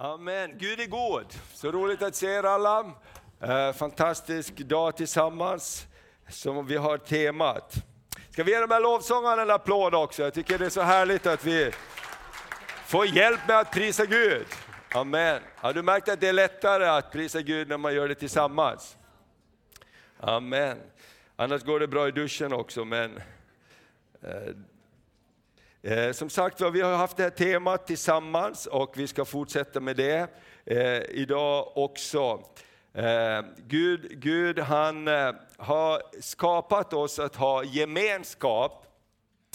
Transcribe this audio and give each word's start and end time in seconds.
Amen. 0.00 0.58
Gud 0.58 0.80
är 0.80 0.86
god. 0.86 1.26
Så 1.54 1.72
roligt 1.72 2.02
att 2.02 2.14
se 2.14 2.26
er 2.26 2.42
alla. 2.42 2.92
Eh, 3.40 3.72
fantastisk 3.72 4.56
dag 4.56 4.96
tillsammans 4.96 5.86
som 6.28 6.66
vi 6.66 6.76
har 6.76 6.98
temat. 6.98 7.74
Ska 8.30 8.44
vi 8.44 8.52
ge 8.52 8.60
de 8.60 8.70
här 8.70 8.80
lovsångarna 8.80 9.42
en 9.42 9.50
applåd 9.50 9.94
också? 9.94 10.22
Jag 10.22 10.34
tycker 10.34 10.58
det 10.58 10.66
är 10.66 10.70
så 10.70 10.80
härligt 10.80 11.26
att 11.26 11.44
vi 11.44 11.70
får 12.86 13.06
hjälp 13.06 13.40
med 13.48 13.58
att 13.58 13.72
prisa 13.72 14.06
Gud. 14.06 14.46
Amen. 14.94 15.42
Har 15.56 15.72
du 15.72 15.82
märkt 15.82 16.08
att 16.08 16.20
det 16.20 16.28
är 16.28 16.32
lättare 16.32 16.86
att 16.86 17.12
prisa 17.12 17.42
Gud 17.42 17.68
när 17.68 17.78
man 17.78 17.94
gör 17.94 18.08
det 18.08 18.14
tillsammans? 18.14 18.96
Amen. 20.20 20.78
Annars 21.36 21.62
går 21.62 21.80
det 21.80 21.88
bra 21.88 22.08
i 22.08 22.10
duschen 22.10 22.52
också, 22.52 22.84
men 22.84 23.16
eh, 24.22 24.54
eh, 25.88 26.12
som 26.12 26.30
sagt 26.30 26.60
vi 26.60 26.80
har 26.80 26.96
haft 26.96 27.16
det 27.16 27.22
här 27.22 27.30
temat 27.30 27.86
tillsammans 27.86 28.66
och 28.66 28.92
vi 28.98 29.06
ska 29.06 29.24
fortsätta 29.24 29.80
med 29.80 29.96
det 29.96 30.30
eh, 30.64 31.02
idag 31.10 31.72
också. 31.76 32.42
Eh, 32.94 33.42
Gud, 33.66 34.20
Gud 34.20 34.58
han 34.58 35.08
eh, 35.08 35.32
har 35.56 36.02
skapat 36.20 36.92
oss 36.92 37.18
att 37.18 37.36
ha 37.36 37.64
gemenskap, 37.64 38.86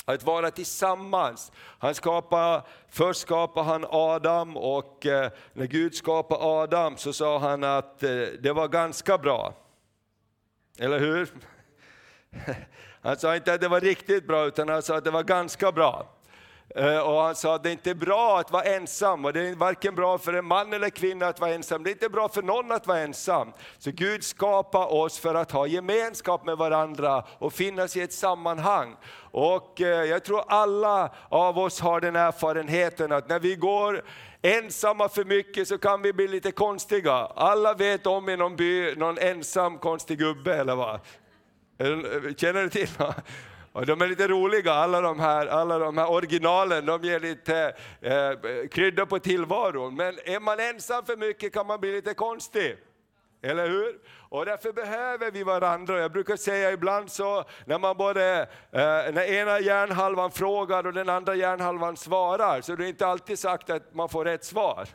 att 0.06 0.24
vara 0.24 0.52
tillsammans. 0.52 1.52
Han 1.56 1.96
skapade, 1.96 2.62
först 2.90 3.22
skapade 3.22 3.68
han 3.68 3.86
Adam 3.90 4.58
och 4.58 5.06
eh, 5.06 5.32
när 5.54 5.66
Gud 5.66 5.96
skapade 5.96 6.44
Adam 6.44 6.98
så 6.98 7.14
sa 7.14 7.40
han 7.40 7.64
att 7.64 8.04
eh, 8.04 8.10
det 8.40 8.54
var 8.54 8.68
ganska 8.68 9.18
bra. 9.18 9.54
Eller 10.80 11.00
hur? 11.00 11.30
Han 13.02 13.18
sa 13.18 13.36
inte 13.36 13.54
att 13.54 13.62
det 13.62 13.68
var 13.68 13.80
riktigt 13.80 14.28
bra, 14.28 14.46
utan 14.46 14.70
han 14.70 14.82
sa 14.82 14.98
att 14.98 15.04
det 15.04 15.12
var 15.12 15.24
ganska 15.24 15.72
bra. 15.72 16.08
Eh, 16.76 17.00
och 17.00 17.22
han 17.22 17.36
sa 17.36 17.56
att 17.56 17.64
det 17.64 17.70
är 17.70 17.72
inte 17.72 17.96
bra 17.96 18.40
att 18.40 18.52
vara 18.52 18.64
ensam, 18.64 19.26
och 19.26 19.34
det 19.34 19.42
är 19.42 19.56
varken 19.56 19.96
bra 19.96 20.18
för 20.18 20.34
en 20.34 20.46
man 20.46 20.74
eller 20.74 20.90
kvinna 20.90 21.28
att 21.28 21.40
vara 21.40 21.54
ensam. 21.54 21.84
Det 21.84 21.90
är 21.90 21.92
inte 21.92 22.10
bra 22.10 22.30
för 22.30 22.42
någon 22.42 22.72
att 22.72 22.88
vara 22.88 23.00
ensam. 23.00 23.52
Så 23.78 23.92
Gud 23.92 24.24
skapar 24.24 24.94
oss 24.94 25.20
för 25.20 25.36
att 25.36 25.52
ha 25.52 25.68
gemenskap 25.68 26.46
med 26.46 26.58
varandra 26.58 27.24
och 27.40 27.54
finnas 27.54 27.98
i 27.98 28.02
ett 28.02 28.14
sammanhang. 28.14 28.96
Och 29.32 29.82
eh, 29.82 30.04
jag 30.04 30.24
tror 30.24 30.44
alla 30.48 31.10
av 31.30 31.60
oss 31.60 31.80
har 31.80 32.02
den 32.02 32.16
erfarenheten 32.16 33.12
att 33.12 33.30
när 33.30 33.40
vi 33.40 33.56
går 33.56 34.04
ensamma 34.42 35.10
för 35.10 35.26
mycket 35.26 35.68
så 35.68 35.78
kan 35.78 36.02
vi 36.02 36.14
bli 36.14 36.28
lite 36.28 36.52
konstiga. 36.52 37.14
Alla 37.36 37.74
vet 37.74 38.08
om 38.08 38.30
i 38.30 38.38
någon 38.38 38.56
by 38.56 38.96
någon 38.96 39.18
ensam 39.18 39.78
konstig 39.78 40.20
gubbe 40.20 40.56
eller 40.56 40.76
vad? 40.76 41.00
Känner 42.38 42.62
du 42.62 42.70
till? 42.70 42.90
Och 43.74 43.86
de 43.86 44.02
är 44.02 44.08
lite 44.08 44.28
roliga, 44.28 44.74
alla 44.74 45.02
de 45.02 45.20
här, 45.20 45.48
alla 45.48 45.80
de 45.80 45.98
här 45.98 46.12
originalen, 46.12 46.86
de 46.86 47.04
ger 47.04 47.20
lite 47.20 47.76
eh, 48.02 48.68
krydda 48.72 49.06
på 49.06 49.20
tillvaron. 49.20 49.96
Men 49.96 50.20
är 50.26 50.40
man 50.40 50.60
ensam 50.60 51.06
för 51.06 51.18
mycket 51.18 51.54
kan 51.54 51.68
man 51.68 51.80
bli 51.80 51.92
lite 51.92 52.14
konstig. 52.14 52.78
Eller 53.42 53.68
hur? 53.68 54.00
Och 54.30 54.46
därför 54.46 54.74
behöver 54.74 55.32
vi 55.32 55.44
varandra. 55.44 56.00
Jag 56.00 56.12
brukar 56.12 56.36
säga 56.36 56.72
ibland 56.72 57.12
så 57.12 57.44
när 57.66 57.80
man 57.80 57.98
både, 57.98 58.42
eh, 58.72 58.80
när 59.14 59.32
ena 59.32 59.60
hjärnhalvan 59.60 60.32
frågar 60.32 60.88
och 60.88 60.94
den 60.94 61.10
andra 61.10 61.36
hjärnhalvan 61.36 61.98
svarar, 61.98 62.62
så 62.62 62.76
det 62.76 62.86
är 62.86 62.90
inte 62.90 63.08
alltid 63.08 63.40
sagt 63.40 63.70
att 63.70 63.94
man 63.94 64.10
får 64.10 64.26
rätt 64.26 64.44
svar. 64.44 64.88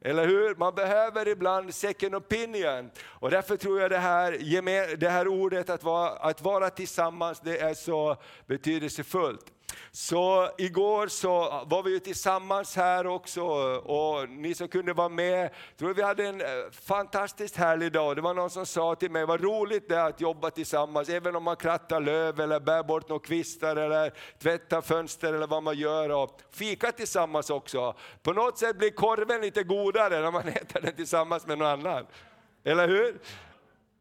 Eller 0.00 0.26
hur? 0.26 0.54
Man 0.54 0.74
behöver 0.74 1.28
ibland 1.28 1.74
second 1.74 2.14
opinion. 2.14 2.90
Och 3.04 3.30
därför 3.30 3.56
tror 3.56 3.80
jag 3.80 3.90
det 3.90 3.98
här, 3.98 4.96
det 4.96 5.08
här 5.08 5.28
ordet 5.28 5.70
att 5.70 5.84
vara, 5.84 6.10
att 6.10 6.42
vara 6.42 6.70
tillsammans, 6.70 7.40
det 7.40 7.58
är 7.58 7.74
så 7.74 8.16
betydelsefullt. 8.46 9.52
Så 9.90 10.50
igår 10.58 11.06
så 11.06 11.64
var 11.66 11.82
vi 11.82 11.90
ju 11.90 11.98
tillsammans 11.98 12.76
här 12.76 13.06
också 13.06 13.42
och 13.42 14.28
ni 14.28 14.54
som 14.54 14.68
kunde 14.68 14.92
vara 14.92 15.08
med, 15.08 15.50
tror 15.78 15.94
vi 15.94 16.02
hade 16.02 16.26
en 16.26 16.40
eh, 16.40 16.46
fantastiskt 16.70 17.56
härlig 17.56 17.92
dag. 17.92 18.16
Det 18.16 18.22
var 18.22 18.34
någon 18.34 18.50
som 18.50 18.66
sa 18.66 18.94
till 18.94 19.10
mig, 19.10 19.26
vad 19.26 19.40
roligt 19.40 19.88
det 19.88 19.96
är 19.96 20.08
att 20.08 20.20
jobba 20.20 20.50
tillsammans, 20.50 21.08
även 21.08 21.36
om 21.36 21.42
man 21.42 21.56
krattar 21.56 22.00
löv 22.00 22.40
eller 22.40 22.60
bär 22.60 22.82
bort 22.82 23.08
några 23.08 23.22
kvistar 23.22 23.76
eller 23.76 24.12
tvättar 24.38 24.80
fönster 24.80 25.32
eller 25.32 25.46
vad 25.46 25.62
man 25.62 25.78
gör. 25.78 26.10
Och 26.10 26.40
fika 26.50 26.92
tillsammans 26.92 27.50
också. 27.50 27.94
På 28.22 28.32
något 28.32 28.58
sätt 28.58 28.78
blir 28.78 28.90
korven 28.90 29.40
lite 29.40 29.62
godare 29.62 30.20
när 30.20 30.30
man 30.30 30.48
äter 30.48 30.80
den 30.80 30.94
tillsammans 30.94 31.46
med 31.46 31.58
någon 31.58 31.68
annan. 31.68 32.06
Eller 32.64 32.88
hur? 32.88 33.18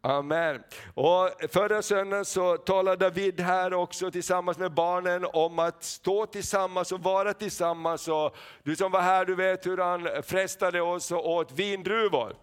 Amen. 0.01 0.63
Och 0.93 1.29
förra 1.49 1.81
söndagen 1.81 2.25
så 2.25 2.57
talade 2.57 3.05
David 3.05 3.39
här 3.39 3.73
också 3.73 4.11
tillsammans 4.11 4.57
med 4.57 4.71
barnen 4.71 5.25
om 5.33 5.59
att 5.59 5.83
stå 5.83 6.25
tillsammans 6.25 6.91
och 6.91 7.03
vara 7.03 7.33
tillsammans. 7.33 8.07
Och 8.07 8.35
du 8.63 8.75
som 8.75 8.91
var 8.91 9.01
här, 9.01 9.25
du 9.25 9.35
vet 9.35 9.65
hur 9.65 9.77
han 9.77 10.23
frestade 10.23 10.81
oss 10.81 11.11
och 11.11 11.29
åt 11.29 11.51
vindruvor. 11.51 12.35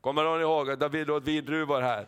Kommer 0.00 0.24
någon 0.24 0.40
ihåg 0.40 0.70
att 0.70 0.80
David 0.80 1.10
åt 1.10 1.24
vindruvor 1.24 1.80
här? 1.80 2.06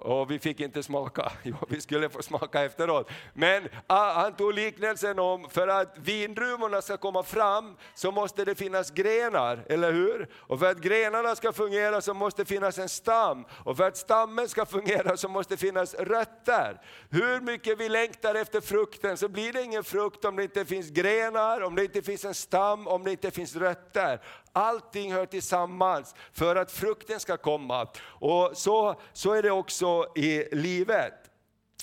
Och 0.00 0.30
vi 0.30 0.38
fick 0.38 0.60
inte 0.60 0.82
smaka, 0.82 1.32
jo, 1.42 1.56
vi 1.68 1.80
skulle 1.80 2.08
få 2.08 2.22
smaka 2.22 2.64
efteråt. 2.64 3.10
Men 3.32 3.68
ah, 3.86 4.12
han 4.12 4.36
tog 4.36 4.54
liknelsen 4.54 5.18
om, 5.18 5.50
för 5.50 5.68
att 5.68 5.94
vindruvorna 5.98 6.82
ska 6.82 6.96
komma 6.96 7.22
fram 7.22 7.76
så 7.94 8.12
måste 8.12 8.44
det 8.44 8.54
finnas 8.54 8.90
grenar, 8.90 9.64
eller 9.68 9.92
hur? 9.92 10.28
Och 10.34 10.58
för 10.58 10.70
att 10.70 10.78
grenarna 10.78 11.36
ska 11.36 11.52
fungera 11.52 12.00
så 12.00 12.14
måste 12.14 12.42
det 12.42 12.46
finnas 12.46 12.78
en 12.78 12.88
stam. 12.88 13.44
Och 13.64 13.76
för 13.76 13.88
att 13.88 13.96
stammen 13.96 14.48
ska 14.48 14.66
fungera 14.66 15.16
så 15.16 15.28
måste 15.28 15.54
det 15.54 15.58
finnas 15.58 15.94
rötter. 15.94 16.80
Hur 17.10 17.40
mycket 17.40 17.80
vi 17.80 17.88
längtar 17.88 18.34
efter 18.34 18.60
frukten 18.60 19.16
så 19.16 19.28
blir 19.28 19.52
det 19.52 19.62
ingen 19.62 19.84
frukt 19.84 20.24
om 20.24 20.36
det 20.36 20.42
inte 20.42 20.64
finns 20.64 20.90
grenar, 20.90 21.60
om 21.60 21.74
det 21.74 21.84
inte 21.84 22.02
finns 22.02 22.24
en 22.24 22.34
stam, 22.34 22.86
om 22.86 23.04
det 23.04 23.10
inte 23.10 23.30
finns 23.30 23.56
rötter. 23.56 24.20
Allting 24.52 25.12
hör 25.12 25.26
tillsammans 25.26 26.14
för 26.32 26.56
att 26.56 26.70
frukten 26.70 27.20
ska 27.20 27.36
komma. 27.36 27.88
Och 28.02 28.50
så, 28.54 29.00
så 29.12 29.32
är 29.32 29.42
det 29.42 29.50
också 29.50 30.06
i 30.16 30.48
livet. 30.52 31.14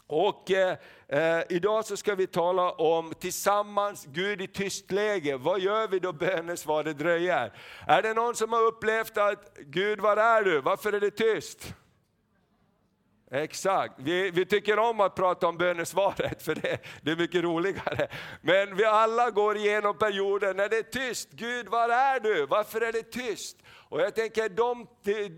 Och 0.08 0.52
eh, 0.52 0.78
eh, 1.08 1.44
idag 1.50 1.86
så 1.86 1.98
ska 1.98 2.16
vi 2.16 2.28
tala 2.28 2.72
om 2.72 3.14
tillsammans, 3.20 4.06
Gud 4.06 4.42
i 4.42 4.48
tyst 4.48 4.92
läge. 4.92 5.38
Vad 5.38 5.60
gör 5.60 5.88
vi 5.88 6.00
då 6.00 6.14
bönesvaret 6.14 6.98
dröjer? 6.98 7.54
Är 7.88 8.02
det 8.02 8.14
någon 8.14 8.36
som 8.36 8.54
har 8.54 8.62
upplevt 8.62 9.18
att 9.18 9.58
Gud, 9.60 10.00
var 10.00 10.18
är 10.18 10.44
du? 10.44 10.62
Varför 10.62 10.94
är 10.94 11.00
det 11.00 11.12
tyst? 11.12 11.74
Exakt, 13.36 13.94
vi, 13.98 14.32
vi 14.32 14.46
tycker 14.46 14.80
om 14.80 15.00
att 15.00 15.16
prata 15.16 15.48
om 15.48 15.58
bönesvaret 15.58 16.44
för 16.44 16.56
det, 16.56 16.78
det 17.02 17.12
är 17.12 17.16
mycket 17.16 17.44
roligare. 17.44 18.08
Men 18.42 18.76
vi 18.76 18.86
alla 18.86 19.30
går 19.30 19.58
igenom 19.58 19.98
perioder 19.98 20.54
när 20.54 20.70
det 20.70 20.78
är 20.78 20.84
tyst. 20.84 21.30
Gud, 21.32 21.68
var 21.68 21.90
är 21.90 22.20
du? 22.20 22.46
Varför 22.46 22.82
är 22.82 22.92
det 22.92 23.04
tyst? 23.04 23.58
Och 23.90 24.02
jag 24.02 24.16
tänker 24.16 24.50
de, 24.50 24.88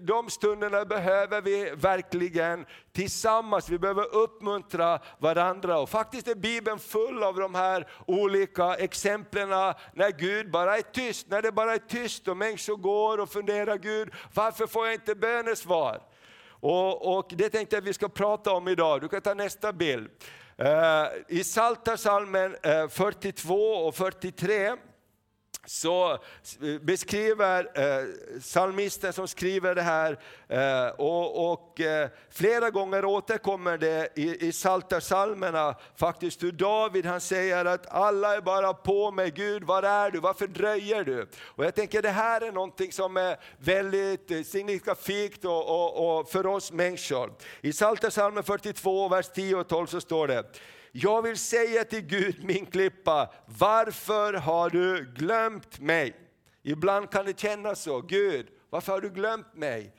de 0.06 0.30
stunderna 0.30 0.86
behöver 0.86 1.42
vi 1.42 1.72
verkligen 1.76 2.66
tillsammans, 2.94 3.70
vi 3.70 3.80
behöver 3.80 4.16
uppmuntra 4.16 5.00
varandra. 5.20 5.80
Och 5.80 5.90
faktiskt 5.90 6.28
är 6.28 6.36
Bibeln 6.36 6.80
full 6.80 7.24
av 7.24 7.36
de 7.36 7.56
här 7.56 7.88
olika 8.06 8.76
exemplen 8.76 9.50
när 9.94 10.20
Gud 10.20 10.52
bara 10.52 10.78
är 10.78 10.82
tyst, 10.82 11.28
när 11.30 11.42
det 11.42 11.52
bara 11.52 11.74
är 11.74 11.78
tyst 11.78 12.28
och 12.28 12.38
människor 12.38 12.76
går 12.76 13.18
och 13.18 13.30
funderar, 13.30 13.78
Gud 13.78 14.14
varför 14.34 14.68
får 14.68 14.86
jag 14.86 14.94
inte 14.94 15.16
bönesvar? 15.16 16.02
Och, 16.60 17.18
och 17.18 17.28
det 17.30 17.50
tänkte 17.50 17.76
jag 17.76 17.82
att 17.82 17.88
vi 17.88 17.94
ska 17.94 18.10
prata 18.10 18.52
om 18.52 18.68
idag. 18.68 19.02
Du 19.02 19.08
kan 19.08 19.22
ta 19.22 19.34
nästa 19.34 19.74
bild. 19.74 20.10
Uh, 20.62 21.38
I 21.38 21.44
Psaltarpsalmen 21.44 22.56
uh, 22.66 22.72
eh, 22.72 22.88
42 22.88 23.54
och 23.56 23.96
43 23.96 24.76
så 25.68 26.12
eh, 26.12 26.20
beskriver 26.82 27.70
eh, 27.74 28.40
psalmisten 28.40 29.14
som 29.14 29.28
skriver 29.28 29.76
det 29.76 29.82
här, 29.82 30.20
eh, 30.48 30.88
och, 30.88 31.52
och 31.52 31.82
eh, 31.82 32.10
flera 32.30 32.70
gånger 32.70 33.06
återkommer 33.06 33.78
det 33.78 34.10
i, 34.16 34.48
i 34.48 34.52
Psaltarpsalmerna 34.52 35.76
faktiskt 35.96 36.44
hur 36.44 36.52
David 36.52 37.06
han 37.06 37.22
säger 37.22 37.66
att 37.66 37.88
alla 37.88 38.36
är 38.36 38.42
bara 38.42 38.74
på 38.74 39.12
mig, 39.12 39.32
Gud 39.32 39.64
var 39.64 39.84
är 39.84 40.12
du, 40.12 40.20
varför 40.20 40.48
dröjer 40.48 41.04
du? 41.04 41.28
Och 41.44 41.66
jag 41.66 41.76
tänker 41.76 42.02
det 42.02 42.10
här 42.10 42.42
är 42.42 42.52
någonting 42.52 42.92
som 42.92 43.18
är 43.18 43.38
väldigt 43.58 44.32
eh, 44.32 44.42
signifikativt 44.42 45.46
och, 45.46 45.70
och, 45.70 46.20
och 46.20 46.30
för 46.30 46.46
oss 46.46 46.72
människor. 46.72 47.34
I 47.62 47.72
Psaltarpsalmen 47.72 48.44
42, 48.44 49.08
vers 49.08 49.30
10 49.30 49.56
och 49.56 49.68
12 49.68 49.88
så 49.88 50.02
står 50.02 50.28
det, 50.28 50.44
jag 51.02 51.22
vill 51.22 51.38
säga 51.38 51.84
till 51.84 52.02
Gud, 52.02 52.44
min 52.44 52.66
klippa, 52.66 53.30
varför 53.46 54.34
har 54.34 54.70
du 54.70 55.14
glömt 55.16 55.80
mig? 55.80 56.16
Ibland 56.64 57.12
kan 57.12 57.26
det 57.26 57.40
kännas 57.40 57.82
så, 57.82 58.02
Gud, 58.02 58.48
varför 58.70 58.92
har 58.92 59.02
du 59.02 59.10
glömt 59.10 59.56
mig? 59.56 59.94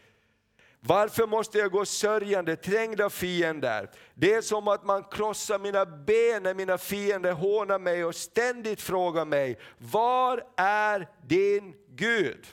Varför 0.81 1.27
måste 1.27 1.59
jag 1.59 1.71
gå 1.71 1.85
sörjande, 1.85 2.57
trängd 2.57 3.01
av 3.01 3.11
fiender? 3.11 3.91
Det 4.15 4.35
är 4.35 4.43
som 4.43 4.69
att 4.69 4.85
man 4.85 5.05
krossar 5.05 5.59
mina 5.59 5.87
ben 5.87 6.43
när 6.43 6.55
mina 6.55 6.79
fiender 6.79 7.33
hånar 7.33 7.79
mig 7.79 8.05
och 8.05 8.15
ständigt 8.15 8.81
frågar 8.81 9.25
mig, 9.25 9.59
var 9.79 10.45
är 10.57 11.09
din 11.27 11.75
Gud? 11.89 12.47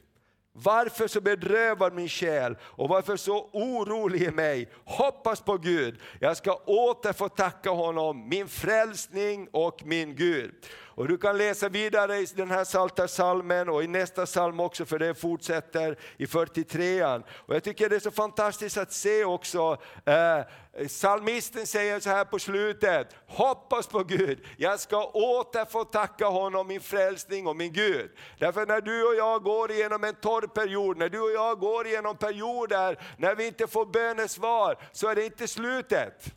Varför 0.57 1.07
så 1.07 1.22
bedrövad 1.22 1.94
min 1.94 2.10
själ 2.10 2.57
och 2.62 2.90
varför 2.90 3.18
så 3.18 3.50
orolig 3.54 4.22
i 4.22 4.31
mig? 4.31 4.69
Hoppas 4.86 5.42
på 5.42 5.57
Gud, 5.57 6.00
jag 6.19 6.38
ska 6.38 6.54
åter 6.54 7.13
få 7.13 7.30
tacka 7.30 7.69
honom, 7.69 8.30
min 8.30 8.48
frälsning 8.48 9.48
och 9.52 9.81
min 9.86 10.16
Gud. 10.16 10.54
Och 10.95 11.07
du 11.07 11.18
kan 11.18 11.38
läsa 11.38 11.69
vidare 11.69 12.18
i 12.18 12.25
den 12.36 12.51
här 12.51 12.65
psaltarpsalmen 12.65 13.25
salmen 13.36 13.69
och 13.69 13.83
i 13.83 13.88
nästa 13.88 14.25
psalm 14.25 14.59
också, 14.59 14.86
för 14.86 15.00
det 15.00 15.15
fortsätter 15.15 15.97
i 16.18 16.25
43an. 16.25 17.24
Och 17.30 17.56
jag 17.56 17.63
tycker 17.63 17.89
det 17.89 17.95
är 17.95 18.00
så 18.00 18.12
fantastiskt 18.12 18.77
att 18.77 18.94
se 18.94 19.25
också, 19.25 19.77
eh, 20.06 20.88
psalmisten 20.88 21.68
säger 21.68 22.00
så 22.00 22.09
här 22.09 22.25
på 22.25 22.39
slutet, 22.39 23.15
hoppas 23.27 23.88
på 23.88 24.03
Gud, 24.03 24.45
jag 24.57 24.80
ska 24.80 25.06
åter 25.06 25.65
få 25.65 25.83
tacka 25.83 26.25
honom 26.25 26.68
min 26.68 26.81
frälsning 26.81 27.48
och 27.48 27.56
min 27.56 27.74
Gud. 27.74 28.12
Därför 28.39 28.65
när 28.65 28.81
du 28.81 29.07
och 29.07 29.15
jag 29.15 29.44
går 29.44 29.71
igenom 29.71 30.03
en 30.03 30.15
torr 30.15 30.48
period, 30.48 30.98
när 30.98 31.09
du 31.09 31.19
och 31.19 31.31
jag 31.31 31.59
går 31.59 31.88
igenom 31.88 32.18
perioder 32.18 33.00
när 33.18 33.36
vi 33.36 33.48
inte 33.48 33.68
får 33.68 33.86
bönesvar, 33.86 34.77
så 34.91 35.07
är 35.07 35.15
det 35.15 35.25
inte 35.25 35.48
slutet. 35.48 36.33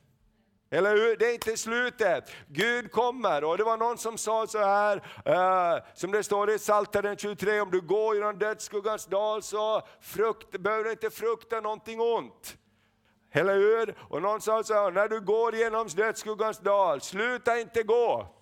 Eller 0.70 0.96
hur? 0.96 1.16
Det 1.16 1.26
är 1.26 1.34
inte 1.34 1.56
slutet. 1.56 2.30
Gud 2.48 2.92
kommer. 2.92 3.44
Och 3.44 3.58
det 3.58 3.64
var 3.64 3.76
någon 3.76 3.98
som 3.98 4.18
sa 4.18 4.46
så 4.46 4.58
här, 4.58 4.96
eh, 5.24 5.82
som 5.94 6.12
det 6.12 6.22
står 6.22 6.50
i 6.50 6.58
Psaltaren 6.58 7.16
23, 7.16 7.60
om 7.60 7.70
du 7.70 7.80
går 7.80 8.14
genom 8.14 8.38
dödsskuggans 8.38 9.06
dal 9.06 9.42
så 9.42 9.82
frukt, 10.00 10.50
behöver 10.50 10.84
du 10.84 10.90
inte 10.90 11.10
frukta 11.10 11.60
någonting 11.60 12.00
ont. 12.00 12.56
Eller 13.32 13.54
hur? 13.54 13.94
Och 14.08 14.22
någon 14.22 14.40
sa 14.40 14.62
så 14.62 14.74
här, 14.74 14.90
när 14.90 15.08
du 15.08 15.20
går 15.20 15.54
genom 15.54 15.88
dödsskuggans 15.88 16.58
dal, 16.58 17.00
sluta 17.00 17.60
inte 17.60 17.82
gå. 17.82 18.37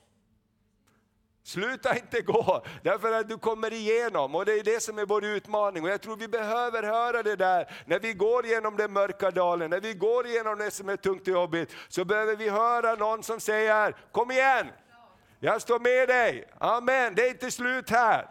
Sluta 1.46 1.96
inte 1.96 2.20
gå, 2.20 2.64
därför 2.82 3.12
att 3.12 3.28
du 3.28 3.38
kommer 3.38 3.72
igenom. 3.72 4.34
Och 4.34 4.44
det 4.44 4.52
är 4.52 4.64
det 4.64 4.82
som 4.82 4.98
är 4.98 5.06
vår 5.06 5.24
utmaning. 5.24 5.82
Och 5.84 5.88
jag 5.88 6.00
tror 6.00 6.16
vi 6.16 6.28
behöver 6.28 6.82
höra 6.82 7.22
det 7.22 7.36
där, 7.36 7.70
när 7.84 7.98
vi 7.98 8.12
går 8.12 8.46
genom 8.46 8.76
den 8.76 8.92
mörka 8.92 9.30
dalen, 9.30 9.70
när 9.70 9.80
vi 9.80 9.94
går 9.94 10.26
igenom 10.26 10.58
det 10.58 10.70
som 10.70 10.88
är 10.88 10.96
tungt 10.96 11.22
och 11.22 11.28
jobbigt, 11.28 11.74
så 11.88 12.04
behöver 12.04 12.36
vi 12.36 12.48
höra 12.48 12.94
någon 12.94 13.22
som 13.22 13.40
säger, 13.40 13.96
kom 14.12 14.30
igen! 14.30 14.66
Jag 15.40 15.62
står 15.62 15.78
med 15.78 16.08
dig, 16.08 16.48
amen, 16.58 17.14
det 17.14 17.26
är 17.26 17.30
inte 17.30 17.50
slut 17.50 17.90
här. 17.90 18.26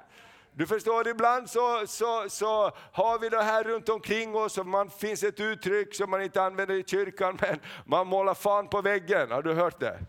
Du 0.51 0.67
förstår, 0.67 1.07
ibland 1.07 1.49
så, 1.49 1.87
så, 1.87 2.29
så 2.29 2.71
har 2.91 3.19
vi 3.19 3.29
det 3.29 3.43
här 3.43 3.63
runt 3.63 3.89
omkring 3.89 4.35
oss, 4.35 4.57
och 4.57 4.65
man 4.65 4.89
finns 4.89 5.23
ett 5.23 5.39
uttryck 5.39 5.95
som 5.95 6.09
man 6.09 6.21
inte 6.21 6.41
använder 6.41 6.75
i 6.75 6.83
kyrkan, 6.83 7.37
men 7.41 7.59
man 7.85 8.07
målar 8.07 8.33
fan 8.33 8.67
på 8.67 8.81
väggen, 8.81 9.31
har 9.31 9.41
du 9.41 9.53
hört 9.53 9.79
det? 9.79 9.99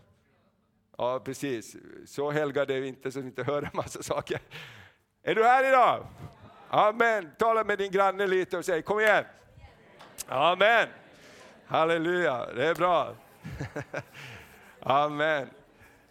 Ja, 0.97 1.19
precis. 1.19 1.75
Så 2.05 2.31
helgade 2.31 2.75
är 2.75 2.81
vi 2.81 2.87
inte 2.87 3.11
så 3.11 3.19
vi 3.21 3.27
inte 3.27 3.43
hör 3.43 3.61
en 3.61 3.69
massa 3.73 4.03
saker. 4.03 4.39
Är 5.23 5.35
du 5.35 5.43
här 5.43 5.69
idag? 5.69 6.07
Amen. 6.69 7.31
Tala 7.37 7.63
med 7.63 7.77
din 7.77 7.91
granne 7.91 8.27
lite 8.27 8.57
och 8.57 8.65
säg 8.65 8.81
kom 8.81 8.99
igen. 8.99 9.25
Amen. 10.27 10.87
Halleluja, 11.65 12.45
det 12.55 12.67
är 12.67 12.75
bra. 12.75 13.15
Amen. 14.79 15.49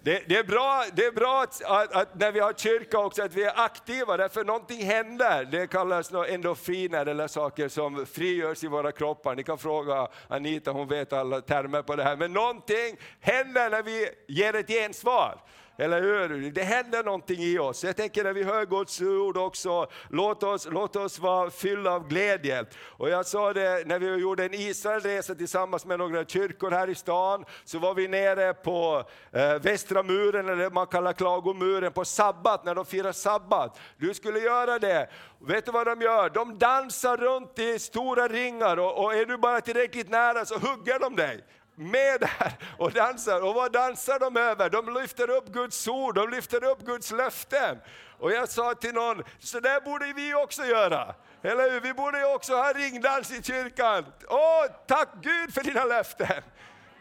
Det, 0.07 0.23
det, 0.27 0.37
är 0.37 0.45
bra, 0.45 0.85
det 0.93 1.05
är 1.05 1.13
bra 1.13 1.43
att, 1.43 1.63
att, 1.65 1.93
att, 1.93 2.15
när 2.15 2.33
vi 2.33 2.41
har 2.41 2.53
kyrka 2.53 2.99
också 2.99 3.23
att 3.23 3.35
vi 3.35 3.45
är 3.45 3.61
aktiva, 3.61 4.17
därför 4.17 4.45
någonting 4.45 4.85
händer. 4.85 5.45
Det 5.45 5.67
kallas 5.67 6.13
endorfiner 6.13 7.07
eller 7.07 7.29
saker 7.29 7.69
som 7.69 8.07
frigörs 8.07 8.65
i 8.65 8.67
våra 8.67 8.93
kroppar. 8.93 9.35
Ni 9.35 9.43
kan 9.43 9.59
fråga 9.59 10.09
Anita, 10.29 10.71
hon 10.71 10.89
vet 10.89 11.13
alla 11.13 11.41
termer 11.41 11.83
på 11.83 11.97
det 11.97 12.03
här. 12.03 12.17
Men 12.17 12.33
någonting 12.33 12.97
händer 13.21 13.71
när 13.71 13.83
vi 13.83 14.09
ger 14.29 14.55
ett 14.55 14.69
gensvar. 14.69 15.41
Eller 15.79 16.03
hur? 16.03 16.51
Det 16.51 16.63
händer 16.63 17.05
någonting 17.05 17.41
i 17.41 17.59
oss. 17.59 17.85
Jag 17.85 17.97
tänker 17.97 18.25
när 18.25 18.33
vi 18.33 18.43
hör 18.43 18.67
Guds 18.67 19.01
ord 19.01 19.37
också, 19.37 19.87
låt 20.11 20.43
oss, 20.43 20.69
låt 20.71 20.97
oss 20.97 21.19
vara 21.19 21.51
fyllda 21.51 21.91
av 21.91 22.09
glädje. 22.09 22.65
Och 22.83 23.11
jag 23.11 23.27
sa 23.27 23.53
det 23.53 23.87
när 23.87 23.99
vi 23.99 24.17
gjorde 24.17 24.45
en 24.45 24.55
Israelresa 24.55 25.35
tillsammans 25.35 25.87
med 25.87 25.99
några 25.99 26.25
kyrkor 26.25 26.71
här 26.71 26.89
i 26.89 26.95
stan, 26.95 27.45
så 27.65 27.79
var 27.79 27.95
vi 27.95 28.09
nere 28.09 28.55
på 28.55 29.05
eh, 29.33 29.55
västra 29.55 30.03
muren, 30.03 30.49
eller 30.49 30.71
man 30.71 30.87
kallar 30.87 31.13
klagomuren, 31.13 31.93
på 31.93 32.05
sabbat, 32.05 32.65
när 32.65 32.75
de 32.75 32.87
firar 32.87 33.13
sabbat. 33.13 33.81
Du 33.97 34.15
skulle 34.15 34.39
göra 34.39 34.79
det. 34.79 35.11
Vet 35.39 35.67
du 35.67 35.73
vad 35.73 35.87
de 35.87 36.01
gör? 36.01 36.31
De 36.31 36.59
dansar 36.59 37.17
runt 37.17 37.59
i 37.59 37.79
stora 37.79 38.29
ringar 38.29 38.77
och, 38.77 39.05
och 39.05 39.15
är 39.15 39.25
du 39.25 39.37
bara 39.37 39.61
tillräckligt 39.61 40.11
nära 40.11 40.45
så 40.45 40.55
hugger 40.55 40.99
de 40.99 41.17
dig 41.17 41.45
med 41.77 42.21
där 42.21 42.53
och 42.79 42.93
dansar. 42.93 43.41
Och 43.41 43.55
vad 43.55 43.73
dansar 43.73 44.19
de 44.19 44.37
över? 44.37 44.71
De 44.71 44.95
lyfter 44.95 45.31
upp 45.31 45.53
Guds 45.53 45.89
ord, 45.89 46.15
de 46.15 46.31
lyfter 46.31 46.65
upp 46.65 46.87
Guds 46.87 47.11
löften. 47.11 47.79
Och 48.19 48.33
jag 48.33 48.49
sa 48.49 48.75
till 48.75 48.95
någon, 48.95 49.23
så 49.39 49.61
där 49.61 49.81
borde 49.81 50.13
vi 50.13 50.35
också 50.35 50.65
göra. 50.65 51.15
Eller 51.43 51.71
hur? 51.71 51.81
Vi 51.81 51.93
borde 51.93 52.35
också 52.35 52.55
ha 52.55 52.73
ringdans 52.73 53.31
i 53.31 53.43
kyrkan. 53.43 54.05
Åh, 54.29 54.65
tack 54.87 55.09
Gud 55.23 55.55
för 55.55 55.63
dina 55.63 55.85
löften! 55.85 56.43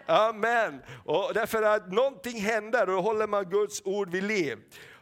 Amen. 0.07 0.81
Och 1.05 1.31
därför 1.33 1.63
att 1.63 1.91
någonting 1.91 2.41
händer 2.41 2.81
och 2.81 2.95
då 2.95 3.01
håller 3.01 3.27
man 3.27 3.49
Guds 3.49 3.81
ord 3.85 4.09
vid 4.09 4.23
liv. 4.23 4.57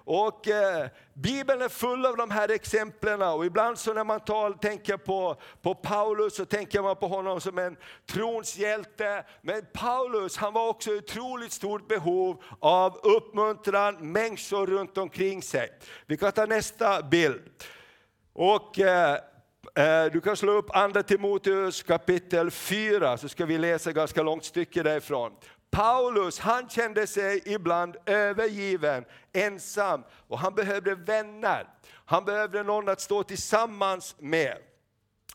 Och 0.05 0.47
eh, 0.47 0.87
Bibeln 1.13 1.61
är 1.61 1.69
full 1.69 2.05
av 2.05 2.17
de 2.17 2.31
här 2.31 2.51
exemplen 2.51 3.21
och 3.21 3.45
ibland 3.45 3.79
så 3.79 3.93
när 3.93 4.03
man 4.03 4.19
tal, 4.19 4.53
tänker 4.53 4.97
på, 4.97 5.35
på 5.61 5.75
Paulus 5.75 6.35
så 6.35 6.45
tänker 6.45 6.81
man 6.81 6.95
på 6.95 7.07
honom 7.07 7.41
som 7.41 7.57
en 7.57 7.77
trons 8.05 8.57
hjälte. 8.57 9.25
Men 9.41 9.65
Paulus 9.73 10.37
han 10.37 10.53
var 10.53 10.67
också 10.67 10.91
i 10.91 10.97
otroligt 10.97 11.51
stort 11.51 11.87
behov 11.87 12.43
av 12.59 12.99
uppmuntran, 13.03 14.11
människor 14.11 14.67
runt 14.67 14.97
omkring 14.97 15.41
sig. 15.41 15.69
Vi 16.05 16.17
kan 16.17 16.31
ta 16.31 16.45
nästa 16.45 17.01
bild. 17.01 17.41
Och 18.33 18.79
eh, 18.79 19.13
eh 19.75 20.05
du 20.13 20.21
kan 20.21 20.37
slå 20.37 20.51
upp 20.51 20.75
Andra 20.75 21.03
Timoteus 21.03 21.83
kapitel 21.83 22.51
4 22.51 23.17
så 23.17 23.29
ska 23.29 23.45
vi 23.45 23.57
läsa 23.57 23.89
ett 23.89 23.95
ganska 23.95 24.23
långt 24.23 24.45
stycke 24.45 24.83
därifrån. 24.83 25.31
Paulus 25.73 26.39
han 26.39 26.69
kände 26.69 27.07
sig 27.07 27.41
ibland 27.45 27.95
övergiven, 28.05 29.05
ensam 29.33 30.03
och 30.27 30.39
han 30.39 30.55
behövde 30.55 30.95
vänner. 30.95 31.67
Han 32.05 32.25
behövde 32.25 32.63
någon 32.63 32.89
att 32.89 33.01
stå 33.01 33.23
tillsammans 33.23 34.15
med. 34.19 34.57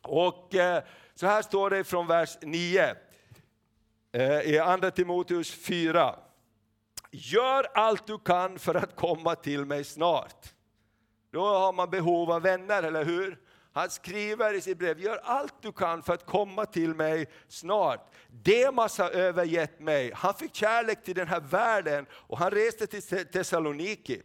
Och 0.03 0.55
eh, 0.55 0.83
så 1.15 1.27
här 1.27 1.43
står 1.43 1.71
det 1.71 1.85
från 1.85 2.07
vers 2.07 2.39
9 2.43 2.95
eh, 4.13 4.41
i 4.41 4.59
Andra 4.59 4.91
Timoteus 4.91 5.51
4. 5.51 6.15
Gör 7.11 7.67
allt 7.75 8.07
du 8.07 8.19
kan 8.19 8.59
för 8.59 8.75
att 8.75 8.97
komma 8.97 9.35
till 9.35 9.65
mig 9.65 9.85
snart. 9.85 10.55
Då 11.31 11.47
har 11.47 11.73
man 11.73 11.91
behov 11.91 12.31
av 12.31 12.43
vänner, 12.43 12.83
eller 12.83 13.05
hur? 13.05 13.39
Han 13.79 13.91
skriver 13.91 14.55
i 14.55 14.61
sitt 14.61 14.79
brev, 14.79 15.01
gör 15.01 15.21
allt 15.23 15.55
du 15.63 15.73
kan 15.73 16.03
för 16.03 16.15
att 16.15 16.27
komma 16.27 16.67
till 16.67 16.95
mig 16.95 17.27
snart. 17.49 18.15
Demas 18.29 18.99
har 18.99 19.11
övergett 19.11 19.81
mig, 19.81 20.13
han 20.15 20.35
fick 20.35 20.55
kärlek 20.55 21.05
till 21.05 21.15
den 21.15 21.29
här 21.29 21.41
världen 21.41 22.07
och 22.13 22.39
han 22.39 22.51
reste 22.51 22.87
till 22.87 23.27
Thessaloniki. 23.27 24.23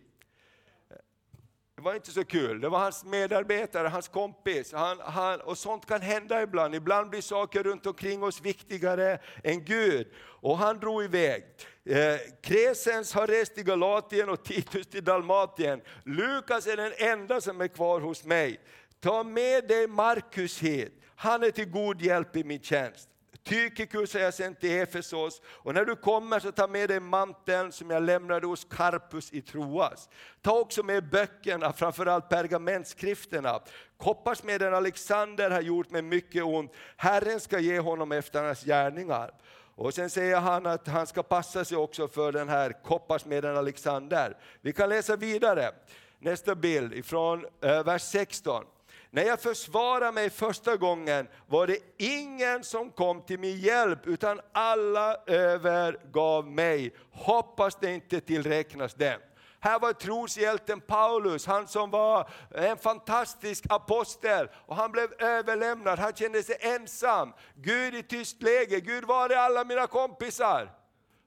Det 1.75 1.81
var 1.81 1.95
inte 1.95 2.11
så 2.11 2.25
kul, 2.25 2.61
det 2.61 2.69
var 2.69 2.79
hans 2.79 3.05
medarbetare, 3.05 3.87
hans 3.87 4.07
kompis. 4.07 4.73
Han, 4.73 4.99
han, 4.99 5.41
och 5.41 5.57
sånt 5.57 5.85
kan 5.85 6.01
hända 6.01 6.41
ibland, 6.41 6.75
ibland 6.75 7.09
blir 7.09 7.21
saker 7.21 7.63
runt 7.63 7.85
omkring 7.85 8.23
oss 8.23 8.41
viktigare 8.41 9.19
än 9.43 9.65
Gud. 9.65 10.07
Och 10.17 10.57
han 10.57 10.79
drog 10.79 11.03
iväg. 11.03 11.43
Eh, 11.85 12.17
Kresens 12.41 13.13
har 13.13 13.27
rest 13.27 13.55
till 13.55 13.63
Galatien 13.63 14.29
och 14.29 14.43
Titus 14.43 14.87
till 14.87 15.03
Dalmatien. 15.03 15.81
Lukas 16.03 16.67
är 16.67 16.77
den 16.77 16.93
enda 16.97 17.41
som 17.41 17.61
är 17.61 17.67
kvar 17.67 17.99
hos 17.99 18.23
mig. 18.23 18.59
Ta 19.03 19.23
med 19.23 19.67
dig 19.67 19.87
Markus 19.87 20.59
hit, 20.59 20.93
han 21.15 21.43
är 21.43 21.51
till 21.51 21.69
god 21.69 22.01
hjälp 22.01 22.35
i 22.35 22.43
min 22.43 22.59
tjänst. 22.59 23.09
Tykikus 23.43 24.13
har 24.13 24.21
jag 24.21 24.33
sänt 24.33 24.59
till 24.59 24.71
Efesos 24.71 25.41
och 25.45 25.73
när 25.73 25.85
du 25.85 25.95
kommer 25.95 26.39
så 26.39 26.51
ta 26.51 26.67
med 26.67 26.89
dig 26.89 26.99
manteln 26.99 27.71
som 27.71 27.89
jag 27.89 28.03
lämnade 28.03 28.47
hos 28.47 28.67
Karpus 28.69 29.33
i 29.33 29.41
Troas. 29.41 30.09
Ta 30.41 30.59
också 30.59 30.83
med 30.83 31.09
böckerna, 31.09 31.73
framförallt 31.73 32.29
pergamentskrifterna. 32.29 33.59
Kopparsmeden 33.97 34.73
Alexander 34.73 35.49
har 35.49 35.61
gjort 35.61 35.89
mig 35.89 36.01
mycket 36.01 36.43
ont, 36.43 36.71
Herren 36.97 37.39
ska 37.39 37.59
ge 37.59 37.79
honom 37.79 38.11
efter 38.11 38.43
hans 38.43 38.63
gärningar. 38.63 39.31
Och 39.75 39.93
sen 39.93 40.09
säger 40.09 40.39
han 40.39 40.65
att 40.65 40.87
han 40.87 41.07
ska 41.07 41.23
passa 41.23 41.65
sig 41.65 41.77
också 41.77 42.07
för 42.07 42.31
den 42.31 42.49
här 42.49 42.83
kopparsmeden 42.83 43.57
Alexander. 43.57 44.37
Vi 44.61 44.73
kan 44.73 44.89
läsa 44.89 45.15
vidare. 45.15 45.71
Nästa 46.19 46.55
bild 46.55 46.93
ifrån 46.93 47.45
eh, 47.61 47.83
vers 47.83 48.01
16. 48.01 48.65
När 49.15 49.23
jag 49.23 49.41
försvarade 49.41 50.11
mig 50.11 50.29
första 50.29 50.77
gången 50.77 51.27
var 51.47 51.67
det 51.67 51.77
ingen 51.97 52.63
som 52.63 52.91
kom 52.91 53.21
till 53.21 53.39
min 53.39 53.57
hjälp, 53.57 54.07
utan 54.07 54.39
alla 54.51 55.15
övergav 55.27 56.47
mig. 56.47 56.95
Hoppas 57.11 57.75
det 57.75 57.93
inte 57.93 58.21
tillräknas 58.21 58.93
dem. 58.93 59.19
Här 59.59 59.79
var 59.79 59.93
troshjälten 59.93 60.81
Paulus, 60.81 61.45
han 61.45 61.67
som 61.67 61.91
var 61.91 62.29
en 62.51 62.77
fantastisk 62.77 63.65
apostel. 63.69 64.47
Och 64.65 64.75
han 64.75 64.91
blev 64.91 65.13
överlämnad, 65.21 65.99
han 65.99 66.13
kände 66.13 66.43
sig 66.43 66.57
ensam. 66.59 67.33
Gud 67.55 67.95
i 67.95 68.03
tyst 68.03 68.41
läge, 68.41 68.79
Gud 68.79 69.03
var 69.03 69.29
är 69.29 69.37
alla 69.37 69.63
mina 69.63 69.87
kompisar? 69.87 70.71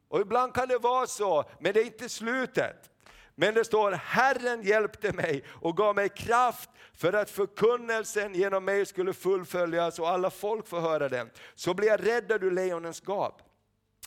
Och 0.08 0.20
ibland 0.20 0.54
kan 0.54 0.68
det 0.68 0.78
vara 0.78 1.06
så, 1.06 1.44
men 1.60 1.72
det 1.72 1.80
är 1.80 1.86
inte 1.86 2.08
slutet. 2.08 2.90
Men 3.38 3.54
det 3.54 3.64
står, 3.64 3.92
Herren 3.92 4.62
hjälpte 4.62 5.12
mig 5.12 5.44
och 5.48 5.76
gav 5.76 5.94
mig 5.94 6.08
kraft 6.08 6.70
för 6.94 7.12
att 7.12 7.30
förkunnelsen 7.30 8.34
genom 8.34 8.64
mig 8.64 8.86
skulle 8.86 9.12
fullföljas 9.12 9.98
och 9.98 10.08
alla 10.08 10.30
folk 10.30 10.68
få 10.68 10.80
höra 10.80 11.08
den. 11.08 11.30
Så 11.54 11.74
blev 11.74 11.88
jag 11.88 12.06
räddad 12.06 12.44
ur 12.44 12.50
lejonens 12.50 13.00
gap. 13.00 13.42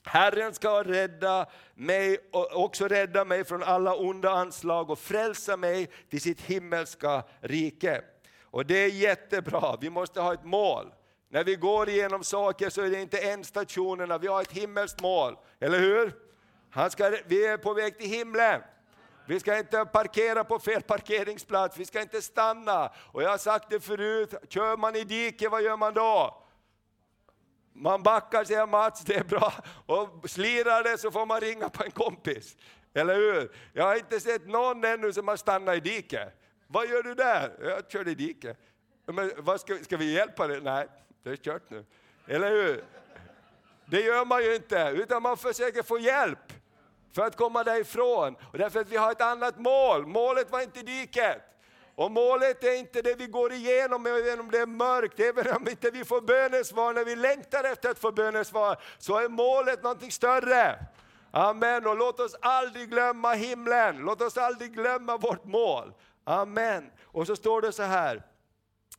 Herren 0.03 0.53
ska 0.53 0.83
rädda 0.83 1.45
mig 1.74 2.17
och 2.31 2.63
också 2.63 2.88
rädda 2.88 3.25
mig 3.25 3.43
från 3.43 3.63
alla 3.63 3.95
onda 3.95 4.29
anslag 4.29 4.89
och 4.89 5.00
frälsa 5.00 5.57
mig 5.57 5.89
till 6.09 6.21
sitt 6.21 6.41
himmelska 6.41 7.24
rike. 7.41 8.01
Och 8.43 8.65
det 8.65 8.75
är 8.75 8.89
jättebra, 8.89 9.77
vi 9.81 9.89
måste 9.89 10.21
ha 10.21 10.33
ett 10.33 10.45
mål. 10.45 10.93
När 11.29 11.43
vi 11.43 11.55
går 11.55 11.89
igenom 11.89 12.24
saker 12.24 12.69
så 12.69 12.81
är 12.81 12.89
det 12.89 13.01
inte 13.01 13.17
en 13.17 13.43
stationerna, 13.43 14.17
vi 14.17 14.27
har 14.27 14.41
ett 14.41 14.51
himmelskt 14.51 15.01
mål, 15.01 15.38
eller 15.59 15.79
hur? 15.79 16.15
Han 16.69 16.91
ska, 16.91 17.17
vi 17.25 17.45
är 17.45 17.57
på 17.57 17.74
väg 17.74 17.98
till 17.98 18.09
himlen. 18.09 18.62
Vi 19.29 19.39
ska 19.39 19.57
inte 19.57 19.86
parkera 19.86 20.43
på 20.43 20.59
fel 20.59 20.81
parkeringsplats, 20.81 21.77
vi 21.77 21.86
ska 21.86 22.01
inte 22.01 22.21
stanna. 22.21 22.91
Och 23.12 23.24
jag 23.24 23.29
har 23.29 23.38
sagt 23.38 23.69
det 23.69 23.79
förut, 23.79 24.33
kör 24.48 24.77
man 24.77 24.95
i 24.95 25.03
diket, 25.03 25.51
vad 25.51 25.62
gör 25.62 25.77
man 25.77 25.93
då? 25.93 26.43
Man 27.74 28.03
backar, 28.03 28.43
säger 28.43 28.65
Mats, 28.65 29.01
det 29.01 29.15
är 29.15 29.24
bra. 29.24 29.53
Och 29.86 30.29
slirar 30.29 30.83
det 30.83 30.98
så 30.98 31.12
får 31.12 31.25
man 31.25 31.39
ringa 31.39 31.69
på 31.69 31.83
en 31.83 31.91
kompis. 31.91 32.57
Eller 32.93 33.15
hur? 33.15 33.51
Jag 33.74 33.83
har 33.83 33.95
inte 33.95 34.19
sett 34.19 34.48
någon 34.48 34.83
ännu 34.83 35.13
som 35.13 35.27
har 35.27 35.38
stannat 35.38 35.75
i 35.75 35.79
diket. 35.79 36.33
Vad 36.67 36.89
gör 36.89 37.03
du 37.03 37.13
där? 37.13 37.51
Jag 37.62 37.91
körde 37.91 38.12
i 38.12 38.15
diket. 38.15 38.57
Men 39.05 39.31
vad 39.38 39.62
ska, 39.62 39.77
ska 39.77 39.98
vi 39.98 40.13
hjälpa 40.13 40.48
dig? 40.48 40.62
Nej, 40.62 40.88
det 41.24 41.29
är 41.29 41.36
kört 41.36 41.69
nu. 41.69 41.86
Eller 42.27 42.51
hur? 42.51 42.83
Det 43.86 44.01
gör 44.01 44.25
man 44.25 44.43
ju 44.43 44.55
inte, 44.55 44.93
utan 44.95 45.21
man 45.21 45.38
försöker 45.38 45.83
få 45.83 46.00
hjälp 46.00 46.49
för 47.16 47.22
att 47.25 47.36
komma 47.36 47.63
därifrån. 47.63 48.36
Och 48.51 48.58
därför 48.58 48.80
att 48.80 48.89
vi 48.89 48.98
har 48.98 49.12
ett 49.12 49.22
annat 49.22 49.60
mål. 49.60 50.08
Målet 50.08 50.51
var 50.51 50.62
inte 50.62 50.82
diket. 50.82 51.42
Och 51.96 52.12
målet 52.12 52.63
är 52.63 52.75
inte 52.80 53.01
det 53.01 53.16
vi 53.16 53.28
går 53.28 53.54
igenom, 53.54 54.06
även 54.06 54.39
om 54.39 54.51
det 54.51 54.58
är 54.58 54.66
mörkt, 54.66 55.20
även 55.20 55.56
om 55.56 55.70
inte 55.70 55.92
vi 55.92 56.06
får 56.06 56.22
bönesvar, 56.22 56.94
när 56.94 57.06
vi 57.06 57.16
längtar 57.16 57.63
efter 57.63 57.89
att 57.89 58.00
få 58.00 58.12
bönesvar, 58.12 58.78
så 58.98 59.18
är 59.18 59.30
målet 59.30 59.84
någonting 59.84 60.12
större. 60.12 60.86
Amen, 61.32 61.88
och 61.88 61.98
låt 61.98 62.20
oss 62.20 62.36
aldrig 62.42 62.89
glömma 62.89 63.34
himlen, 63.34 63.98
låt 63.98 64.22
oss 64.22 64.38
aldrig 64.38 64.74
glömma 64.74 65.18
vårt 65.18 65.46
mål. 65.46 65.94
Amen. 66.24 66.92
Och 67.06 67.28
så 67.28 67.36
står 67.36 67.62
det 67.62 67.72
så 67.72 67.84
här, 67.84 68.16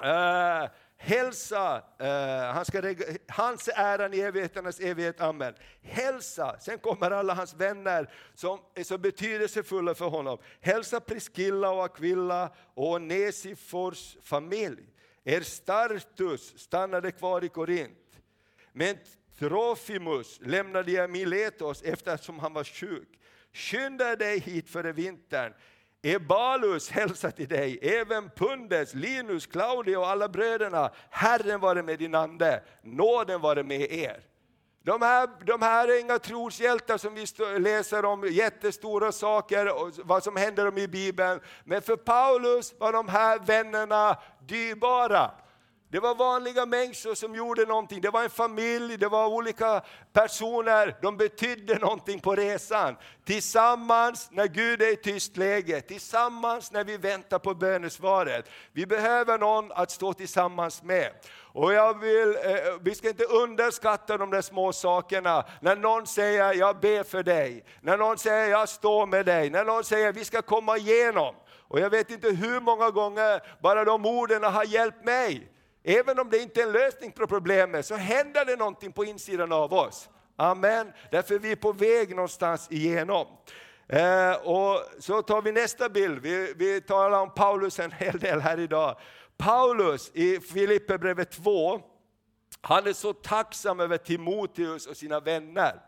uh, 0.05 0.71
hälsa, 1.02 1.83
eh, 1.99 2.54
han 2.54 2.64
ska 2.64 2.95
hans 3.28 3.69
äran 3.75 4.14
i 4.14 4.21
evigheternas 4.21 4.80
evighet, 4.80 5.21
amen. 5.21 5.54
Hälsa, 5.83 6.57
sen 6.61 6.78
kommer 6.78 7.11
alla 7.11 7.35
hans 7.35 7.54
vänner 7.54 8.11
som 8.35 8.61
är 8.75 8.85
så 8.85 8.99
betydelsefulla 8.99 9.95
för 9.95 10.09
honom. 10.09 10.38
Hälsa 10.61 11.00
Priskilla 11.00 11.71
och 11.71 11.85
Aquilla 11.85 12.50
och 12.75 12.90
Onesifors 12.90 14.16
familj. 14.23 14.83
Er 15.25 15.40
Startus 15.40 16.59
stannade 16.59 17.12
kvar 17.12 17.45
i 17.45 17.49
Korint. 17.49 17.99
Men 18.73 18.97
Trofimus 19.38 20.40
lämnade 20.42 20.92
jag 20.92 21.11
Miletos 21.11 21.83
eftersom 21.83 22.38
han 22.38 22.52
var 22.52 22.64
sjuk. 22.64 23.09
Skynda 23.52 24.16
dig 24.16 24.38
hit 24.38 24.69
före 24.69 24.92
vintern. 24.92 25.52
Ebalus 26.02 26.90
hälsar 26.90 27.30
till 27.30 27.49
dig, 27.49 27.78
även 27.83 28.30
Pundes, 28.30 28.95
Linus, 28.95 29.47
Claudio 29.47 29.97
och 29.97 30.09
alla 30.09 30.28
bröderna. 30.28 30.90
Herren 31.11 31.61
vare 31.61 31.83
med 31.83 31.99
din 31.99 32.14
ande, 32.14 32.62
nåden 32.83 33.40
vare 33.40 33.62
med 33.62 33.92
er. 33.92 34.21
De 34.83 35.02
här, 35.02 35.28
de 35.45 35.62
här 35.62 35.88
är 35.88 36.00
inga 36.00 36.19
troshjältar 36.19 36.99
som 36.99 37.14
vi 37.14 37.26
läser 37.59 38.04
om 38.04 38.28
jättestora 38.30 39.12
saker, 39.12 39.83
och 39.83 39.92
vad 40.04 40.23
som 40.23 40.37
händer 40.37 40.64
dem 40.64 40.78
i 40.78 40.88
Bibeln. 40.88 41.40
Men 41.64 41.83
för 41.83 41.97
Paulus 41.97 42.75
var 42.78 42.92
de 42.92 43.09
här 43.09 43.38
vännerna 43.38 44.16
dyrbara. 44.40 45.30
Det 45.92 46.00
var 46.00 46.14
vanliga 46.14 46.66
människor 46.66 47.14
som 47.14 47.35
gjorde 47.35 47.66
någonting. 47.66 48.00
Det 48.00 48.11
var 48.11 48.23
en 48.23 48.30
familj, 48.30 48.97
det 48.97 49.09
var 49.09 49.26
olika 49.26 49.82
personer. 50.12 50.97
De 51.02 51.16
betydde 51.16 51.78
någonting 51.78 52.20
på 52.20 52.37
resan. 52.37 52.97
Tillsammans 53.25 54.28
när 54.32 54.47
Gud 54.47 54.82
är 54.82 54.92
i 54.92 54.97
tyst 54.97 55.37
läge, 55.37 55.80
tillsammans 55.80 56.73
när 56.73 56.85
vi 56.85 56.97
väntar 56.97 57.38
på 57.38 57.54
bönesvaret. 57.54 58.49
Vi 58.73 58.87
behöver 58.87 59.38
någon 59.38 59.73
att 59.73 59.90
stå 59.90 60.12
tillsammans 60.12 60.82
med. 60.82 61.11
Och 61.52 61.73
jag 61.73 62.00
vill, 62.00 62.28
eh, 62.28 62.52
vi 62.80 62.94
ska 62.94 63.09
inte 63.09 63.25
underskatta 63.25 64.18
de 64.18 64.30
där 64.30 64.42
små 64.42 64.73
sakerna. 64.73 65.44
När 65.61 65.76
någon 65.76 66.06
säger 66.06 66.54
jag 66.54 66.80
ber 66.80 67.02
för 67.02 67.23
dig, 67.23 67.64
när 67.80 67.97
någon 67.97 68.18
säger 68.18 68.50
jag 68.50 68.68
står 68.68 69.06
med 69.06 69.26
dig, 69.26 69.50
när 69.50 69.64
någon 69.64 69.85
säger 69.85 70.12
vi 70.12 70.25
ska 70.25 70.42
komma 70.42 70.76
igenom. 70.76 71.35
Och 71.68 71.80
jag 71.80 71.90
vet 71.90 72.11
inte 72.11 72.28
hur 72.28 72.61
många 72.61 72.90
gånger 72.90 73.42
bara 73.62 73.85
de 73.85 74.06
orden 74.06 74.42
har 74.42 74.64
hjälpt 74.64 75.04
mig. 75.04 75.50
Även 75.82 76.18
om 76.18 76.30
det 76.30 76.38
inte 76.38 76.62
är 76.62 76.66
en 76.66 76.72
lösning 76.72 77.12
på 77.12 77.26
problemet 77.26 77.87
så 77.87 77.94
händer 77.94 78.44
det 78.44 78.56
någonting 78.56 78.92
på 78.92 79.04
insidan 79.04 79.52
av 79.52 79.72
oss. 79.72 80.08
Amen. 80.37 80.92
Därför 81.10 81.34
är 81.34 81.38
vi 81.38 81.56
på 81.56 81.72
väg 81.72 82.10
någonstans 82.16 82.68
igenom. 82.70 83.26
Eh, 83.88 84.32
och 84.32 84.82
så 84.99 85.22
tar 85.22 85.42
vi 85.42 85.52
nästa 85.52 85.88
bild. 85.88 86.22
Vi, 86.22 86.54
vi 86.56 86.80
talar 86.80 87.20
om 87.20 87.34
Paulus 87.34 87.78
en 87.78 87.92
hel 87.92 88.18
del 88.18 88.40
här 88.40 88.60
idag. 88.60 88.96
Paulus 89.37 90.10
i 90.14 90.40
Filipperbrevet 90.40 91.30
2, 91.30 91.80
han 92.60 92.87
är 92.87 92.92
så 92.92 93.12
tacksam 93.12 93.80
över 93.80 93.96
Timoteus 93.96 94.87
och 94.87 94.96
sina 94.96 95.20
vänner. 95.20 95.80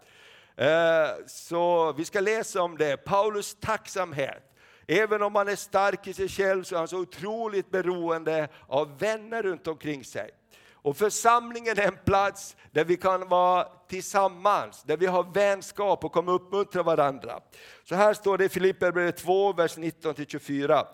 Eh, 0.56 1.26
så 1.26 1.92
vi 1.92 2.04
ska 2.04 2.20
läsa 2.20 2.62
om 2.62 2.78
det, 2.78 2.96
Paulus 2.96 3.56
tacksamhet. 3.60 4.51
Även 4.86 5.22
om 5.22 5.34
han 5.34 5.48
är 5.48 5.56
stark 5.56 6.06
i 6.06 6.14
sig 6.14 6.28
själv 6.28 6.62
så 6.62 6.74
är 6.74 6.78
han 6.78 6.88
så 6.88 6.98
otroligt 6.98 7.70
beroende 7.70 8.48
av 8.66 8.98
vänner 8.98 9.42
runt 9.42 9.66
omkring 9.66 10.04
sig. 10.04 10.30
Och 10.72 10.96
församlingen 10.96 11.78
är 11.78 11.86
en 11.86 11.98
plats 12.04 12.56
där 12.70 12.84
vi 12.84 12.96
kan 12.96 13.28
vara 13.28 13.68
tillsammans, 13.88 14.82
där 14.82 14.96
vi 14.96 15.06
har 15.06 15.34
vänskap 15.34 16.04
och 16.04 16.12
kommer 16.12 16.32
uppmuntra 16.32 16.82
varandra. 16.82 17.40
Så 17.84 17.94
här 17.94 18.14
står 18.14 18.38
det 18.38 18.44
i 18.44 18.48
Filipperbrevet 18.48 19.16
2, 19.16 19.52
vers 19.52 19.76
19-24. 19.76 20.86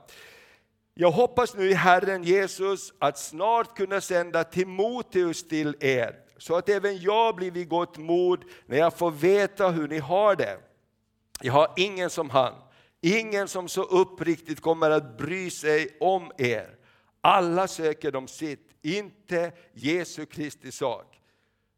Jag 0.95 1.11
hoppas 1.11 1.55
nu 1.55 1.71
i 1.71 1.75
Herren 1.75 2.23
Jesus 2.23 2.93
att 2.99 3.19
snart 3.19 3.77
kunna 3.77 4.01
sända 4.01 4.45
Timoteus 4.45 5.49
till 5.49 5.77
er, 5.81 6.15
så 6.39 6.57
att 6.57 6.69
även 6.69 6.99
jag 6.99 7.37
blir 7.37 7.51
vid 7.51 7.69
gott 7.69 7.99
mod 7.99 8.45
när 8.67 8.79
jag 8.79 8.99
får 8.99 9.11
veta 9.11 9.69
hur 9.69 9.89
ni 9.89 9.99
har 9.99 10.37
det. 10.37 10.59
Jag 11.41 11.53
har 11.53 11.73
ingen 11.77 12.11
som 12.11 12.31
han 12.31 12.55
Ingen 13.01 13.49
som 13.49 13.69
så 13.69 13.83
uppriktigt 13.83 14.61
kommer 14.61 14.91
att 14.91 15.19
bry 15.19 15.51
sig 15.51 15.97
om 16.01 16.33
er. 16.39 16.79
Alla 17.21 17.69
söker 17.69 18.13
de 18.13 18.29
sitt, 18.29 18.77
inte 18.83 19.53
Jesu 19.73 20.27
Kristi 20.27 20.73
sak. 20.73 21.21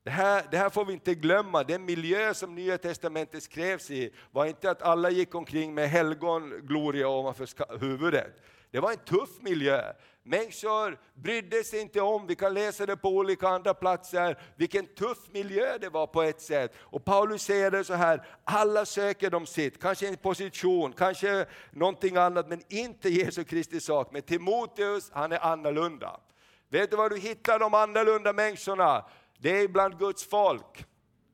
Det 0.05 0.11
här, 0.11 0.45
det 0.51 0.57
här 0.59 0.71
får 0.71 0.85
vi 0.85 0.93
inte 0.93 1.15
glömma, 1.15 1.65
den 1.65 1.85
miljö 1.85 2.35
som 2.35 2.55
Nya 2.55 2.79
Testamentet 2.79 3.43
skrevs 3.43 3.91
i 3.91 4.15
var 4.31 4.47
inte 4.47 4.71
att 4.71 4.83
alla 4.83 5.11
gick 5.11 5.35
omkring 5.35 5.75
med 5.75 5.91
helgongloria 5.91 7.09
ovanför 7.09 7.79
huvudet. 7.81 8.43
Det 8.71 8.81
var 8.81 8.91
en 8.91 8.99
tuff 8.99 9.41
miljö. 9.41 9.93
Människor 10.23 10.99
brydde 11.15 11.65
sig 11.65 11.81
inte 11.81 12.01
om, 12.01 12.27
vi 12.27 12.37
kan 12.37 12.55
läsa 12.55 12.87
det 12.87 12.97
på 12.97 13.09
olika 13.09 13.49
andra 13.49 13.75
platser, 13.75 14.39
vilken 14.57 14.87
tuff 14.87 15.19
miljö 15.31 15.79
det 15.79 15.89
var 15.89 16.07
på 16.07 16.23
ett 16.23 16.41
sätt. 16.41 16.75
Och 16.79 17.05
Paulus 17.05 17.43
säger 17.43 17.71
det 17.71 17.85
så 17.85 17.95
här, 17.95 18.27
alla 18.45 18.85
söker 18.85 19.31
de 19.31 19.47
sitt, 19.47 19.83
kanske 19.83 20.09
en 20.09 20.17
position, 20.17 20.93
kanske 20.93 21.47
någonting 21.71 22.17
annat, 22.17 22.49
men 22.49 22.63
inte 22.69 23.09
Jesu 23.09 23.45
Kristi 23.45 23.81
sak. 23.81 24.09
Men 24.13 24.23
Timoteus, 24.23 25.11
han 25.13 25.33
är 25.33 25.45
annorlunda. 25.45 26.21
Vet 26.69 26.91
du 26.91 26.97
var 26.97 27.11
du 27.11 27.19
hittar 27.19 27.59
de 27.59 27.75
annorlunda 27.75 28.33
människorna? 28.33 29.05
Det 29.39 29.61
är 29.61 29.69
bland 29.69 29.99
Guds 29.99 30.25
folk. 30.29 30.87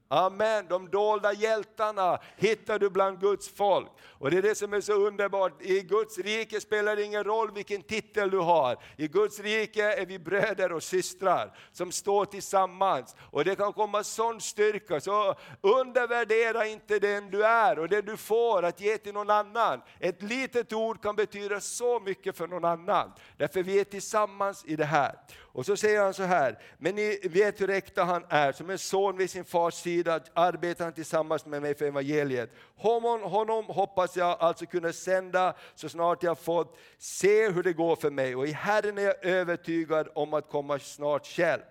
Amen, 0.09 0.67
de 0.69 0.91
dolda 0.91 1.33
hjältarna 1.33 2.19
hittar 2.37 2.79
du 2.79 2.91
bland 2.91 3.21
Guds 3.21 3.49
folk. 3.49 3.91
Och 4.19 4.31
det 4.31 4.39
är 4.39 4.43
det 4.43 4.55
som 4.55 4.73
är 4.73 4.81
så 4.81 4.93
underbart, 4.93 5.63
i 5.63 5.81
Guds 5.81 6.19
rike 6.19 6.61
spelar 6.61 6.97
det 6.97 7.03
ingen 7.05 7.25
roll 7.25 7.53
vilken 7.53 7.83
titel 7.83 8.31
du 8.31 8.39
har. 8.39 8.77
I 8.97 9.09
Guds 9.09 9.41
rike 9.41 9.95
är 9.95 10.07
vi 10.07 10.19
bröder 10.19 10.73
och 10.73 10.83
systrar 10.83 11.59
som 11.73 11.93
står 11.93 12.25
tillsammans. 12.25 13.17
Och 13.31 13.45
det 13.45 13.57
kan 13.57 13.73
komma 13.73 14.05
sån 14.05 14.41
styrka, 14.41 15.01
så 15.01 15.35
undervärdera 15.61 16.67
inte 16.67 16.99
den 16.99 17.31
du 17.31 17.45
är 17.45 17.79
och 17.79 17.89
det 17.89 18.03
du 18.03 18.17
får 18.17 18.63
att 18.63 18.81
ge 18.81 18.99
till 18.99 19.15
någon 19.15 19.31
annan. 19.31 19.81
Ett 20.01 20.23
litet 20.23 20.73
ord 20.73 21.03
kan 21.03 21.17
betyda 21.17 21.61
så 21.61 22.01
mycket 22.01 22.37
för 22.37 22.47
någon 22.47 22.65
annan. 22.65 23.13
Därför 23.37 23.63
vi 23.63 23.81
är 23.81 23.85
tillsammans 23.85 24.65
i 24.65 24.77
det 24.77 24.85
här. 24.85 25.15
Och 25.57 25.67
så 25.67 25.77
säger 25.77 26.01
han 26.01 26.15
så 26.15 26.23
här, 26.23 26.59
men 26.79 26.95
ni 26.95 27.19
vet 27.23 27.61
hur 27.61 27.71
äkta 27.71 28.05
han 28.05 28.25
är, 28.29 28.53
som 28.53 28.71
en 28.71 28.79
son 28.79 29.17
vid 29.17 29.31
sin 29.31 29.45
fars 29.45 29.75
sida 29.75 30.21
arbetar 30.35 30.85
han 30.85 30.95
tillsammans 30.95 31.47
med 31.47 31.63
mig 31.63 31.75
för 31.75 31.85
evangeliet. 31.85 32.51
Honom, 32.77 33.23
honom 33.23 33.65
hoppas 33.65 34.17
jag 34.17 34.37
alltså 34.41 34.67
kunna 34.67 34.93
sända 34.93 35.55
så 35.75 35.89
snart 35.89 36.23
jag 36.23 36.39
fått 36.39 36.79
se 36.99 37.49
hur 37.49 37.63
det 37.63 37.73
går 37.73 37.97
för 37.97 38.11
mig 38.11 38.37
och 38.37 38.47
i 38.47 38.53
Herren 38.53 38.99
är 38.99 39.03
jag 39.03 39.25
övertygad 39.25 40.09
om 40.15 40.35
att 40.35 40.49
komma 40.49 40.79
snart 40.79 41.27
själv. 41.27 41.63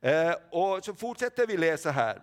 Eh, 0.00 0.34
och 0.50 0.84
så 0.84 0.94
fortsätter 0.94 1.46
vi 1.46 1.56
läsa 1.56 1.90
här. 1.90 2.22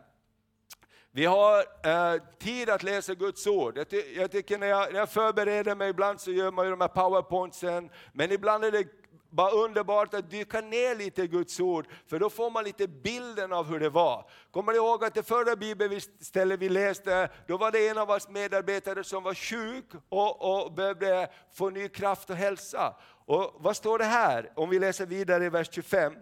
Vi 1.12 1.26
har 1.26 1.58
eh, 1.84 2.22
tid 2.40 2.70
att 2.70 2.84
läsa 2.84 3.14
Guds 3.14 3.48
ord. 3.48 3.78
Jag, 3.78 3.90
ty 3.90 4.04
jag 4.16 4.32
tycker 4.32 4.58
när 4.58 4.68
jag, 4.68 4.94
när 4.94 5.00
jag, 5.00 5.10
förbereder 5.10 5.76
mig, 5.76 5.90
ibland 5.90 6.22
så 6.22 6.32
gör 6.32 6.52
man 6.52 6.66
ju 6.66 6.72
de 6.72 6.82
här 6.82 6.88
powerpointsen, 6.88 7.90
men 8.14 8.32
ibland 8.32 8.66
är 8.66 8.72
det 8.72 9.01
bara 9.32 9.52
underbart 9.52 10.14
att 10.14 10.32
dyka 10.32 10.62
ner 10.62 10.96
lite 10.96 11.24
i 11.24 11.28
Guds 11.28 11.60
ord, 11.60 11.88
för 12.08 12.20
då 12.20 12.30
får 12.30 12.52
man 12.52 12.64
lite 12.64 12.88
bilden 12.88 13.54
av 13.54 13.66
hur 13.66 13.80
det 13.80 13.90
var. 13.90 14.30
Kommer 14.52 14.72
ni 14.72 14.78
ihåg 14.78 15.04
att 15.04 15.14
det 15.14 15.24
förra 15.24 15.56
bibelstället 15.56 16.60
vi 16.60 16.70
läste, 16.70 17.30
då 17.48 17.58
var 17.58 17.72
det 17.72 17.88
en 17.88 17.98
av 17.98 18.10
oss 18.10 18.30
medarbetare 18.30 19.04
som 19.04 19.24
var 19.24 19.34
sjuk 19.34 19.86
och, 20.10 20.64
och 20.66 20.74
behövde 20.74 21.30
få 21.54 21.70
ny 21.70 21.90
kraft 21.90 22.30
och 22.30 22.36
hälsa. 22.36 22.96
Och 23.26 23.56
vad 23.58 23.76
står 23.76 23.98
det 23.98 24.06
här, 24.06 24.52
om 24.56 24.70
vi 24.70 24.80
läser 24.80 25.06
vidare 25.06 25.46
i 25.46 25.50
vers 25.50 25.70
25? 25.72 26.14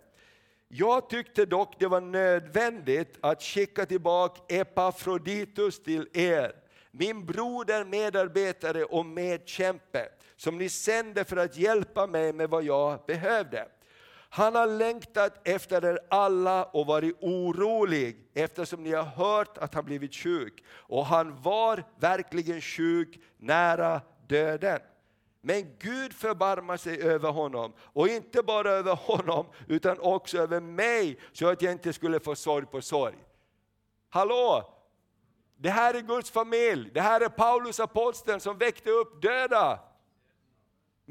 Jag 0.67 1.09
tyckte 1.09 1.45
dock 1.45 1.79
det 1.79 1.87
var 1.87 2.01
nödvändigt 2.01 3.17
att 3.21 3.43
skicka 3.43 3.85
tillbaka 3.85 4.41
Epafroditus 4.55 5.83
till 5.83 6.09
er, 6.13 6.51
min 6.91 7.25
broder, 7.25 7.85
medarbetare 7.85 8.83
och 8.83 9.05
medkämpe, 9.05 10.09
som 10.39 10.58
ni 10.58 10.69
sände 10.69 11.25
för 11.25 11.38
att 11.38 11.58
hjälpa 11.58 12.08
mig 12.08 12.34
med 12.34 12.50
vad 12.50 12.63
jag 12.63 13.00
behövde. 13.08 13.67
Han 14.29 14.55
har 14.55 14.67
längtat 14.67 15.48
efter 15.48 15.86
er 15.86 16.00
alla 16.10 16.63
och 16.63 16.86
varit 16.86 17.17
orolig 17.22 18.29
eftersom 18.34 18.84
ni 18.84 18.91
har 18.91 19.03
hört 19.03 19.58
att 19.58 19.74
han 19.74 19.86
blivit 19.86 20.15
sjuk. 20.15 20.63
Och 20.69 21.05
han 21.05 21.41
var 21.41 21.84
verkligen 22.00 22.62
sjuk, 22.62 23.19
nära 23.38 24.01
döden. 24.27 24.79
Men 25.41 25.75
Gud 25.79 26.13
förbarmar 26.13 26.77
sig 26.77 27.01
över 27.01 27.31
honom, 27.31 27.74
och 27.79 28.08
inte 28.08 28.43
bara 28.43 28.72
över 28.72 28.96
honom, 28.96 29.46
utan 29.67 30.00
också 30.00 30.38
över 30.38 30.60
mig, 30.60 31.19
så 31.31 31.48
att 31.48 31.62
jag 31.62 31.72
inte 31.72 31.93
skulle 31.93 32.19
få 32.19 32.36
sorg 32.36 32.65
på 32.65 32.81
sorg. 32.81 33.17
Hallå! 34.10 34.75
Det 35.58 35.69
här 35.69 35.93
är 35.93 36.01
Guds 36.01 36.31
familj, 36.31 36.91
det 36.93 37.01
här 37.01 37.22
är 37.22 37.29
Paulus 37.29 37.79
aposteln 37.79 38.39
som 38.39 38.58
väckte 38.58 38.89
upp 38.89 39.22
döda. 39.22 39.88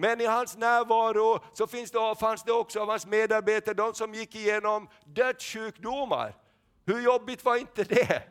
Men 0.01 0.21
i 0.21 0.27
hans 0.27 0.57
närvaro 0.57 1.41
så 1.53 1.67
finns 1.67 1.91
det, 1.91 2.15
fanns 2.21 2.43
det 2.43 2.53
också 2.53 2.81
av 2.81 2.89
hans 2.89 3.07
medarbetare, 3.07 3.75
de 3.75 3.95
som 3.95 4.15
gick 4.15 4.35
igenom 4.35 4.89
dödssjukdomar. 5.05 6.35
Hur 6.87 7.01
jobbigt 7.01 7.45
var 7.45 7.57
inte 7.57 7.85
det? 7.85 8.23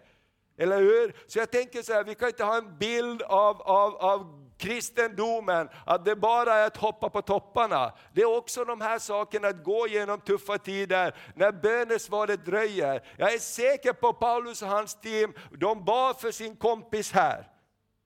Eller 0.58 0.78
hur? 0.78 1.16
Så 1.28 1.40
jag 1.40 1.52
tänker 1.52 1.82
så 1.82 1.94
här, 1.94 2.04
vi 2.04 2.16
kan 2.16 2.28
inte 2.28 2.44
ha 2.44 2.58
en 2.58 2.78
bild 2.78 3.22
av, 3.22 3.62
av, 3.62 3.96
av 3.96 4.50
kristendomen, 4.58 5.70
att 5.86 6.06
det 6.06 6.16
bara 6.16 6.54
är 6.54 6.68
att 6.68 6.78
hoppa 6.78 7.10
på 7.10 7.22
topparna. 7.22 7.94
Det 8.14 8.22
är 8.22 8.38
också 8.38 8.66
de 8.66 8.82
här 8.82 9.00
sakerna, 9.00 9.48
att 9.48 9.64
gå 9.64 9.88
igenom 9.88 10.22
tuffa 10.22 10.58
tider, 10.58 11.16
när 11.36 11.52
bönesvaret 11.52 12.46
dröjer. 12.46 13.08
Jag 13.18 13.34
är 13.34 13.40
säker 13.40 13.94
på 13.94 14.14
Paulus 14.14 14.62
och 14.62 14.68
hans 14.68 15.00
team, 15.00 15.34
de 15.52 15.86
bad 15.86 16.20
för 16.20 16.32
sin 16.32 16.56
kompis 16.56 17.12
här. 17.12 17.48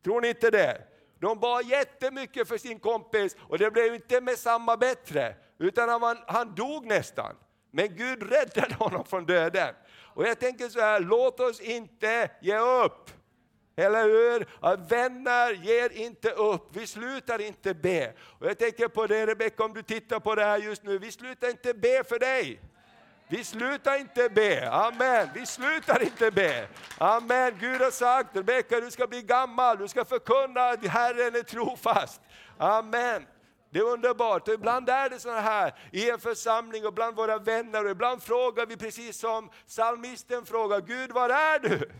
Tror 0.03 0.21
ni 0.21 0.29
inte 0.29 0.49
det? 0.49 0.90
De 1.21 1.39
bad 1.39 1.65
jättemycket 1.65 2.47
för 2.47 2.57
sin 2.57 2.79
kompis 2.79 3.35
och 3.49 3.57
det 3.57 3.71
blev 3.71 3.95
inte 3.95 4.21
med 4.21 4.37
samma 4.37 4.77
bättre, 4.77 5.35
utan 5.59 5.89
han, 5.89 6.17
han 6.27 6.55
dog 6.55 6.85
nästan. 6.85 7.35
Men 7.71 7.95
Gud 7.95 8.31
räddade 8.31 8.75
honom 8.75 9.05
från 9.05 9.25
döden. 9.25 9.75
Och 10.13 10.27
jag 10.27 10.39
tänker 10.39 10.69
så 10.69 10.79
här, 10.79 10.99
låt 10.99 11.39
oss 11.39 11.61
inte 11.61 12.31
ge 12.41 12.57
upp. 12.57 13.09
Eller 13.75 14.03
hur? 14.03 14.47
Att 14.59 14.91
vänner 14.91 15.53
ger 15.53 15.91
inte 15.91 16.31
upp, 16.31 16.67
vi 16.73 16.87
slutar 16.87 17.41
inte 17.41 17.73
be. 17.73 18.13
Och 18.39 18.47
jag 18.47 18.57
tänker 18.57 18.87
på 18.87 19.07
det 19.07 19.27
Rebecka, 19.27 19.63
om 19.63 19.73
du 19.73 19.83
tittar 19.83 20.19
på 20.19 20.35
det 20.35 20.43
här 20.43 20.57
just 20.57 20.83
nu, 20.83 20.97
vi 20.97 21.11
slutar 21.11 21.49
inte 21.49 21.73
be 21.73 22.03
för 22.03 22.19
dig. 22.19 22.61
Vi 23.31 23.43
slutar 23.43 23.99
inte 23.99 24.29
be, 24.29 24.71
amen. 24.71 25.29
Vi 25.33 25.45
slutar 25.45 26.03
inte 26.03 26.31
be. 26.31 26.67
Amen. 26.97 27.53
Gud 27.59 27.81
har 27.81 27.91
sagt, 27.91 28.35
Rebecka 28.35 28.79
du 28.79 28.91
ska 28.91 29.07
bli 29.07 29.21
gammal, 29.21 29.77
du 29.77 29.87
ska 29.87 30.05
förkunna 30.05 30.61
att 30.61 30.87
Herren 30.87 31.35
är 31.35 31.43
trofast. 31.43 32.21
Amen. 32.57 33.25
Det 33.69 33.79
är 33.79 33.83
underbart. 33.83 34.47
Och 34.47 34.53
ibland 34.53 34.89
är 34.89 35.09
det 35.09 35.19
så 35.19 35.31
här 35.31 35.73
i 35.91 36.09
en 36.09 36.19
församling 36.19 36.85
och 36.85 36.93
bland 36.93 37.15
våra 37.15 37.37
vänner. 37.37 37.85
Och 37.85 37.91
ibland 37.91 38.23
frågar 38.23 38.65
vi 38.65 38.77
precis 38.77 39.19
som 39.19 39.49
psalmisten 39.67 40.45
frågar, 40.45 40.81
Gud 40.81 41.11
var 41.11 41.29
är 41.29 41.59
du? 41.59 41.91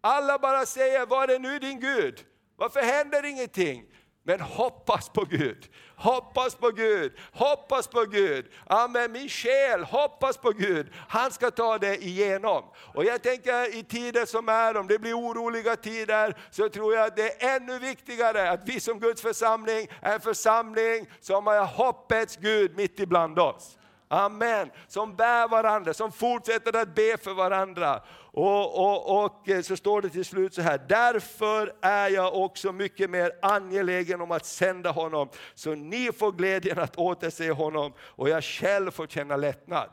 Alla 0.00 0.38
bara 0.38 0.66
säger, 0.66 1.06
var 1.06 1.28
är 1.28 1.38
nu 1.38 1.58
din 1.58 1.80
Gud? 1.80 2.24
Varför 2.56 2.80
händer 2.80 3.24
ingenting? 3.24 3.91
Men 4.24 4.40
hoppas 4.40 5.08
på 5.08 5.24
Gud, 5.24 5.68
hoppas 5.96 6.54
på 6.54 6.70
Gud, 6.70 7.12
hoppas 7.32 7.86
på 7.86 8.04
Gud. 8.04 8.46
Amen, 8.66 9.12
min 9.12 9.28
själ, 9.28 9.84
hoppas 9.84 10.36
på 10.36 10.50
Gud. 10.50 10.86
Han 11.08 11.30
ska 11.30 11.50
ta 11.50 11.78
det 11.78 12.04
igenom. 12.04 12.64
Och 12.94 13.04
jag 13.04 13.22
tänker 13.22 13.76
i 13.76 13.82
tider 13.82 14.26
som 14.26 14.48
är, 14.48 14.76
om 14.76 14.86
det 14.86 14.98
blir 14.98 15.14
oroliga 15.18 15.76
tider, 15.76 16.36
så 16.50 16.68
tror 16.68 16.94
jag 16.94 17.06
att 17.06 17.16
det 17.16 17.42
är 17.42 17.56
ännu 17.56 17.78
viktigare 17.78 18.50
att 18.50 18.60
vi 18.64 18.80
som 18.80 18.98
Guds 19.00 19.22
församling 19.22 19.88
är 20.00 20.14
en 20.14 20.20
församling 20.20 21.06
som 21.20 21.46
har 21.46 21.64
hoppets 21.64 22.36
Gud 22.36 22.76
mitt 22.76 23.00
ibland 23.00 23.38
oss. 23.38 23.78
Amen. 24.08 24.70
Som 24.88 25.16
bär 25.16 25.48
varandra, 25.48 25.94
som 25.94 26.12
fortsätter 26.12 26.76
att 26.76 26.94
be 26.94 27.16
för 27.16 27.34
varandra. 27.34 28.02
Och, 28.34 28.78
och, 28.78 29.24
och 29.24 29.48
eh, 29.48 29.62
så 29.62 29.76
står 29.76 30.02
det 30.02 30.10
till 30.10 30.24
slut 30.24 30.54
så 30.54 30.62
här, 30.62 30.80
därför 30.88 31.72
är 31.80 32.08
jag 32.08 32.34
också 32.34 32.72
mycket 32.72 33.10
mer 33.10 33.32
angelägen 33.42 34.20
om 34.20 34.30
att 34.30 34.46
sända 34.46 34.90
honom, 34.90 35.28
så 35.54 35.74
ni 35.74 36.12
får 36.12 36.32
glädjen 36.32 36.78
att 36.78 36.98
återse 36.98 37.50
honom 37.50 37.92
och 37.98 38.28
jag 38.28 38.44
själv 38.44 38.90
får 38.90 39.06
känna 39.06 39.36
lättnad. 39.36 39.90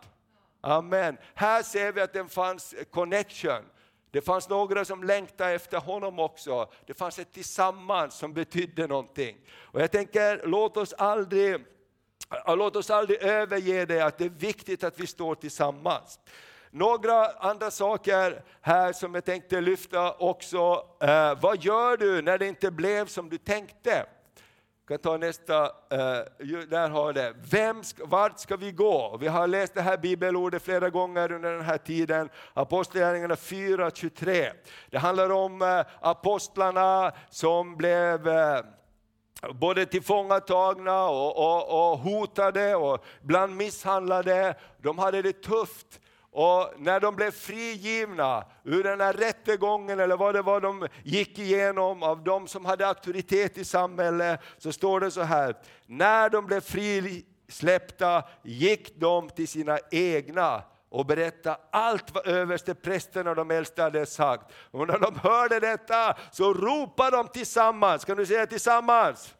Amen. 0.61 1.17
Här 1.33 1.63
ser 1.63 1.91
vi 1.91 2.01
att 2.01 2.13
det 2.13 2.27
fanns 2.27 2.75
connection. 2.91 3.63
Det 4.11 4.21
fanns 4.21 4.49
några 4.49 4.85
som 4.85 5.03
längtade 5.03 5.51
efter 5.51 5.77
honom 5.77 6.19
också. 6.19 6.69
Det 6.85 6.93
fanns 6.93 7.19
ett 7.19 7.33
tillsammans 7.33 8.15
som 8.15 8.33
betydde 8.33 8.87
någonting. 8.87 9.37
Och 9.51 9.81
jag 9.81 9.91
tänker, 9.91 10.41
låt 10.45 10.77
oss 10.77 10.93
aldrig 10.93 11.65
Låt 12.47 12.75
oss 12.75 12.89
aldrig 12.89 13.21
överge 13.21 13.85
det, 13.85 14.01
att 14.01 14.17
det 14.17 14.25
är 14.25 14.29
viktigt 14.29 14.83
att 14.83 14.99
vi 14.99 15.07
står 15.07 15.35
tillsammans. 15.35 16.19
Några 16.71 17.25
andra 17.25 17.71
saker 17.71 18.43
här 18.61 18.93
som 18.93 19.15
jag 19.15 19.25
tänkte 19.25 19.61
lyfta 19.61 20.13
också. 20.13 20.85
Eh, 21.01 21.39
vad 21.41 21.63
gör 21.63 21.97
du 21.97 22.21
när 22.21 22.37
det 22.37 22.47
inte 22.47 22.71
blev 22.71 23.05
som 23.05 23.29
du 23.29 23.37
tänkte? 23.37 24.05
Kan 24.87 24.97
ta 24.97 25.17
nästa, 25.17 25.63
eh, 25.65 26.23
där 26.69 26.89
har 26.89 27.13
det. 27.13 27.33
Vem 27.51 27.83
ska, 27.83 28.05
vart 28.05 28.39
ska 28.39 28.55
vi 28.55 28.71
gå? 28.71 29.17
Vi 29.21 29.27
har 29.27 29.47
läst 29.47 29.73
det 29.73 29.81
här 29.81 29.97
bibelordet 29.97 30.63
flera 30.63 30.89
gånger 30.89 31.31
under 31.31 31.51
den 31.51 31.61
här 31.61 31.77
tiden. 31.77 32.29
Apostlagärningarna 32.53 33.35
4.23. 33.35 34.51
Det 34.89 34.97
handlar 34.97 35.29
om 35.29 35.61
eh, 35.61 35.85
apostlarna 36.01 37.11
som 37.29 37.77
blev 37.77 38.27
eh, 38.27 38.61
både 39.53 39.85
tillfångatagna 39.85 41.03
och, 41.03 41.37
och, 41.37 41.91
och 41.91 41.99
hotade 41.99 42.75
och 42.75 43.05
ibland 43.23 43.55
misshandlade. 43.55 44.55
De 44.77 44.99
hade 44.99 45.21
det 45.21 45.41
tufft. 45.41 45.99
Och 46.31 46.73
när 46.77 46.99
de 46.99 47.15
blev 47.15 47.31
frigivna 47.31 48.45
ur 48.63 48.83
den 48.83 49.01
här 49.01 49.13
rättegången, 49.13 49.99
eller 49.99 50.17
vad 50.17 50.35
det 50.35 50.41
var 50.41 50.61
de 50.61 50.87
gick 51.03 51.39
igenom, 51.39 52.03
av 52.03 52.23
de 52.23 52.47
som 52.47 52.65
hade 52.65 52.87
auktoritet 52.87 53.57
i 53.57 53.65
samhället, 53.65 54.39
så 54.57 54.71
står 54.71 54.99
det 54.99 55.11
så 55.11 55.21
här, 55.21 55.55
när 55.85 56.29
de 56.29 56.45
blev 56.45 56.61
frisläppta 56.61 58.23
gick 58.43 58.99
de 58.99 59.29
till 59.29 59.47
sina 59.47 59.79
egna 59.91 60.63
och 60.89 61.05
berättade 61.05 61.57
allt 61.71 62.15
vad 62.15 62.27
översteprästerna 62.27 63.29
och 63.29 63.35
de 63.35 63.51
äldste 63.51 63.81
hade 63.81 64.05
sagt. 64.05 64.51
Och 64.71 64.87
när 64.87 64.99
de 64.99 65.15
hörde 65.15 65.59
detta 65.59 66.17
så 66.31 66.53
ropade 66.53 67.17
de 67.17 67.27
tillsammans, 67.27 68.05
kan 68.05 68.17
du 68.17 68.25
säga 68.25 68.47
tillsammans? 68.47 69.35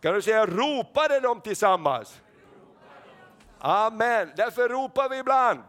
Kan 0.00 0.14
du 0.14 0.22
säga 0.22 0.46
ropade 0.46 1.20
de 1.20 1.40
tillsammans? 1.40 2.20
Amen. 3.58 4.32
Därför 4.36 4.68
ropar 4.68 5.08
vi 5.08 5.18
ibland. 5.18 5.62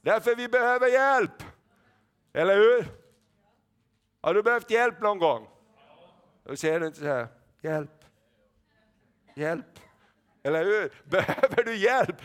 Därför 0.00 0.34
vi 0.34 0.48
behöver 0.48 0.88
hjälp. 0.88 1.42
Eller 2.32 2.56
hur? 2.56 2.86
Har 4.20 4.34
du 4.34 4.42
behövt 4.42 4.70
hjälp 4.70 5.00
någon 5.00 5.18
gång? 5.18 5.48
Då 6.44 6.56
säger 6.56 6.80
du 6.80 6.86
inte 6.86 6.98
så 6.98 7.06
här, 7.06 7.26
hjälp, 7.62 8.04
hjälp. 9.34 9.78
Eller 10.42 10.64
hur? 10.64 10.92
Behöver 11.04 11.62
du 11.62 11.76
hjälp, 11.76 12.16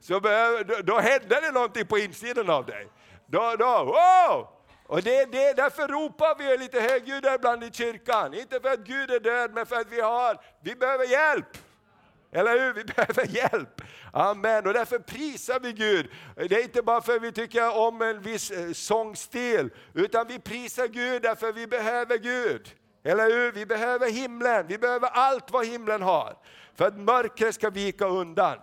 så 0.00 0.20
behöver, 0.20 0.64
då, 0.64 0.74
då 0.82 0.98
händer 0.98 1.40
det 1.40 1.50
någonting 1.50 1.86
på 1.86 1.98
insidan 1.98 2.50
av 2.50 2.66
dig. 2.66 2.88
Då, 3.26 3.56
då, 3.58 3.84
wow! 3.84 4.48
Och 4.86 5.02
det, 5.02 5.24
det, 5.32 5.52
därför 5.52 5.88
ropar 5.88 6.34
vi 6.38 6.58
lite 6.58 6.80
högljudda 6.80 7.34
ibland 7.34 7.64
i 7.64 7.70
kyrkan. 7.72 8.34
Inte 8.34 8.60
för 8.60 8.68
att 8.68 8.80
Gud 8.80 9.10
är 9.10 9.20
död, 9.20 9.50
men 9.54 9.66
för 9.66 9.76
att 9.76 9.90
vi 9.90 10.00
har, 10.00 10.40
vi 10.60 10.74
behöver 10.74 11.04
hjälp. 11.04 11.58
Eller 12.32 12.58
hur? 12.58 12.72
Vi 12.72 12.84
behöver 12.96 13.26
hjälp. 13.26 13.82
Amen. 14.12 14.66
Och 14.66 14.72
därför 14.72 14.98
prisar 14.98 15.60
vi 15.60 15.72
Gud. 15.72 16.10
Det 16.34 16.54
är 16.54 16.62
inte 16.62 16.82
bara 16.82 17.00
för 17.00 17.16
att 17.16 17.22
vi 17.22 17.32
tycker 17.32 17.76
om 17.78 18.02
en 18.02 18.22
viss 18.22 18.50
eh, 18.50 18.72
sångstil, 18.72 19.70
utan 19.94 20.26
vi 20.26 20.38
prisar 20.38 20.86
Gud 20.86 21.22
därför 21.22 21.52
vi 21.52 21.66
behöver 21.66 22.18
Gud. 22.18 22.74
Eller 23.04 23.30
hur? 23.30 23.52
Vi 23.52 23.66
behöver 23.66 24.10
himlen, 24.10 24.66
vi 24.66 24.78
behöver 24.78 25.08
allt 25.08 25.50
vad 25.50 25.66
himlen 25.66 26.02
har. 26.02 26.36
För 26.74 26.86
att 26.86 26.96
mörkret 26.96 27.54
ska 27.54 27.70
vika 27.70 28.06
undan. 28.06 28.58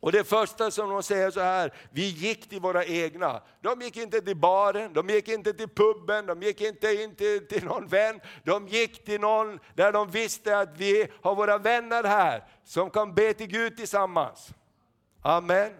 Och 0.00 0.12
det 0.12 0.24
första 0.24 0.70
som 0.70 0.90
de 0.90 1.02
säger 1.02 1.30
så 1.30 1.40
här, 1.40 1.72
vi 1.90 2.08
gick 2.08 2.48
till 2.48 2.60
våra 2.60 2.84
egna. 2.84 3.42
De 3.60 3.80
gick 3.80 3.96
inte 3.96 4.20
till 4.20 4.36
baren, 4.36 4.92
de 4.92 5.08
gick 5.08 5.28
inte 5.28 5.52
till 5.52 5.68
puben, 5.68 6.26
de 6.26 6.42
gick 6.42 6.60
inte 6.60 6.92
in 6.92 7.14
till, 7.14 7.48
till 7.48 7.64
någon 7.64 7.86
vän. 7.86 8.20
De 8.44 8.68
gick 8.68 9.04
till 9.04 9.20
någon 9.20 9.58
där 9.74 9.92
de 9.92 10.10
visste 10.10 10.58
att 10.58 10.76
vi 10.76 11.08
har 11.22 11.34
våra 11.34 11.58
vänner 11.58 12.04
här 12.04 12.44
som 12.64 12.90
kan 12.90 13.14
be 13.14 13.34
till 13.34 13.46
Gud 13.46 13.76
tillsammans. 13.76 14.48
Amen. 15.22 15.72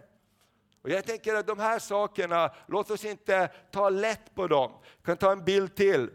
Och 0.83 0.91
jag 0.91 1.05
tänker 1.05 1.35
att 1.35 1.47
de 1.47 1.59
här 1.59 1.79
sakerna, 1.79 2.55
låt 2.69 2.91
oss 2.91 3.05
inte 3.05 3.51
ta 3.71 3.89
lätt 3.89 4.35
på 4.35 4.47
dem. 4.47 4.73
Jag 4.97 5.07
kan 5.07 5.17
ta 5.17 5.33
en 5.33 5.45
bild 5.45 5.75
till. 5.75 6.11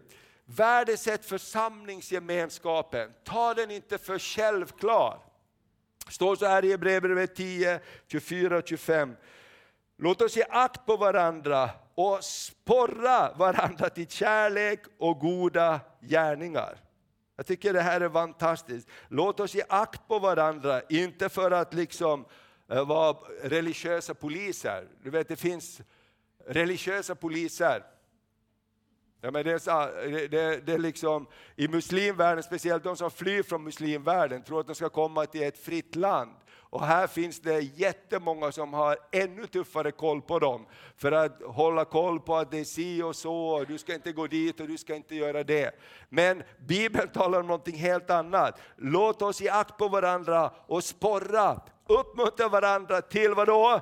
Värdesätt 0.45 1.25
församlingsgemenskapen, 1.25 3.11
ta 3.23 3.53
den 3.53 3.71
inte 3.71 3.97
för 3.97 4.19
självklar. 4.19 5.30
Det 6.11 6.15
står 6.15 6.35
så 6.35 6.45
här 6.45 6.65
i 6.65 6.71
Hebreerbrevet 6.71 7.35
10, 7.35 7.79
24 8.07 8.57
och 8.57 8.67
25. 8.67 9.15
Låt 9.97 10.21
oss 10.21 10.37
ge 10.37 10.43
akt 10.49 10.85
på 10.85 10.97
varandra 10.97 11.69
och 11.95 12.23
sporra 12.23 13.33
varandra 13.33 13.89
till 13.89 14.07
kärlek 14.07 14.79
och 14.97 15.19
goda 15.19 15.79
gärningar. 16.01 16.77
Jag 17.35 17.45
tycker 17.45 17.73
det 17.73 17.81
här 17.81 18.01
är 18.01 18.09
fantastiskt. 18.09 18.87
Låt 19.07 19.39
oss 19.39 19.55
ge 19.55 19.63
akt 19.69 20.07
på 20.07 20.19
varandra, 20.19 20.81
inte 20.89 21.29
för 21.29 21.51
att 21.51 21.73
liksom 21.73 22.25
eh, 22.71 22.87
vara 22.87 23.17
religiösa 23.43 24.13
poliser. 24.13 24.87
Du 25.03 25.09
vet, 25.09 25.27
det 25.27 25.35
finns 25.35 25.81
religiösa 26.47 27.15
poliser 27.15 27.83
Ja, 29.23 29.31
men 29.31 29.43
det, 29.43 29.51
är, 29.51 30.27
det, 30.27 30.65
det 30.65 30.73
är 30.73 30.77
liksom, 30.77 31.27
I 31.55 31.67
muslimvärlden, 31.67 32.43
speciellt 32.43 32.83
de 32.83 32.97
som 32.97 33.11
flyr 33.11 33.43
från 33.43 33.63
muslimvärlden, 33.63 34.43
tror 34.43 34.59
att 34.59 34.67
de 34.67 34.75
ska 34.75 34.89
komma 34.89 35.25
till 35.25 35.43
ett 35.43 35.57
fritt 35.57 35.95
land. 35.95 36.31
Och 36.71 36.85
här 36.85 37.07
finns 37.07 37.39
det 37.39 37.59
jättemånga 37.59 38.51
som 38.51 38.73
har 38.73 38.97
ännu 39.11 39.47
tuffare 39.47 39.91
koll 39.91 40.21
på 40.21 40.39
dem, 40.39 40.65
för 40.97 41.11
att 41.11 41.41
hålla 41.45 41.85
koll 41.85 42.19
på 42.19 42.35
att 42.35 42.51
det 42.51 42.59
är 42.59 42.63
si 42.63 43.01
och 43.01 43.15
så, 43.15 43.35
och 43.35 43.67
du 43.67 43.77
ska 43.77 43.93
inte 43.93 44.11
gå 44.11 44.27
dit 44.27 44.59
och 44.59 44.67
du 44.67 44.77
ska 44.77 44.95
inte 44.95 45.15
göra 45.15 45.43
det. 45.43 45.71
Men 46.09 46.43
Bibeln 46.59 47.09
talar 47.13 47.39
om 47.39 47.47
någonting 47.47 47.75
helt 47.75 48.09
annat. 48.09 48.59
Låt 48.75 49.21
oss 49.21 49.41
ge 49.41 49.49
akt 49.49 49.77
på 49.77 49.87
varandra 49.87 50.51
och 50.67 50.83
sporra, 50.83 51.61
uppmuntra 51.87 52.47
varandra 52.47 53.01
till 53.01 53.33
vad 53.33 53.47
då? 53.47 53.81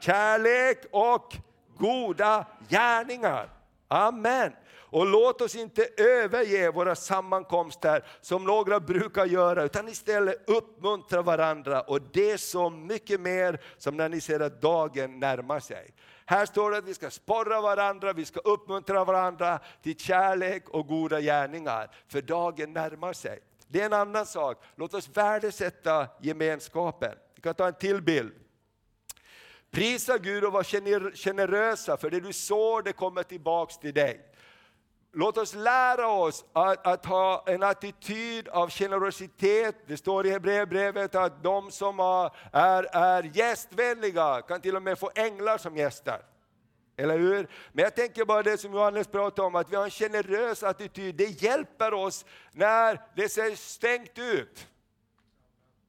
Kärlek 0.00 0.78
och 0.90 1.34
goda 1.78 2.46
gärningar. 2.68 3.53
Amen. 3.88 4.52
Och 4.94 5.06
låt 5.06 5.40
oss 5.40 5.54
inte 5.54 5.88
överge 5.96 6.70
våra 6.70 6.94
sammankomster 6.94 8.04
som 8.20 8.44
några 8.44 8.80
brukar 8.80 9.26
göra, 9.26 9.64
utan 9.64 9.88
istället 9.88 10.50
uppmuntra 10.50 11.22
varandra. 11.22 11.80
Och 11.80 12.02
det 12.02 12.40
så 12.40 12.70
mycket 12.70 13.20
mer 13.20 13.60
som 13.78 13.96
när 13.96 14.08
ni 14.08 14.20
ser 14.20 14.40
att 14.40 14.62
dagen 14.62 15.20
närmar 15.20 15.60
sig. 15.60 15.94
Här 16.26 16.46
står 16.46 16.70
det 16.70 16.76
att 16.76 16.88
vi 16.88 16.94
ska 16.94 17.10
sporra 17.10 17.60
varandra, 17.60 18.12
vi 18.12 18.24
ska 18.24 18.40
uppmuntra 18.40 19.04
varandra 19.04 19.58
till 19.82 19.98
kärlek 19.98 20.68
och 20.68 20.86
goda 20.86 21.20
gärningar, 21.20 21.90
för 22.08 22.22
dagen 22.22 22.72
närmar 22.72 23.12
sig. 23.12 23.38
Det 23.68 23.80
är 23.80 23.86
en 23.86 23.92
annan 23.92 24.26
sak, 24.26 24.62
låt 24.76 24.94
oss 24.94 25.08
värdesätta 25.14 26.06
gemenskapen. 26.20 27.14
Vi 27.34 27.42
kan 27.42 27.54
ta 27.54 27.66
en 27.66 27.74
till 27.74 28.02
bild. 28.02 28.32
Prisa 29.74 30.18
Gud 30.18 30.44
och 30.44 30.52
var 30.52 30.64
generösa, 31.16 31.96
för 31.96 32.10
det 32.10 32.20
du 32.20 32.32
sår 32.32 32.82
det 32.82 32.92
kommer 32.92 33.22
tillbaks 33.22 33.78
till 33.78 33.94
dig. 33.94 34.20
Låt 35.12 35.38
oss 35.38 35.54
lära 35.54 36.08
oss 36.08 36.44
att, 36.52 36.86
att, 36.86 37.06
ha 37.06 37.44
en 37.46 37.62
attityd 37.62 38.48
av 38.48 38.70
generositet. 38.70 39.76
Det 39.86 39.96
står 39.96 40.26
i 40.26 40.30
Hebreerbrevet 40.30 41.14
att 41.14 41.42
de 41.42 41.70
som 41.70 42.00
är, 42.52 42.96
är 42.96 43.30
gästvänliga 43.34 44.42
kan 44.42 44.60
till 44.60 44.76
och 44.76 44.82
med 44.82 44.98
få 44.98 45.10
änglar 45.14 45.58
som 45.58 45.76
gäster. 45.76 46.18
Eller 46.96 47.18
hur? 47.18 47.48
Men 47.72 47.82
jag 47.82 47.94
tänker 47.94 48.24
bara 48.24 48.42
det 48.42 48.58
som 48.58 48.72
Johannes 48.72 49.06
pratade 49.06 49.46
om, 49.46 49.54
att 49.54 49.72
vi 49.72 49.76
har 49.76 49.84
en 49.84 49.90
generös 49.90 50.62
attityd. 50.62 51.14
Det 51.14 51.42
hjälper 51.42 51.94
oss 51.94 52.24
när 52.52 53.00
det 53.16 53.28
ser 53.28 53.56
stängt 53.56 54.18
ut. 54.18 54.66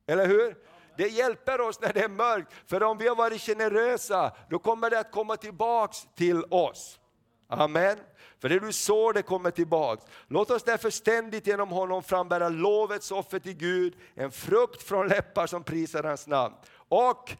Eller 0.08 0.28
hur? 0.28 0.56
Det 0.98 1.08
hjälper 1.08 1.62
oss 1.62 1.82
när 1.82 1.94
det 1.94 2.04
är 2.04 2.10
mörkt, 2.10 2.54
för 2.68 2.84
om 2.84 2.98
vi 2.98 3.08
har 3.08 3.16
varit 3.16 3.42
generösa, 3.42 4.32
då 4.50 4.60
kommer 4.60 4.90
det 4.90 5.00
att 5.00 5.12
komma 5.12 5.38
tillbaks 5.38 6.08
till 6.16 6.44
oss. 6.44 7.00
Amen. 7.48 7.98
För 8.40 8.50
det 8.50 8.60
du 8.60 8.74
sår, 8.74 9.14
det 9.14 9.22
kommer 9.22 9.52
tillbaks. 9.52 10.06
Låt 10.28 10.52
oss 10.52 10.64
därför 10.64 10.90
ständigt 10.90 11.48
genom 11.48 11.70
honom 11.70 12.04
frambära 12.04 12.50
lovets 12.50 13.12
offer 13.12 13.40
till 13.40 13.58
Gud, 13.58 13.94
en 14.16 14.32
frukt 14.32 14.84
från 14.84 15.08
läppar 15.08 15.48
som 15.48 15.64
prisar 15.64 16.04
hans 16.04 16.28
namn. 16.28 16.56
Och, 16.88 17.34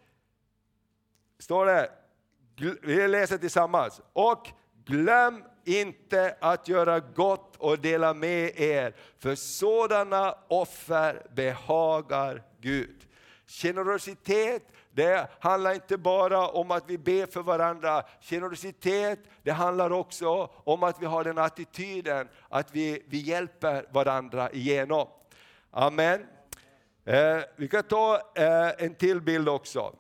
står 1.40 1.66
det, 1.66 1.92
vi 2.82 3.08
läser 3.08 3.38
tillsammans, 3.38 4.02
och 4.14 4.48
glöm 4.86 5.44
inte 5.66 6.38
att 6.40 6.68
göra 6.68 7.00
gott 7.00 7.56
och 7.58 7.80
dela 7.80 8.14
med 8.14 8.60
er, 8.60 8.96
för 9.20 9.36
sådana 9.36 10.38
offer 10.48 11.28
behagar 11.36 12.44
Gud. 12.60 13.08
Generositet, 13.48 14.64
det 14.92 15.30
handlar 15.40 15.74
inte 15.74 15.98
bara 15.98 16.48
om 16.48 16.72
att 16.72 16.90
vi 16.90 16.98
ber 16.98 17.26
för 17.26 17.42
varandra. 17.42 18.04
Generositet, 18.22 19.20
det 19.44 19.52
handlar 19.52 19.92
också 19.92 20.50
om 20.64 20.84
att 20.84 21.02
vi 21.02 21.06
har 21.06 21.24
den 21.24 21.38
attityden 21.38 22.28
att 22.50 22.76
vi, 22.76 23.04
vi 23.08 23.18
hjälper 23.18 23.86
varandra 23.92 24.52
igenom. 24.52 25.08
Amen. 25.72 26.26
Eh, 27.06 27.40
vi 27.56 27.68
kan 27.68 27.84
ta 27.84 28.22
eh, 28.36 28.86
en 28.86 28.96
till 28.96 29.22
bild 29.22 29.50
också. 29.50 29.96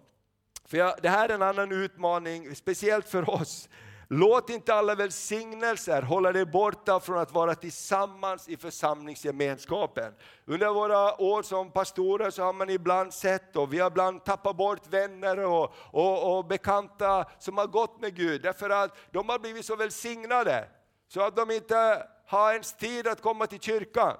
För 0.65 0.77
jag, 0.77 0.95
det 1.01 1.09
här 1.09 1.29
är 1.29 1.33
en 1.33 1.41
annan 1.41 1.71
utmaning, 1.71 2.55
speciellt 2.55 3.09
för 3.09 3.29
oss 3.29 3.69
Låt 4.07 4.49
inte 4.49 4.73
alla 4.73 4.95
välsignelser 4.95 6.01
hålla 6.01 6.31
dig 6.31 6.45
borta 6.45 6.99
från 6.99 7.17
att 7.17 7.31
vara 7.31 7.55
tillsammans 7.55 8.49
i 8.49 8.57
församlingsgemenskapen. 8.57 10.13
Under 10.45 10.69
våra 10.69 11.21
år 11.21 11.41
som 11.41 11.71
pastorer 11.71 12.29
så 12.29 12.43
har 12.43 12.53
man 12.53 12.69
ibland 12.69 13.13
sett, 13.13 13.55
och 13.55 13.73
vi 13.73 13.79
har 13.79 13.87
ibland 13.91 14.23
tappat 14.23 14.57
bort 14.57 14.87
vänner 14.87 15.39
och, 15.39 15.73
och, 15.91 16.37
och 16.37 16.45
bekanta 16.45 17.25
som 17.39 17.57
har 17.57 17.67
gått 17.67 18.01
med 18.01 18.15
Gud, 18.15 18.41
därför 18.41 18.69
att 18.69 18.97
de 19.11 19.29
har 19.29 19.39
blivit 19.39 19.65
så 19.65 19.75
välsignade, 19.75 20.67
så 21.07 21.21
att 21.21 21.35
de 21.35 21.51
inte 21.51 22.07
har 22.25 22.51
ens 22.51 22.73
tid 22.73 23.07
att 23.07 23.21
komma 23.21 23.47
till 23.47 23.59
kyrkan. 23.59 24.17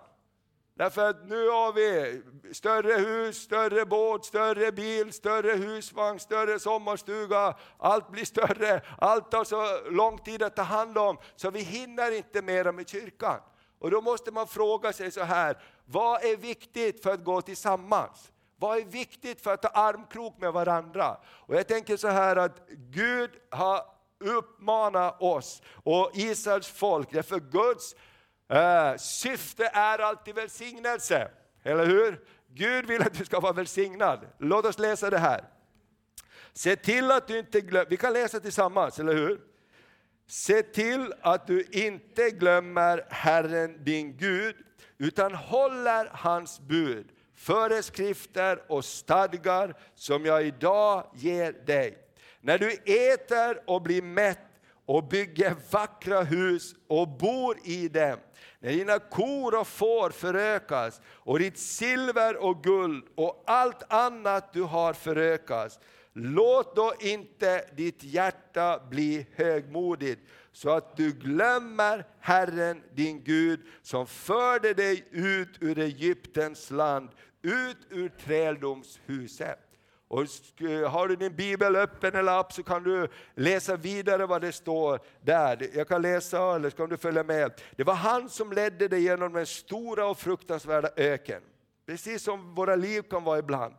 Därför 0.77 1.09
att 1.09 1.27
nu 1.27 1.49
har 1.49 1.73
vi 1.73 2.21
större 2.53 2.93
hus, 2.93 3.38
större 3.38 3.85
båt, 3.85 4.25
större 4.25 4.71
bil, 4.71 5.13
större 5.13 5.51
husvagn, 5.51 6.19
större 6.19 6.59
sommarstuga. 6.59 7.55
Allt 7.77 8.11
blir 8.11 8.25
större, 8.25 8.81
allt 8.97 9.31
tar 9.31 9.43
så 9.43 9.89
lång 9.89 10.17
tid 10.17 10.43
att 10.43 10.55
ta 10.55 10.61
hand 10.61 10.97
om, 10.97 11.17
så 11.35 11.49
vi 11.51 11.59
hinner 11.59 12.11
inte 12.11 12.41
mera 12.41 12.71
med 12.71 12.89
kyrkan. 12.89 13.39
Och 13.79 13.91
då 13.91 14.01
måste 14.01 14.31
man 14.31 14.47
fråga 14.47 14.93
sig 14.93 15.11
så 15.11 15.23
här, 15.23 15.57
vad 15.85 16.23
är 16.23 16.38
viktigt 16.38 17.03
för 17.03 17.13
att 17.13 17.23
gå 17.23 17.41
tillsammans? 17.41 18.31
Vad 18.57 18.77
är 18.77 18.85
viktigt 18.85 19.41
för 19.41 19.53
att 19.53 19.61
ta 19.61 19.67
armkrok 19.67 20.38
med 20.38 20.53
varandra? 20.53 21.17
Och 21.25 21.55
jag 21.55 21.67
tänker 21.67 21.97
så 21.97 22.07
här 22.07 22.35
att 22.35 22.69
Gud 22.69 23.31
har 23.51 23.81
uppmanat 24.19 25.21
oss 25.21 25.61
och 25.83 26.11
Israels 26.13 26.67
folk, 26.67 27.11
därför 27.11 27.39
Guds 27.39 27.95
Uh, 28.53 28.97
syfte 28.97 29.65
är 29.73 29.99
alltid 29.99 30.36
välsignelse, 30.36 31.31
eller 31.63 31.86
hur? 31.86 32.19
Gud 32.47 32.86
vill 32.86 33.01
att 33.01 33.13
du 33.13 33.25
ska 33.25 33.39
vara 33.39 33.53
välsignad. 33.53 34.27
Låt 34.38 34.65
oss 34.65 34.79
läsa 34.79 35.10
det 35.10 35.17
här. 35.17 35.43
Se 36.53 36.75
till 36.75 37.12
att 37.12 37.27
du 37.27 37.39
inte 37.39 37.62
glömmer, 37.62 37.89
vi 37.89 37.97
kan 37.97 38.13
läsa 38.13 38.39
tillsammans, 38.39 38.99
eller 38.99 39.13
hur? 39.13 39.41
Se 40.27 40.62
till 40.63 41.13
att 41.21 41.47
du 41.47 41.63
inte 41.71 42.29
glömmer 42.29 43.05
Herren 43.10 43.84
din 43.84 44.17
Gud, 44.17 44.55
utan 44.97 45.36
håller 45.36 46.10
hans 46.13 46.60
bud, 46.60 47.08
föreskrifter 47.36 48.71
och 48.71 48.86
stadgar 48.86 49.77
som 49.95 50.25
jag 50.25 50.45
idag 50.45 51.12
ger 51.15 51.51
dig. 51.51 51.97
När 52.41 52.58
du 52.58 52.71
äter 52.71 53.63
och 53.67 53.81
blir 53.81 54.01
mätt 54.01 54.44
och 54.85 55.03
bygger 55.07 55.55
vackra 55.71 56.21
hus 56.21 56.75
och 56.87 57.07
bor 57.07 57.57
i 57.63 57.87
dem, 57.87 58.17
när 58.59 58.71
dina 58.71 58.99
kor 58.99 59.59
och 59.59 59.67
får 59.67 60.09
förökas 60.09 61.01
och 61.07 61.39
ditt 61.39 61.57
silver 61.57 62.43
och 62.43 62.63
guld 62.63 63.05
och 63.15 63.43
allt 63.47 63.93
annat 63.93 64.53
du 64.53 64.61
har 64.61 64.93
förökas, 64.93 65.79
låt 66.13 66.75
då 66.75 66.93
inte 66.99 67.65
ditt 67.75 68.03
hjärta 68.03 68.79
bli 68.89 69.27
högmodigt 69.35 70.21
så 70.51 70.69
att 70.69 70.97
du 70.97 71.11
glömmer 71.11 72.05
Herren 72.19 72.81
din 72.93 73.23
Gud 73.23 73.59
som 73.81 74.07
förde 74.07 74.73
dig 74.73 75.07
ut 75.11 75.57
ur 75.61 75.79
Egyptens 75.79 76.71
land, 76.71 77.09
ut 77.41 77.77
ur 77.89 78.09
träldomshuset. 78.09 79.64
Och 80.07 80.19
har 80.89 81.07
du 81.07 81.15
din 81.15 81.35
bibel 81.35 81.75
öppen 81.75 82.15
eller 82.15 82.39
app 82.39 82.53
så 82.53 82.63
kan 82.63 82.83
du 82.83 83.07
läsa 83.35 83.75
vidare 83.75 84.25
vad 84.25 84.41
det 84.41 84.51
står 84.51 84.99
där. 85.21 85.69
Jag 85.73 85.87
kan 85.87 86.01
läsa 86.01 86.55
eller 86.55 86.69
så 86.69 86.77
kan 86.77 86.89
du 86.89 86.97
följa 86.97 87.23
med. 87.23 87.61
Det 87.75 87.83
var 87.83 87.93
han 87.93 88.29
som 88.29 88.53
ledde 88.53 88.87
dig 88.87 89.03
genom 89.03 89.33
den 89.33 89.45
stora 89.45 90.07
och 90.07 90.17
fruktansvärda 90.17 90.89
öken. 90.95 91.41
Precis 91.85 92.23
som 92.23 92.55
våra 92.55 92.75
liv 92.75 93.01
kan 93.01 93.23
vara 93.23 93.39
ibland. 93.39 93.73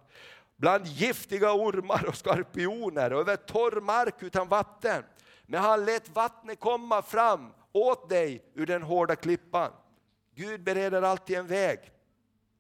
bland 0.57 0.87
giftiga 0.87 1.53
ormar 1.53 2.05
och 2.09 2.17
skorpioner 2.17 3.13
och 3.13 3.21
över 3.21 3.37
torr 3.37 3.81
mark 3.81 4.23
utan 4.23 4.49
vatten. 4.49 5.05
Men 5.47 5.61
han 5.61 5.85
lät 5.85 6.09
vattnet 6.09 6.61
komma 6.61 7.03
fram 7.03 7.53
åt 7.73 8.09
dig 8.09 8.45
ur 8.55 8.67
den 8.67 8.83
hårda 8.83 9.17
klippan. 9.17 9.71
Gud 10.35 10.65
bereder 10.65 11.03
alltid 11.03 11.39
en 11.39 11.47
väg. 11.47 11.79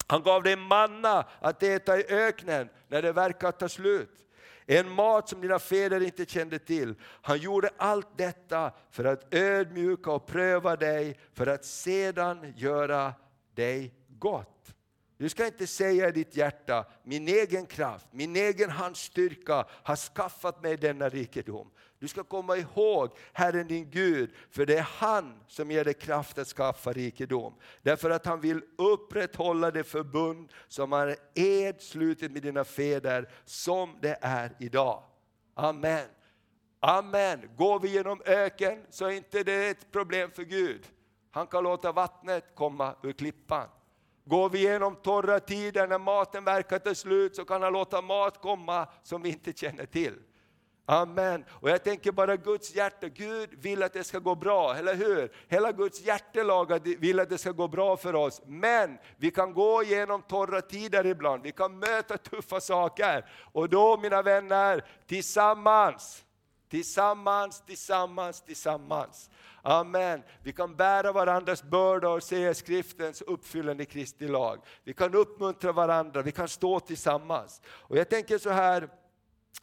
Han 0.06 0.22
gav 0.22 0.42
dig 0.42 0.56
manna 0.56 1.24
att 1.40 1.62
äta 1.62 1.98
i 2.00 2.04
öknen 2.08 2.68
när 2.88 3.02
det 3.02 3.12
verkar 3.12 3.52
ta 3.52 3.68
slut. 3.68 4.26
En 4.66 4.90
mat 4.90 5.28
som 5.28 5.40
dina 5.40 5.58
fäder 5.58 6.02
inte 6.02 6.26
kände 6.26 6.58
till. 6.58 6.94
Han 7.02 7.38
gjorde 7.38 7.70
allt 7.76 8.18
detta 8.18 8.72
för 8.90 9.04
att 9.04 9.34
ödmjuka 9.34 10.12
och 10.12 10.26
pröva 10.26 10.76
dig, 10.76 11.18
för 11.34 11.46
att 11.46 11.64
sedan 11.64 12.52
göra 12.56 13.14
dig 13.54 13.94
gott. 14.08 14.74
Du 15.18 15.28
ska 15.28 15.46
inte 15.46 15.66
säga 15.66 16.08
i 16.08 16.12
ditt 16.12 16.36
hjärta, 16.36 16.84
min 17.02 17.28
egen 17.28 17.66
kraft, 17.66 18.06
min 18.10 18.36
egen 18.36 18.70
handstyrka 18.70 19.66
har 19.70 19.96
skaffat 19.96 20.62
mig 20.62 20.76
denna 20.76 21.08
rikedom. 21.08 21.70
Du 21.98 22.08
ska 22.08 22.24
komma 22.24 22.56
ihåg 22.56 23.10
Herren 23.32 23.66
din 23.66 23.90
Gud, 23.90 24.30
för 24.50 24.66
det 24.66 24.78
är 24.78 24.82
han 24.82 25.40
som 25.46 25.70
ger 25.70 25.84
dig 25.84 25.94
kraft 25.94 26.38
att 26.38 26.48
skaffa 26.48 26.92
rikedom. 26.92 27.54
Därför 27.82 28.10
att 28.10 28.26
han 28.26 28.40
vill 28.40 28.62
upprätthålla 28.78 29.70
det 29.70 29.84
förbund 29.84 30.52
som 30.68 30.92
han 30.92 31.14
ed 31.34 31.82
slutit 31.82 32.32
med 32.32 32.42
dina 32.42 32.64
fäder, 32.64 33.28
som 33.44 33.98
det 34.00 34.18
är 34.20 34.56
idag. 34.58 35.02
Amen. 35.54 36.06
Amen. 36.80 37.50
Går 37.56 37.80
vi 37.80 37.88
genom 37.88 38.22
öken 38.24 38.86
så 38.90 39.04
är 39.04 39.10
inte 39.10 39.42
det 39.42 39.68
ett 39.68 39.92
problem 39.92 40.30
för 40.30 40.42
Gud. 40.42 40.86
Han 41.30 41.46
kan 41.46 41.64
låta 41.64 41.92
vattnet 41.92 42.44
komma 42.54 42.94
ur 43.02 43.12
klippan. 43.12 43.68
Går 44.24 44.48
vi 44.48 44.58
igenom 44.58 44.96
torra 44.96 45.40
tider 45.40 45.86
när 45.86 45.98
maten 45.98 46.44
verkar 46.44 46.78
ta 46.78 46.94
slut 46.94 47.36
så 47.36 47.44
kan 47.44 47.62
han 47.62 47.72
låta 47.72 48.02
mat 48.02 48.40
komma 48.40 48.88
som 49.02 49.22
vi 49.22 49.28
inte 49.28 49.52
känner 49.52 49.86
till. 49.86 50.14
Amen. 50.86 51.44
Och 51.50 51.70
jag 51.70 51.84
tänker 51.84 52.12
bara 52.12 52.36
Guds 52.36 52.74
hjärta, 52.74 53.08
Gud 53.08 53.50
vill 53.52 53.82
att 53.82 53.92
det 53.92 54.04
ska 54.04 54.18
gå 54.18 54.34
bra, 54.34 54.76
eller 54.76 54.94
hur? 54.94 55.32
Hela 55.48 55.72
Guds 55.72 56.00
hjärtelag 56.00 56.80
vill 56.98 57.20
att 57.20 57.28
det 57.28 57.38
ska 57.38 57.52
gå 57.52 57.68
bra 57.68 57.96
för 57.96 58.14
oss. 58.14 58.42
Men 58.46 58.98
vi 59.16 59.30
kan 59.30 59.52
gå 59.52 59.82
igenom 59.82 60.22
torra 60.22 60.60
tider 60.60 61.06
ibland, 61.06 61.42
vi 61.42 61.52
kan 61.52 61.78
möta 61.78 62.18
tuffa 62.18 62.60
saker. 62.60 63.30
Och 63.52 63.68
då 63.68 63.96
mina 63.96 64.22
vänner, 64.22 64.84
tillsammans, 65.06 66.24
tillsammans, 66.70 67.62
tillsammans, 67.66 68.42
tillsammans 68.42 69.30
Amen. 69.68 70.22
Vi 70.42 70.52
kan 70.52 70.76
bära 70.76 71.12
varandras 71.12 71.62
bördor 71.62 72.16
och 72.16 72.22
se 72.22 72.54
skriftens 72.54 73.22
uppfyllande 73.22 73.84
Kristi 73.84 74.28
lag. 74.28 74.58
Vi 74.84 74.92
kan 74.92 75.14
uppmuntra 75.14 75.72
varandra, 75.72 76.22
vi 76.22 76.32
kan 76.32 76.48
stå 76.48 76.80
tillsammans. 76.80 77.60
Och 77.66 77.96
jag 77.96 78.08
tänker 78.08 78.38
så 78.38 78.50
här, 78.50 78.88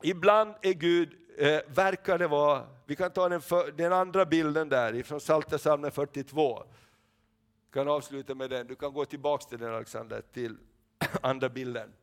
ibland 0.01 0.55
är 0.61 0.73
Gud, 0.73 1.13
eh, 1.37 1.59
verkar 1.67 2.17
det 2.17 2.27
vara, 2.27 2.67
vi 2.85 2.95
kan 2.95 3.11
ta 3.11 3.29
den, 3.29 3.41
för, 3.41 3.71
den 3.71 3.93
andra 3.93 4.25
bilden 4.25 4.69
där 4.69 5.03
från 5.03 5.19
Psaltarpsalmen 5.19 5.91
42. 5.91 6.63
Du 7.65 7.79
kan 7.79 7.87
avsluta 7.87 8.35
med 8.35 8.49
den, 8.49 8.67
du 8.67 8.75
kan 8.75 8.93
gå 8.93 9.05
tillbaks 9.05 9.45
till 9.45 9.59
den 9.59 9.73
Alexander, 9.73 10.21
till 10.33 10.57
andra 11.21 11.49
bilden. 11.49 11.93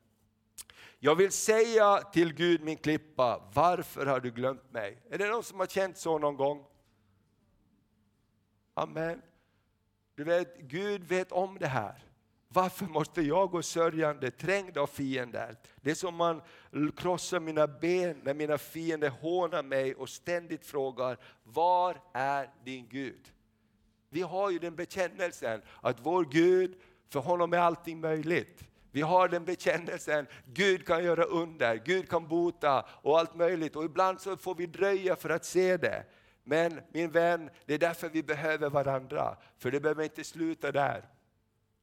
Jag 0.99 1.15
vill 1.15 1.33
säga 1.33 1.99
till 1.99 2.35
Gud 2.35 2.63
min 2.63 2.77
klippa, 2.77 3.43
varför 3.55 4.07
har 4.07 4.21
du 4.21 4.31
glömt 4.31 4.73
mig? 4.73 5.03
Är 5.11 5.19
det 5.19 5.29
någon 5.29 5.45
som 5.45 5.59
har 5.59 5.67
känt 5.67 5.99
så 5.99 6.19
någon 6.19 6.37
gång? 6.37 6.65
Amen. 8.75 9.23
Du 10.15 10.25
vet, 10.25 10.59
Gud 10.59 11.05
vet 11.05 11.33
om 11.33 11.59
det 11.59 11.67
här. 11.67 12.10
Varför 12.53 12.87
måste 12.87 13.23
jag 13.23 13.51
gå 13.51 13.63
sörjande, 13.63 14.31
trängd 14.31 14.79
av 14.79 14.87
fiender? 14.87 15.57
Det 15.81 15.91
är 15.91 15.95
som 15.95 16.15
man 16.15 16.43
krossar 16.97 17.41
mina 17.41 17.67
ben 17.67 18.21
när 18.23 18.35
mina 18.35 18.59
fiender 18.59 19.09
hånar 19.09 19.63
mig 19.63 19.95
och 19.95 20.09
ständigt 20.09 20.67
frågar, 20.67 21.19
var 21.45 21.97
är 22.15 22.51
din 22.65 22.89
Gud? 22.89 23.33
Vi 24.09 24.23
har 24.23 24.51
ju 24.51 24.59
den 24.59 24.77
bekännelsen 24.77 25.63
att 25.81 25.97
vår 26.03 26.25
Gud, 26.25 26.75
för 27.09 27.21
honom 27.21 27.53
är 27.53 27.59
allting 27.59 28.01
möjligt. 28.01 28.65
Vi 28.93 29.01
har 29.01 29.29
den 29.29 29.45
bekännelsen, 29.45 30.27
Gud 30.45 30.87
kan 30.87 31.05
göra 31.05 31.25
under, 31.25 31.77
Gud 31.77 32.09
kan 32.09 32.29
bota 32.29 32.87
och 33.03 33.19
allt 33.19 33.35
möjligt. 33.35 33.77
Och 33.77 33.85
ibland 33.85 34.21
så 34.21 34.37
får 34.37 34.55
vi 34.55 34.67
dröja 34.67 35.17
för 35.17 35.31
att 35.31 35.45
se 35.45 35.77
det. 35.77 36.05
Men 36.45 36.81
min 36.93 37.11
vän, 37.11 37.51
det 37.67 37.75
är 37.75 37.79
därför 37.79 38.09
vi 38.09 38.23
behöver 38.23 38.71
varandra, 38.71 39.37
för 39.59 39.71
det 39.71 39.81
behöver 39.81 40.05
inte 40.05 40.25
sluta 40.25 40.73
där. 40.73 41.05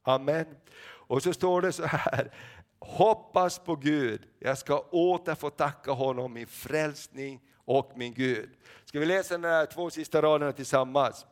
Amen. 0.07 0.45
Och 0.83 1.23
så 1.23 1.33
står 1.33 1.61
det 1.61 1.71
så 1.71 1.85
här, 1.85 2.31
hoppas 2.79 3.59
på 3.59 3.75
Gud, 3.75 4.21
jag 4.39 4.57
ska 4.57 4.79
åter 4.79 5.35
få 5.35 5.49
tacka 5.49 5.91
honom, 5.91 6.33
min 6.33 6.47
frälsning 6.47 7.41
och 7.65 7.91
min 7.95 8.13
Gud. 8.13 8.49
Ska 8.85 8.99
vi 8.99 9.05
läsa 9.05 9.37
de 9.37 9.47
här 9.47 9.65
två 9.65 9.89
sista 9.89 10.21
raderna 10.21 10.51
tillsammans? 10.51 11.25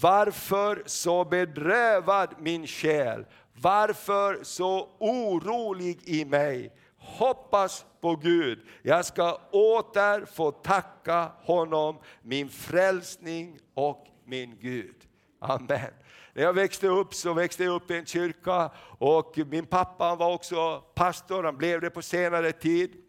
Varför 0.00 0.82
så 0.86 1.24
bedrövad 1.24 2.34
min 2.38 2.66
själ? 2.66 3.24
Varför 3.52 4.38
så 4.42 4.88
orolig 4.98 6.00
i 6.04 6.24
mig? 6.24 6.72
hoppas 7.04 7.86
på 8.00 8.16
Gud. 8.16 8.58
Jag 8.82 9.04
ska 9.04 9.40
åter 9.50 10.24
få 10.24 10.50
tacka 10.50 11.32
honom, 11.42 11.98
min 12.22 12.48
frälsning 12.48 13.58
och 13.74 14.06
min 14.24 14.58
Gud. 14.60 14.96
Amen. 15.40 15.90
När 16.36 16.42
jag 16.42 16.52
växte 16.52 16.88
upp 16.88 17.14
så 17.14 17.32
växte 17.32 17.64
jag 17.64 17.74
upp 17.74 17.90
i 17.90 17.96
en 17.96 18.06
kyrka 18.06 18.70
och 18.98 19.38
min 19.46 19.66
pappa 19.66 20.14
var 20.14 20.34
också 20.34 20.80
pastor, 20.94 21.44
han 21.44 21.56
blev 21.56 21.80
det 21.80 21.90
på 21.90 22.02
senare 22.02 22.52
tid. 22.52 23.03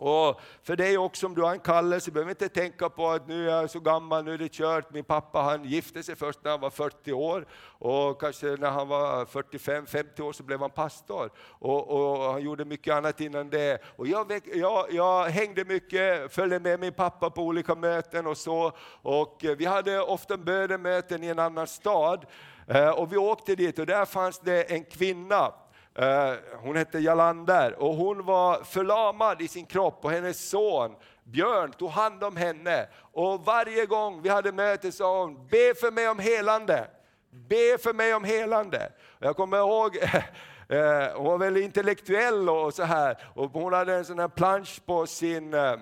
Och 0.00 0.40
för 0.62 0.76
dig 0.76 0.98
också 0.98 1.26
om 1.26 1.34
du 1.34 1.42
har 1.42 1.52
en 1.52 1.60
kallelse, 1.60 2.10
behöver 2.10 2.30
inte 2.30 2.48
tänka 2.48 2.88
på 2.88 3.08
att 3.08 3.28
nu 3.28 3.50
är 3.50 3.60
jag 3.60 3.70
så 3.70 3.80
gammal, 3.80 4.24
nu 4.24 4.34
är 4.34 4.38
det 4.38 4.52
kört. 4.52 4.92
Min 4.92 5.04
pappa 5.04 5.40
han 5.40 5.64
gifte 5.64 6.02
sig 6.02 6.16
först 6.16 6.38
när 6.42 6.50
han 6.50 6.60
var 6.60 6.70
40 6.70 7.12
år 7.12 7.46
och 7.78 8.20
kanske 8.20 8.46
när 8.46 8.70
han 8.70 8.88
var 8.88 9.24
45-50 9.24 10.20
år 10.20 10.32
så 10.32 10.42
blev 10.42 10.60
han 10.60 10.70
pastor. 10.70 11.30
Och, 11.40 11.88
och, 11.88 12.32
han 12.32 12.42
gjorde 12.42 12.64
mycket 12.64 12.94
annat 12.94 13.20
innan 13.20 13.50
det. 13.50 13.82
Och 13.96 14.06
jag, 14.06 14.40
jag, 14.54 14.92
jag 14.92 15.24
hängde 15.24 15.64
mycket, 15.64 16.32
följde 16.32 16.60
med 16.60 16.80
min 16.80 16.92
pappa 16.92 17.30
på 17.30 17.42
olika 17.42 17.74
möten 17.74 18.26
och 18.26 18.36
så. 18.36 18.72
Och 19.02 19.44
eh, 19.44 19.56
vi 19.56 19.64
hade 19.64 20.00
ofta 20.00 20.36
bönemöten 20.36 21.24
i 21.24 21.26
en 21.26 21.38
annan 21.38 21.66
stad. 21.66 22.26
Eh, 22.66 22.90
och 22.90 23.12
vi 23.12 23.16
åkte 23.16 23.54
dit 23.54 23.78
och 23.78 23.86
där 23.86 24.04
fanns 24.04 24.38
det 24.38 24.62
en 24.62 24.84
kvinna 24.84 25.52
Eh, 26.00 26.34
hon 26.62 26.76
hette 26.76 26.98
Jalander 26.98 27.82
och 27.82 27.94
hon 27.94 28.24
var 28.24 28.64
förlamad 28.64 29.42
i 29.42 29.48
sin 29.48 29.66
kropp 29.66 30.04
och 30.04 30.10
hennes 30.10 30.48
son 30.48 30.96
Björn 31.24 31.72
tog 31.72 31.90
hand 31.90 32.24
om 32.24 32.36
henne. 32.36 32.88
Och 33.12 33.44
varje 33.44 33.86
gång 33.86 34.22
vi 34.22 34.28
hade 34.28 34.52
möte 34.52 34.92
sa 34.92 35.20
hon, 35.22 35.46
be 35.46 35.74
för 35.80 35.90
mig 35.90 36.08
om 36.08 36.18
helande. 36.18 36.86
Be 37.30 37.78
för 37.78 37.92
mig 37.92 38.14
om 38.14 38.24
helande. 38.24 38.92
Jag 39.18 39.36
kommer 39.36 39.58
ihåg 39.58 39.96
eh, 40.68 41.16
hon 41.16 41.24
var 41.24 41.38
väldigt 41.38 41.64
intellektuell 41.64 42.48
och 42.48 42.74
så 42.74 42.82
här. 42.82 43.18
Och 43.34 43.50
hon 43.50 43.72
hade 43.72 43.94
en 43.94 44.04
sån 44.04 44.18
här 44.18 44.28
plansch 44.28 44.80
på 44.86 45.06
sin 45.06 45.54
eh, 45.54 45.76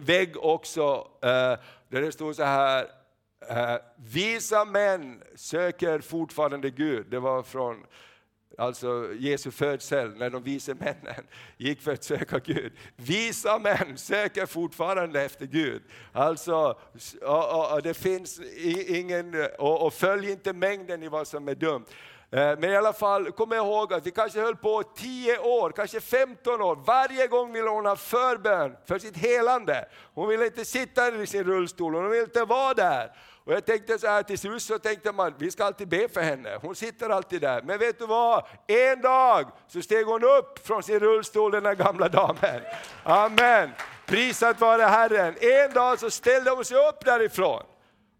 vägg 0.00 0.36
också, 0.44 1.06
där 1.88 2.00
det 2.00 2.12
stod 2.12 2.36
så 2.36 2.44
här, 2.44 2.86
visa 3.96 4.64
män 4.64 5.22
söker 5.36 6.00
fortfarande 6.00 6.70
Gud. 6.70 7.06
Det 7.10 7.18
var 7.18 7.42
från 7.42 7.86
alltså 8.58 9.14
Jesu 9.18 9.50
födsel, 9.50 10.16
när 10.16 10.30
de 10.30 10.42
vise 10.42 10.74
männen 10.74 11.26
gick 11.56 11.82
för 11.82 11.92
att 11.92 12.04
söka 12.04 12.38
Gud. 12.38 12.72
Visa 12.96 13.58
män 13.58 13.98
söker 13.98 14.46
fortfarande 14.46 15.22
efter 15.22 15.46
Gud. 15.46 15.82
Alltså, 16.12 16.78
och, 17.22 17.72
och 17.72 17.82
det 17.82 17.94
finns 17.94 18.40
ingen, 18.88 19.46
och, 19.58 19.86
och 19.86 19.94
följ 19.94 20.30
inte 20.30 20.52
mängden 20.52 21.02
i 21.02 21.08
vad 21.08 21.28
som 21.28 21.48
är 21.48 21.54
dumt. 21.54 21.84
Eh, 22.34 22.58
men 22.58 22.64
i 22.64 22.76
alla 22.76 22.92
fall, 22.92 23.32
kom 23.32 23.52
ihåg 23.52 23.92
att 23.92 24.06
vi 24.06 24.10
kanske 24.10 24.40
höll 24.40 24.56
på 24.56 24.82
10 24.82 25.38
år, 25.38 25.70
kanske 25.70 26.00
15 26.00 26.62
år. 26.62 26.76
Varje 26.76 27.26
gång 27.26 27.52
ville 27.52 27.70
hon 27.70 27.86
ha 27.86 27.96
förbön 27.96 28.76
för 28.86 28.98
sitt 28.98 29.16
helande. 29.16 29.88
Hon 30.14 30.28
ville 30.28 30.46
inte 30.46 30.64
sitta 30.64 31.22
i 31.22 31.26
sin 31.26 31.44
rullstol, 31.44 31.94
hon 31.94 32.10
ville 32.10 32.22
inte 32.22 32.44
vara 32.44 32.74
där. 32.74 33.12
Och 33.44 33.52
jag 33.52 33.66
tänkte 33.66 33.98
så 33.98 34.06
här, 34.06 34.22
till 34.22 34.38
slut 34.38 34.62
så 34.62 34.78
tänkte 34.78 35.12
man, 35.12 35.34
vi 35.38 35.50
ska 35.50 35.64
alltid 35.64 35.88
be 35.88 36.08
för 36.08 36.20
henne. 36.20 36.58
Hon 36.62 36.74
sitter 36.74 37.10
alltid 37.10 37.40
där. 37.40 37.62
Men 37.62 37.78
vet 37.78 37.98
du 37.98 38.06
vad? 38.06 38.44
En 38.66 39.00
dag 39.00 39.46
så 39.68 39.82
steg 39.82 40.06
hon 40.06 40.24
upp 40.24 40.66
från 40.66 40.82
sin 40.82 40.98
rullstol, 40.98 41.52
den 41.52 41.62
där 41.62 41.74
gamla 41.74 42.08
damen. 42.08 42.60
Amen. 43.02 43.70
Prisat 44.06 44.60
vare 44.60 44.82
Herren. 44.82 45.34
En 45.40 45.72
dag 45.72 45.98
så 45.98 46.10
ställde 46.10 46.50
hon 46.50 46.64
sig 46.64 46.76
upp 46.88 47.04
därifrån. 47.04 47.62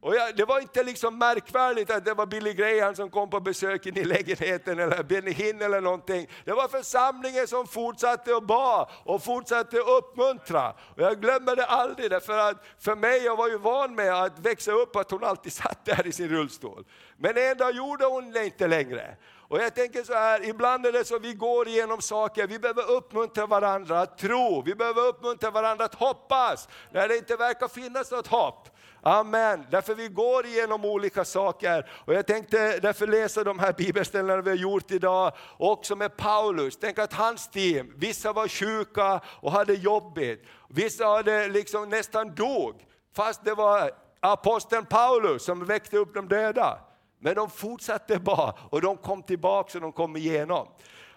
Och 0.03 0.15
jag, 0.15 0.37
det 0.37 0.45
var 0.45 0.61
inte 0.61 0.83
liksom 0.83 1.19
märkvärdigt 1.19 1.91
att 1.91 2.05
det 2.05 2.15
var 2.15 2.27
Billy 2.27 2.53
Graham 2.53 2.95
som 2.95 3.11
kom 3.11 3.31
på 3.31 3.41
besök 3.41 3.87
in 3.87 3.97
i 3.97 4.05
lägenheten 4.05 4.79
eller 4.79 5.03
Benny 5.03 5.31
Hinn 5.31 5.63
eller 5.63 5.81
någonting. 5.81 6.29
Det 6.45 6.53
var 6.53 6.69
församlingen 6.69 7.47
som 7.47 7.67
fortsatte 7.67 8.37
att 8.37 8.47
ba 8.47 8.91
och 9.05 9.25
fortsatte 9.25 9.77
att 9.77 9.89
uppmuntra. 9.89 10.71
Och 10.71 11.03
jag 11.03 11.21
glömmer 11.21 11.57
det 11.57 11.67
aldrig 11.67 12.11
därför 12.11 12.39
att 12.39 12.65
för 12.79 12.97
mig, 12.97 13.25
jag 13.25 13.37
var 13.37 13.49
ju 13.49 13.59
van 13.59 13.95
med 13.95 14.23
att 14.23 14.39
växa 14.39 14.73
upp 14.73 14.97
att 14.97 15.11
hon 15.11 15.25
alltid 15.25 15.53
satt 15.63 15.85
där 15.85 16.07
i 16.07 16.13
sin 16.13 16.29
rullstol. 16.29 16.85
Men 17.17 17.37
en 17.37 17.57
dag 17.57 17.75
gjorde 17.75 18.05
hon 18.05 18.33
det 18.33 18.45
inte 18.45 18.67
längre. 18.67 19.17
Och 19.49 19.59
jag 19.63 19.75
tänker 19.75 20.03
så 20.03 20.13
här, 20.13 20.49
ibland 20.49 20.87
är 20.87 20.93
det 20.93 21.05
så 21.05 21.17
att 21.17 21.23
vi 21.23 21.35
går 21.35 21.69
igenom 21.69 22.01
saker, 22.01 22.47
vi 22.47 22.59
behöver 22.59 22.91
uppmuntra 22.91 23.47
varandra 23.47 24.01
att 24.01 24.19
tro, 24.19 24.63
vi 24.67 24.75
behöver 24.75 25.07
uppmuntra 25.07 25.51
varandra 25.51 25.85
att 25.85 25.95
hoppas, 25.95 26.69
när 26.91 27.09
det 27.09 27.17
inte 27.17 27.37
verkar 27.37 27.69
finnas 27.69 28.11
något 28.11 28.27
hopp. 28.27 28.69
Amen. 29.03 29.67
Därför 29.71 29.95
vi 29.95 30.09
går 30.09 30.47
igenom 30.47 30.85
olika 30.85 31.25
saker. 31.25 31.91
Och 32.05 32.15
jag 32.15 32.27
tänkte 32.27 32.79
därför 32.79 33.07
läsa 33.07 33.45
de 33.45 33.59
här 33.59 33.73
bibelställena 33.73 34.43
vi 34.43 34.51
har 34.51 34.57
gjort 34.57 34.91
idag, 34.91 35.33
också 35.59 35.97
med 35.97 36.17
Paulus. 36.17 36.77
Tänk 36.81 36.99
att 36.99 37.13
hans 37.13 37.49
team, 37.49 37.93
vissa 37.97 38.33
var 38.33 38.49
sjuka 38.49 39.21
och 39.27 39.53
hade 39.53 39.75
jobbigt. 39.75 40.45
Vissa 40.69 41.07
hade 41.07 41.49
liksom 41.49 41.89
nästan 41.89 42.35
dog, 42.35 42.75
fast 43.17 43.45
det 43.45 43.55
var 43.55 43.91
aposteln 44.21 44.87
Paulus 44.87 45.45
som 45.45 45.65
väckte 45.65 45.97
upp 45.97 46.15
de 46.15 46.29
döda. 46.29 46.79
Men 47.19 47.35
de 47.35 47.51
fortsatte 47.51 48.19
bara 48.19 48.55
och 48.71 48.81
de 48.81 48.97
kom 48.97 49.23
tillbaka 49.23 49.79
och 49.79 49.83
de 49.83 49.93
kom 49.93 50.17
igenom. 50.17 50.69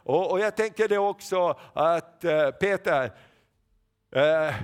Och, 0.03 0.31
och 0.31 0.39
jag 0.39 0.55
tänker 0.55 0.87
det 0.87 0.97
också 0.97 1.59
att 1.73 2.23
eh, 2.23 2.49
Peter, 2.49 3.11
Eh, 4.15 4.55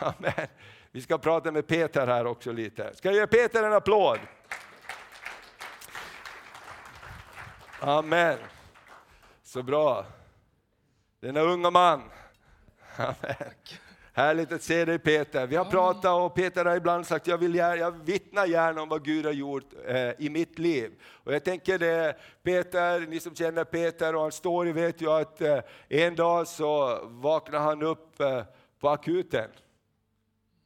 amen. 0.00 0.46
Vi 0.90 1.02
ska 1.02 1.18
prata 1.18 1.52
med 1.52 1.66
Peter 1.66 2.06
här 2.06 2.26
också 2.26 2.52
lite. 2.52 2.94
Ska 2.94 3.08
jag 3.08 3.16
ge 3.16 3.26
Peter 3.26 3.62
en 3.62 3.72
applåd? 3.72 4.18
Amen. 7.80 8.38
Så 9.42 9.62
bra. 9.62 10.06
Denna 11.20 11.40
unga 11.40 11.70
man. 11.70 12.02
Amen. 12.96 13.50
Härligt 14.16 14.52
att 14.52 14.62
se 14.62 14.84
dig 14.84 14.98
Peter. 14.98 15.46
Vi 15.46 15.56
har 15.56 15.64
pratat 15.64 16.20
och 16.20 16.34
Peter 16.34 16.64
har 16.64 16.76
ibland 16.76 17.06
sagt 17.06 17.26
jag 17.26 17.38
vill 17.38 17.54
jag 17.54 18.04
vittnar 18.04 18.46
gärna 18.46 18.82
om 18.82 18.88
vad 18.88 19.04
Gud 19.04 19.24
har 19.24 19.32
gjort 19.32 19.64
eh, 19.86 20.10
i 20.18 20.28
mitt 20.30 20.58
liv. 20.58 20.90
Och 21.04 21.34
jag 21.34 21.44
tänker 21.44 21.78
det, 21.78 22.16
Peter, 22.42 23.00
ni 23.00 23.20
som 23.20 23.34
känner 23.34 23.64
Peter 23.64 24.14
och 24.14 24.20
hans 24.20 24.34
story 24.34 24.72
vet 24.72 25.02
ju 25.02 25.10
att 25.10 25.40
eh, 25.40 25.58
en 25.88 26.14
dag 26.14 26.48
så 26.48 26.98
vaknade 27.04 27.64
han 27.64 27.82
upp 27.82 28.20
eh, 28.20 28.42
på 28.80 28.88
akuten. 28.88 29.48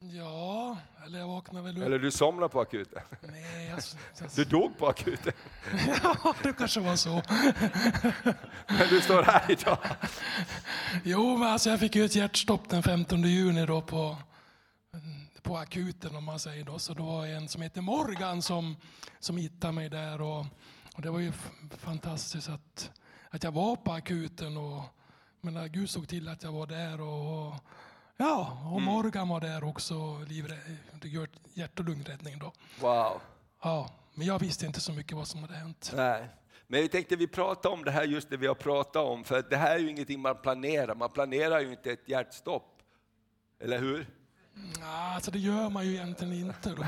Ja, 0.01 0.77
eller 1.07 1.19
jag 1.19 1.29
vaknade 1.29 1.65
väl 1.65 1.77
upp. 1.77 1.85
Eller 1.85 1.99
du 1.99 2.11
somnade 2.11 2.49
på 2.49 2.61
akuten. 2.61 3.03
Nej, 3.23 3.67
jag, 3.69 3.79
jag, 4.21 4.31
Du 4.37 4.45
dog 4.45 4.79
på 4.79 4.89
akuten. 4.89 5.33
ja, 6.03 6.35
det 6.43 6.53
kanske 6.53 6.81
var 6.81 6.97
så. 6.97 7.11
Men 8.69 8.89
du 8.89 9.01
står 9.01 9.23
här 9.23 9.51
idag. 9.51 9.79
Jo, 11.05 11.37
men 11.37 11.49
alltså 11.49 11.71
jag 11.71 11.81
fick 11.81 11.97
ju 11.97 12.05
ett 12.05 12.15
hjärtstopp 12.15 12.69
den 12.69 12.83
15 12.83 13.23
juni 13.23 13.67
då 13.67 13.83
på, 13.83 14.17
på 15.43 15.57
akuten 15.57 16.17
om 16.17 16.25
man 16.25 16.39
säger 16.39 16.65
då. 16.65 16.79
Så 16.79 16.95
det 16.95 17.03
var 17.03 17.27
en 17.27 17.49
som 17.49 17.63
heter 17.63 17.81
Morgan 17.81 18.43
som, 18.43 18.77
som 19.19 19.37
hittade 19.37 19.73
mig 19.73 19.89
där 19.89 20.21
och, 20.21 20.47
och 20.95 21.03
det 21.03 21.11
var 21.11 21.19
ju 21.19 21.33
fantastiskt 21.79 22.49
att, 22.49 22.91
att 23.31 23.43
jag 23.45 23.53
var 23.53 23.77
på 23.77 23.93
akuten 23.93 24.57
och 24.57 24.83
men 25.41 25.73
Gud 25.73 25.91
såg 25.91 26.09
till 26.09 26.29
att 26.29 26.43
jag 26.43 26.53
var 26.53 26.67
där 26.67 27.01
och, 27.01 27.49
och 27.49 27.55
ja, 28.19 28.59
och 28.75 28.83
Morgan 28.83 29.29
var 29.29 29.41
där 29.41 29.65
också, 29.65 29.95
livrä- 30.27 30.77
det 31.03 31.09
gör 31.09 31.29
hjärt 31.55 31.79
och 31.79 31.85
lungräddning 31.85 32.39
då. 32.39 32.53
Wow. 32.81 33.21
Ja, 33.63 33.91
men 34.15 34.27
jag 34.27 34.39
visste 34.39 34.67
inte 34.67 34.81
så 34.81 34.93
mycket 34.93 35.17
vad 35.17 35.29
som 35.29 35.41
hade 35.41 35.55
hänt. 35.55 35.93
Nej. 35.97 36.29
Men 36.67 36.81
jag 36.81 36.91
tänkte 36.91 37.17
vi 37.17 37.27
prata 37.27 37.69
om 37.69 37.85
det 37.85 37.91
här 37.91 38.05
just 38.05 38.31
det 38.31 38.37
vi 38.37 38.47
har 38.47 38.55
pratat 38.55 39.03
om, 39.03 39.25
för 39.25 39.43
det 39.51 39.57
här 39.57 39.75
är 39.75 39.79
ju 39.79 39.91
ingenting 39.91 40.21
man 40.21 40.37
planerar. 40.43 40.95
Man 40.95 41.11
planerar 41.11 41.61
ju 41.61 41.71
inte 41.71 41.93
ett 41.93 42.09
hjärtstopp. 42.09 42.83
Eller 43.61 43.79
hur? 43.79 44.07
Ja, 44.81 45.15
alltså 45.15 45.31
det 45.31 45.39
gör 45.39 45.71
man 45.71 45.87
ju 45.87 45.95
egentligen 45.95 46.33
inte 46.35 46.71
då. 46.75 46.85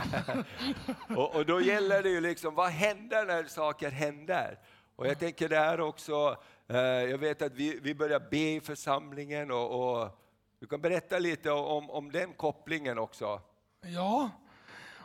Och, 1.20 1.36
och 1.36 1.46
då 1.46 1.60
gäller 1.60 2.02
det 2.02 2.08
ju 2.08 2.20
liksom, 2.20 2.54
vad 2.54 2.70
händer 2.70 3.26
när 3.26 3.44
saker 3.44 3.90
händer? 3.90 4.58
Och 4.96 5.06
jag 5.06 5.18
tänker 5.18 5.48
det 5.48 5.56
här 5.58 5.80
också, 5.80 6.36
eh, 6.68 6.76
jag 6.80 7.18
vet 7.18 7.42
att 7.42 7.52
vi, 7.54 7.78
vi 7.82 7.94
börjar 7.94 8.20
be 8.30 8.36
i 8.54 8.60
församlingen 8.60 9.50
och, 9.50 10.00
och 10.00 10.20
du 10.60 10.66
kan 10.66 10.80
berätta 10.80 11.18
lite 11.18 11.50
om, 11.50 11.90
om 11.90 12.12
den 12.12 12.32
kopplingen 12.32 12.98
också. 12.98 13.40
Ja, 13.80 14.30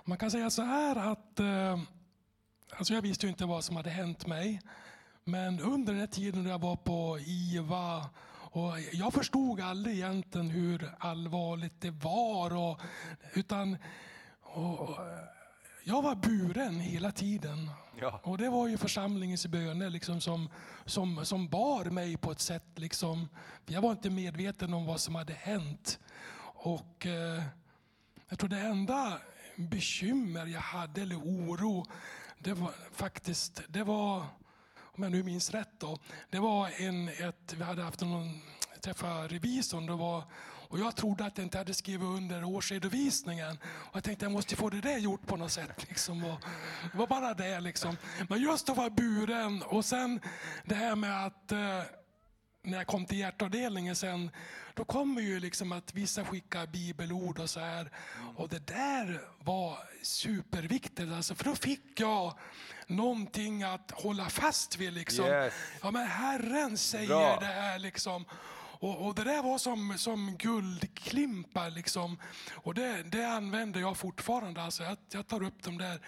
man 0.04 0.18
kan 0.18 0.32
säga 0.32 0.50
så 0.50 0.62
här 0.62 1.12
att 1.12 1.40
eh, 1.40 1.80
alltså 2.70 2.94
jag 2.94 3.02
visste 3.02 3.26
ju 3.26 3.30
inte 3.30 3.46
vad 3.46 3.64
som 3.64 3.76
hade 3.76 3.90
hänt 3.90 4.28
mig. 4.28 4.62
Men 5.24 5.60
under 5.60 5.94
den 5.94 6.00
här 6.00 6.08
tiden 6.08 6.44
när 6.44 6.52
jag 6.52 6.62
var 6.62 6.76
på 6.76 7.20
IVA 7.20 8.10
och 8.52 8.80
jag 8.92 9.14
förstod 9.14 9.60
aldrig 9.60 9.96
egentligen 9.96 10.50
hur 10.50 10.92
allvarligt 11.00 11.82
det 11.82 11.92
var. 11.92 12.56
Och, 12.56 12.80
utan 13.34 13.78
och, 14.42 14.80
och, 14.80 14.98
jag 15.88 16.02
var 16.02 16.16
buren 16.16 16.80
hela 16.80 17.12
tiden. 17.12 17.70
Ja. 18.00 18.20
Och 18.24 18.38
det 18.38 18.50
var 18.50 18.68
ju 18.68 18.78
församlingens 18.78 19.48
böner 19.48 19.90
liksom 19.90 20.22
som, 20.22 20.50
som, 20.86 21.26
som 21.26 21.48
bar 21.48 21.86
mig 21.86 22.18
på 22.18 22.32
ett 22.32 22.40
sätt. 22.40 22.66
Liksom. 22.76 23.30
Jag 23.66 23.82
var 23.82 23.92
inte 23.92 24.10
medveten 24.10 24.74
om 24.74 24.86
vad 24.86 25.00
som 25.00 25.16
hade 25.16 25.34
hänt. 25.34 26.00
Och 26.44 27.06
eh, 27.06 27.44
jag 28.30 28.40
tror 28.40 28.50
det 28.50 28.60
enda 28.60 29.20
bekymmer 29.56 30.46
jag 30.46 30.62
hade, 30.62 31.02
eller 31.02 31.16
oro, 31.16 31.86
det 32.40 32.54
var 32.54 32.72
faktiskt, 32.92 33.62
det 33.68 33.84
var, 33.84 34.26
om 34.78 35.04
jag 35.04 35.12
nu 35.12 35.24
minns 35.24 35.52
rätt 35.52 35.80
då, 35.80 36.00
det 36.30 36.40
var 36.40 36.70
en, 36.82 37.08
ett, 37.08 37.54
vi 37.58 37.64
hade 37.64 37.82
haft 37.82 38.02
någon, 38.02 38.42
träffa 38.82 39.28
revisorn, 39.28 39.86
det 39.86 39.94
var, 39.94 40.24
och 40.76 40.82
jag 40.82 40.96
trodde 40.96 41.26
att 41.26 41.38
jag 41.38 41.46
inte 41.46 41.58
hade 41.58 41.74
skrivit 41.74 42.08
under 42.08 42.44
årsredovisningen. 42.44 43.58
Och 43.64 43.96
jag 43.96 44.04
tänkte 44.04 44.26
jag 44.26 44.32
måste 44.32 44.56
få 44.56 44.70
det 44.70 44.82
där 44.82 44.98
gjort 44.98 45.28
på 45.28 45.36
något 45.36 45.52
sätt. 45.52 45.86
Liksom. 45.90 46.24
Och 46.24 46.40
det 46.92 46.98
var 46.98 47.08
bara 47.08 47.34
det 47.34 47.60
liksom. 47.60 47.98
Men 48.30 48.42
just 48.42 48.70
att 48.70 48.78
vara 48.78 48.90
buren 48.90 49.64
och 49.64 49.86
sen 49.86 50.20
det 50.66 50.76
här 50.76 50.96
med 50.96 51.26
att 51.26 51.52
eh, 51.52 51.82
när 52.64 52.78
jag 52.78 52.88
kom 52.88 53.06
till 53.06 53.18
hjärtavdelningen 53.18 53.96
sen, 53.96 54.32
då 54.74 54.86
kommer 54.86 55.22
ju 55.22 55.40
liksom 55.40 55.72
att 55.72 55.94
vissa 55.94 56.26
skickar 56.26 56.68
bibelord 56.68 57.40
och 57.40 57.50
så 57.50 57.60
här. 57.60 57.92
Och 58.36 58.50
det 58.50 58.68
där 58.68 59.22
var 59.44 59.78
superviktigt, 60.04 61.12
alltså, 61.12 61.36
för 61.36 61.44
då 61.44 61.56
fick 61.56 62.00
jag 62.00 62.40
någonting 62.88 63.64
att 63.64 63.92
hålla 63.92 64.30
fast 64.30 64.78
vid. 64.78 64.94
Liksom. 64.94 65.26
Yes. 65.26 65.54
Ja, 65.82 65.92
men 65.92 66.08
Herren 66.08 66.78
säger 66.78 67.08
Bra. 67.08 67.38
det 67.40 67.46
här. 67.46 67.80
Liksom. 67.80 68.26
Och, 68.86 69.08
och 69.08 69.16
det 69.16 69.24
där 69.24 69.44
var 69.44 69.58
som, 69.58 69.98
som 69.98 70.38
guldklimpar. 70.38 71.70
Liksom. 71.70 72.18
Och 72.56 72.74
det, 72.74 73.04
det 73.04 73.24
använder 73.28 73.80
jag 73.80 73.98
fortfarande. 73.98 74.62
Alltså, 74.62 74.84
jag, 74.84 74.98
jag 75.10 75.28
tar 75.28 75.44
upp 75.44 75.64
dem 75.64 75.78
där. 75.78 76.00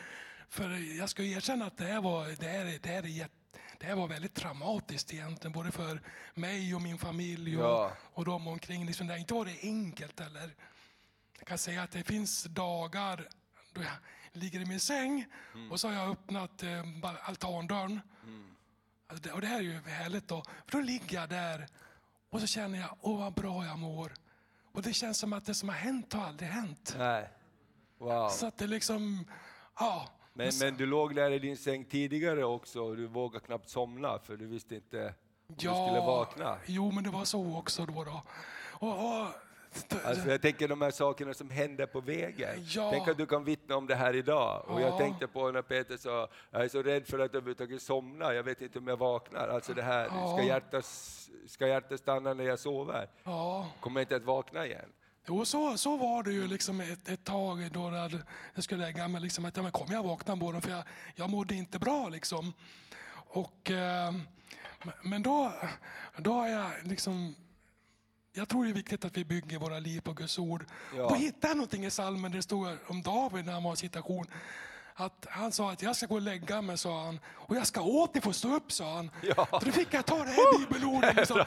För 0.49 0.97
jag 0.97 1.09
ska 1.09 1.23
erkänna 1.23 1.65
att 1.65 1.77
det 1.77 1.85
här 1.85 2.01
var, 2.01 2.27
det 2.39 2.47
här, 2.47 2.79
det 2.81 2.89
här 2.89 3.03
är 3.03 3.07
jätte 3.07 3.33
det 3.79 3.85
här 3.85 3.95
var 3.95 4.07
väldigt 4.07 4.33
traumatiskt 4.33 5.13
egentligen, 5.13 5.51
både 5.51 5.71
för 5.71 6.01
mig 6.33 6.75
och 6.75 6.81
min 6.81 6.97
familj 6.97 7.57
och, 7.57 7.63
Ja. 7.63 7.91
och 8.13 8.25
de 8.25 8.47
omkring. 8.47 8.85
Liksom, 8.85 9.07
det 9.07 9.13
har 9.13 9.19
inte 9.19 9.33
varit 9.33 9.63
enkelt. 9.63 10.19
Eller. 10.19 10.55
Jag 11.39 11.47
kan 11.47 11.57
säga 11.57 11.83
att 11.83 11.91
det 11.91 12.03
finns 12.03 12.43
dagar 12.43 13.27
då 13.73 13.81
jag 13.81 13.91
ligger 14.31 14.59
i 14.59 14.65
min 14.65 14.79
säng 14.79 15.25
och 15.71 15.79
så 15.79 15.87
har 15.87 15.95
jag 15.95 16.11
öppnat 16.11 16.63
eh, 16.63 16.83
altandörren. 17.23 18.01
Alltså 19.07 19.23
det, 19.29 19.31
och 19.33 19.41
det 19.41 19.47
här 19.47 19.57
är 19.57 19.61
ju 19.63 19.79
härligt 19.81 20.27
då. 20.27 20.43
För 20.67 20.71
då 20.77 20.81
ligger 20.81 21.19
jag 21.19 21.29
där 21.29 21.67
och 22.37 22.41
så 22.41 22.47
känner 22.47 22.79
jag, 22.79 22.89
åh 23.01 23.19
vad 23.19 23.33
bra 23.33 23.65
jag 23.65 23.79
mår. 23.79 24.13
Och 24.71 24.81
det 24.81 24.93
känns 24.93 25.17
som 25.17 25.33
att 25.33 25.45
det 25.45 25.53
som 25.53 25.69
har 25.69 25.75
hänt 25.75 26.13
har 26.13 26.23
aldrig 26.23 26.49
hänt. 26.49 26.95
Nej. 26.97 27.29
Wow. 27.97 28.29
Så 28.29 28.47
att 28.47 28.57
det 28.57 28.67
liksom, 28.67 29.25
ja. 29.79 30.09
Men, 30.33 30.51
men 30.59 30.77
du 30.77 30.85
låg 30.85 31.15
där 31.15 31.31
i 31.31 31.39
din 31.39 31.57
säng 31.57 31.85
tidigare 31.85 32.45
också 32.45 32.81
och 32.81 32.97
du 32.97 33.07
vågade 33.07 33.45
knappt 33.45 33.69
somna 33.69 34.19
för 34.19 34.37
du 34.37 34.47
visste 34.47 34.75
inte 34.75 35.13
om 35.47 35.55
du 35.55 35.55
skulle 35.55 35.99
vakna. 35.99 36.57
Jo, 36.65 36.91
men 36.91 37.03
det 37.03 37.09
var 37.09 37.25
så 37.25 37.57
också 37.57 37.85
då. 37.85 38.03
då. 38.03 38.21
Och, 38.71 39.21
och, 39.21 39.27
Alltså 40.05 40.29
jag 40.31 40.41
tänker 40.41 40.67
de 40.67 40.81
här 40.81 40.91
sakerna 40.91 41.33
som 41.33 41.49
händer 41.49 41.85
på 41.85 42.01
vägen. 42.01 42.65
Ja. 42.69 42.89
Tänk 42.91 43.07
att 43.07 43.17
du 43.17 43.25
kan 43.25 43.43
vittna 43.43 43.75
om 43.75 43.87
det 43.87 43.95
här 43.95 44.15
idag. 44.15 44.65
Och 44.67 44.81
jag 44.81 44.89
Ja. 44.93 44.97
tänkte 44.97 45.27
på 45.27 45.51
när 45.51 45.61
Peter 45.61 45.97
sa, 45.97 46.27
jag 46.51 46.63
är 46.63 46.67
så 46.69 46.83
rädd 46.83 47.07
för 47.07 47.19
att 47.19 47.29
överhuvudtaget 47.35 47.81
somna, 47.81 48.33
jag 48.33 48.43
vet 48.43 48.61
inte 48.61 48.79
om 48.79 48.87
jag 48.87 48.97
vaknar. 48.97 49.47
Alltså 49.47 49.73
det 49.73 49.81
här, 49.83 50.05
ska 50.33 50.43
hjärtat, 50.43 50.85
ska 51.47 51.67
hjärtat 51.67 51.99
stanna 51.99 52.33
när 52.33 52.43
jag 52.43 52.59
sover? 52.59 53.07
Kommer 53.79 53.99
jag 54.01 54.03
inte 54.05 54.15
att 54.15 54.23
vakna 54.23 54.65
igen? 54.65 54.89
Jo, 55.29 55.45
så, 55.45 55.77
så 55.77 55.97
var 55.97 56.23
det 56.23 56.31
ju 56.31 56.47
liksom 56.47 56.81
ett, 56.81 57.09
ett 57.09 57.23
tag 57.23 57.71
då 57.71 57.89
hade- 57.89 58.23
jag 58.55 58.63
skulle 58.63 58.85
lägga 58.85 59.07
mig. 59.07 59.21
Liksom, 59.21 59.45
att, 59.45 59.57
ja, 59.57 59.63
men 59.63 59.71
kommer 59.71 59.93
jag 59.93 60.03
vakna 60.03 60.33
på 60.33 60.35
morgonen? 60.39 60.61
För 60.61 60.71
jag, 60.71 60.83
jag 61.15 61.29
mådde 61.29 61.55
inte 61.55 61.79
bra. 61.79 62.09
Liksom. 62.09 62.53
Och, 63.29 63.71
eh, 63.71 64.11
men 65.01 65.23
då, 65.23 65.53
då 66.17 66.33
har 66.33 66.47
jag 66.47 66.71
liksom... 66.83 67.35
Jag 68.37 68.49
tror 68.49 68.63
det 68.63 68.69
är 68.69 68.73
viktigt 68.73 69.05
att 69.05 69.17
vi 69.17 69.25
bygger 69.25 69.57
våra 69.59 69.79
liv 69.79 70.01
på 70.01 70.13
Guds 70.13 70.39
ord. 70.39 70.65
Ja. 70.97 71.07
Då 71.09 71.15
hittade 71.15 71.47
jag 71.47 71.57
någonting 71.57 71.85
i 71.85 71.91
salmen 71.91 72.31
där 72.31 72.37
det 72.37 72.43
stod 72.43 72.67
om 72.87 73.01
David 73.01 73.45
när 73.45 73.53
han 73.53 73.63
var 73.63 73.73
i 73.73 73.77
situation. 73.77 74.25
att 74.95 75.25
han 75.29 75.51
sa 75.51 75.71
att 75.71 75.81
jag 75.81 75.95
ska 75.95 76.05
gå 76.05 76.15
och 76.15 76.21
lägga 76.21 76.61
mig, 76.61 76.77
sa 76.77 77.03
han. 77.05 77.19
Och 77.35 77.55
jag 77.55 77.67
ska 77.67 77.81
åter 77.81 78.21
få 78.21 78.33
stå 78.33 78.55
upp, 78.55 78.71
sa 78.71 78.95
han. 78.95 79.11
Ja. 79.21 79.47
Så 79.51 79.59
då 79.65 79.71
fick 79.71 79.93
jag 79.93 80.05
ta 80.05 80.17
det 80.17 80.29
här 80.31 80.59
bibelordet. 80.59 81.15
Liksom. 81.15 81.37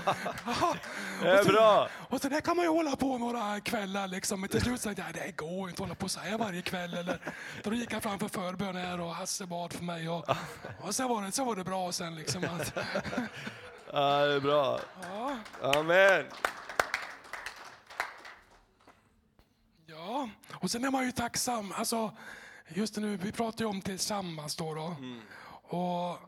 Det 1.23 1.29
är 1.29 1.41
Och 1.41 1.47
så- 1.47 1.53
bra. 1.53 1.89
Och 2.09 2.21
så 2.21 2.29
där 2.29 2.41
kan 2.41 2.57
man 2.57 2.65
ju 2.65 2.71
hålla 2.71 2.97
på 2.97 3.19
några 3.19 3.61
kvällar. 3.61 4.07
Liksom. 4.09 4.41
Men 4.41 4.49
till 4.51 4.61
slut 4.61 4.81
sa 4.81 4.89
jag 4.97 5.01
att 5.01 5.15
det 5.15 5.37
går 5.37 5.69
inte 5.69 5.83
att 5.83 5.89
hålla 5.89 5.95
på 5.95 6.09
så 6.09 6.21
här 6.21 6.39
varje 6.39 6.63
kväll. 6.63 6.95
Eller, 6.95 7.19
då 7.63 7.75
gick 7.75 7.93
jag 7.93 8.03
framför 8.03 8.29
förbön 8.29 8.77
här 8.77 9.01
och 9.01 9.15
Hasse 9.15 9.47
bad 9.47 9.73
för 9.73 9.85
mig. 9.85 10.09
Och, 10.09 10.25
och 10.81 10.95
så, 10.95 11.09
var 11.09 11.23
det, 11.23 11.33
så 11.33 11.45
var 11.45 11.57
det 11.57 11.65
bra 11.65 11.93
sen. 11.93 12.15
Liksom, 12.15 12.45
att, 12.45 12.73
Ja, 13.93 14.27
det 14.27 14.35
är 14.35 14.41
bra. 14.41 14.81
ja, 15.03 15.37
Amen. 15.63 16.25
Ja, 20.11 20.29
och 20.55 20.71
sen 20.71 20.85
är 20.85 20.91
man 20.91 21.05
ju 21.05 21.13
tacksam. 21.13 21.73
Alltså, 21.73 22.17
just 22.69 22.97
nu, 22.97 23.17
vi 23.17 23.33
pratar 23.33 23.59
ju 23.65 23.69
om 23.69 23.81
tillsammans 23.81 24.57
då. 24.57 24.75
då. 24.75 24.97
Och, 25.79 26.19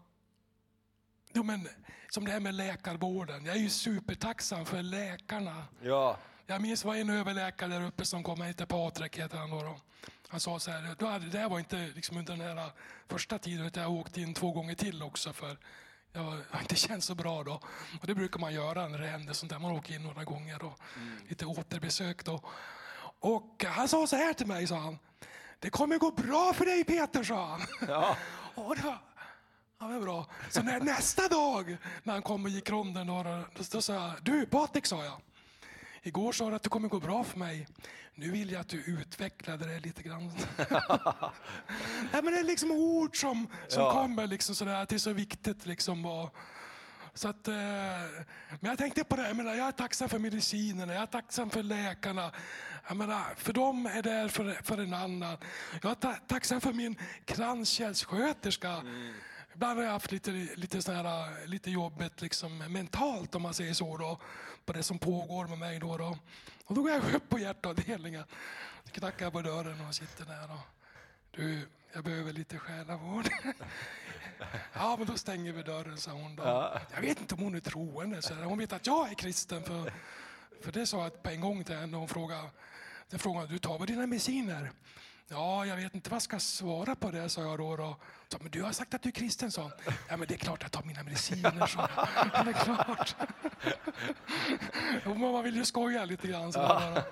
jo, 1.33 1.43
men, 1.43 1.69
som 2.11 2.25
det 2.25 2.31
här 2.33 2.41
med 2.41 2.55
läkarvården. 2.55 3.45
Jag 3.45 3.57
är 3.57 3.61
ju 3.61 3.71
supertacksam 3.71 4.67
för 4.67 4.83
läkarna. 4.83 5.65
Ja, 5.81 6.19
Jag 6.47 6.63
minns 6.63 6.85
var 6.85 6.95
en 6.95 7.11
överläkare 7.11 7.69
där 7.73 7.87
uppe 7.87 8.05
som 8.05 8.23
kom, 8.23 8.39
han 8.39 8.47
hette 8.49 8.67
Patrik 8.67 9.19
heter 9.19 9.39
han 9.39 9.51
då. 9.51 9.63
då. 9.63 9.77
Han 10.29 10.41
sa 10.41 10.59
så 10.59 10.71
här, 10.71 10.95
då 10.99 11.07
hade, 11.07 11.27
det 11.27 11.39
här 11.39 11.49
var 11.49 11.59
inte 11.59 11.77
liksom 11.95 12.17
under 12.17 12.37
den 12.37 12.59
här 12.59 12.71
första 13.09 13.39
tiden, 13.39 13.67
utan 13.67 13.83
jag 13.83 13.93
åkte 13.93 14.21
in 14.21 14.35
två 14.35 14.53
gånger 14.53 14.75
till 14.75 15.03
också 15.03 15.33
för 15.33 15.59
jag 16.13 16.23
har 16.23 16.61
inte 16.61 16.77
känt 16.87 17.05
så 17.05 17.15
bra 17.15 17.43
då. 17.45 17.61
Och 18.01 18.07
det 18.07 18.15
brukar 18.15 18.41
man 18.41 18.55
göra 18.55 18.89
när 18.89 18.99
det 18.99 19.07
händer 19.07 19.33
sånt 19.33 19.53
där, 19.53 19.59
man 19.59 19.71
åker 19.73 19.95
in 19.95 20.03
några 20.03 20.25
gånger 20.25 20.59
då. 20.59 20.75
Lite 21.29 21.47
återbesök 21.47 22.25
då. 22.25 22.41
Och 23.23 23.65
han 23.69 23.89
sa 23.89 24.07
så 24.07 24.17
här 24.17 24.33
till 24.33 24.47
mig, 24.47 24.67
sa 24.67 24.77
han. 24.77 24.99
Det 25.59 25.71
kommer 25.71 25.99
gå 25.99 26.11
bra 26.11 26.53
för 26.53 26.65
dig 26.65 26.85
Peter, 26.85 27.23
sa 27.25 27.47
han. 27.47 27.61
ja. 27.89 28.17
Och 28.55 28.77
det 28.77 28.83
var, 28.83 28.99
ja, 29.81 29.87
det 29.87 29.95
var 29.95 30.01
bra. 30.01 30.27
Så 30.51 30.63
när, 30.63 30.81
nästa 30.81 31.29
dag 31.29 31.77
när 32.03 32.13
han 32.13 32.23
kom 32.23 32.45
och 32.45 32.51
gick 32.51 32.71
ronden 32.71 33.07
då, 33.07 33.23
då, 33.23 33.45
då 33.71 33.83
sa 33.83 33.95
jag, 33.95 34.13
du 34.23 34.47
Patrik 34.47 34.87
sa 34.87 35.05
jag. 35.05 35.21
Igår 36.03 36.33
sa 36.33 36.51
du 36.51 36.57
att 36.57 36.63
det 36.63 36.69
kommer 36.69 36.89
gå 36.89 37.01
bra 37.01 37.25
för 37.25 37.39
mig. 37.39 37.69
Nu 38.15 38.31
vill 38.31 38.51
jag 38.51 38.61
att 38.61 38.69
du 38.69 38.81
utvecklade 38.83 39.67
det 39.75 39.81
lite 39.81 40.03
grann. 40.03 40.33
Nej, 42.13 42.23
men 42.23 42.25
det 42.33 42.39
är 42.39 42.45
liksom 42.45 42.71
ord 42.71 43.21
som, 43.21 43.47
som 43.69 43.83
Ja. 43.83 43.93
kommer 43.93 44.27
liksom 44.27 44.55
sådär, 44.55 44.83
att 44.83 44.89
det 44.89 44.95
är 44.97 44.99
så 44.99 45.13
viktigt 45.13 45.67
liksom. 45.67 46.07
Och, 46.07 46.37
så 47.15 47.29
att, 47.29 47.49
eh, 47.49 47.55
men 48.61 48.71
jag 48.71 48.79
tänkte 48.79 49.05
på 49.05 49.17
det, 49.17 49.27
jag, 49.27 49.37
menar, 49.37 49.55
jag 49.55 49.69
är 49.69 49.73
tacksam 49.73 50.09
för 50.09 50.19
medicinerna, 50.19 50.93
jag 50.95 51.03
är 51.03 51.07
tacksam 51.07 51.51
för 51.51 51.63
läkarna. 51.63 52.33
Jag 52.89 52.97
menar, 52.97 53.35
för 53.37 53.53
de 53.53 53.87
är 53.87 54.03
där 54.03 54.29
för, 54.29 54.53
för 54.63 54.79
en 54.79 54.95
annan. 54.95 55.37
Jag 55.83 55.91
är 55.91 55.95
ta, 55.95 56.15
tacksam 56.15 56.61
för 56.61 56.73
min 56.73 56.97
kranskärlssköterska. 57.25 58.83
Ibland 59.55 59.79
har 59.79 59.85
jag 59.85 59.93
haft 59.93 60.13
lite, 60.13 60.31
lite, 60.31 60.83
sån 60.83 60.95
här, 60.97 61.47
lite 61.47 61.71
jobbigt 61.71 62.23
liksom, 62.23 62.59
mentalt 62.59 63.35
om 63.35 63.43
man 63.43 63.55
säger 63.55 63.75
så. 63.75 63.97
Då, 63.97 64.19
på 64.65 64.73
det 64.73 64.83
som 64.83 64.99
pågår 64.99 65.47
med 65.47 65.59
mig. 65.59 65.79
Då, 65.79 65.97
då. 65.97 66.19
Och 66.65 66.75
då 66.75 66.83
går 66.83 66.91
jag 66.91 67.15
upp 67.15 67.29
på 67.29 67.39
hjärtavdelningen. 67.39 68.25
Knackar 68.93 69.31
på 69.31 69.43
dörren 69.43 69.87
och 69.89 69.95
sitter 69.95 70.25
där. 70.25 70.53
Och, 70.53 70.61
du, 71.31 71.69
jag 71.93 72.05
behöver 72.05 72.33
lite 72.33 72.59
själavård. 72.59 73.29
Ja, 74.73 74.97
men 74.99 75.07
då 75.07 75.17
stänger 75.17 75.53
vi 75.53 75.63
dörren, 75.63 75.99
sa 75.99 76.11
hon. 76.11 76.37
Då. 76.37 76.43
Ja. 76.43 76.81
Jag 76.95 77.01
vet 77.01 77.21
inte 77.21 77.35
om 77.35 77.41
hon 77.41 77.55
är 77.55 77.61
troende. 77.61 78.23
Så 78.23 78.35
hon 78.35 78.59
vet 78.59 78.73
att 78.73 78.87
jag 78.87 79.11
är 79.11 79.15
kristen. 79.15 79.63
För, 79.63 79.93
för 80.61 80.73
det 80.73 80.87
sa 80.87 81.03
jag 81.03 81.23
på 81.23 81.31
en 81.31 81.41
gång 81.41 81.65
till 81.65 81.77
henne. 81.77 81.97
Hon 81.97 82.09
frågade, 82.09 82.51
den 83.11 83.19
frågade, 83.19 83.47
du 83.47 83.59
tar 83.59 83.79
väl 83.79 83.87
dina 83.87 84.07
mediciner? 84.07 84.71
Ja, 85.29 85.67
jag 85.67 85.77
vet 85.77 85.95
inte 85.95 86.11
vad 86.11 86.15
jag 86.15 86.23
ska 86.23 86.39
svara 86.39 86.95
på 86.95 87.11
det, 87.11 87.29
sa 87.29 87.43
jag 87.43 87.59
då. 87.59 87.77
då. 87.77 87.97
Så, 88.29 88.39
men 88.41 88.51
du 88.51 88.63
har 88.63 88.73
sagt 88.73 88.95
att 88.95 89.03
du 89.03 89.09
är 89.09 89.13
kristen, 89.13 89.53
sa 89.53 89.63
hon. 89.63 89.73
Ja, 90.09 90.17
men 90.17 90.29
det 90.29 90.35
är 90.35 90.39
klart 90.39 90.63
jag 90.63 90.73
tar 90.73 90.83
mina 90.83 91.03
mediciner, 91.03 91.67
sa 91.67 91.89
jag. 91.97 92.09
Ja, 92.35 92.43
Det 92.45 92.51
är 92.51 92.65
klart. 92.65 93.17
Jo, 95.05 95.15
men 95.15 95.33
man 95.33 95.45
vill 95.45 95.57
ju 95.57 95.65
skoja 95.65 96.05
lite 96.05 96.29
grann. 96.29 96.53
Så 96.53 96.59
där. 96.59 97.03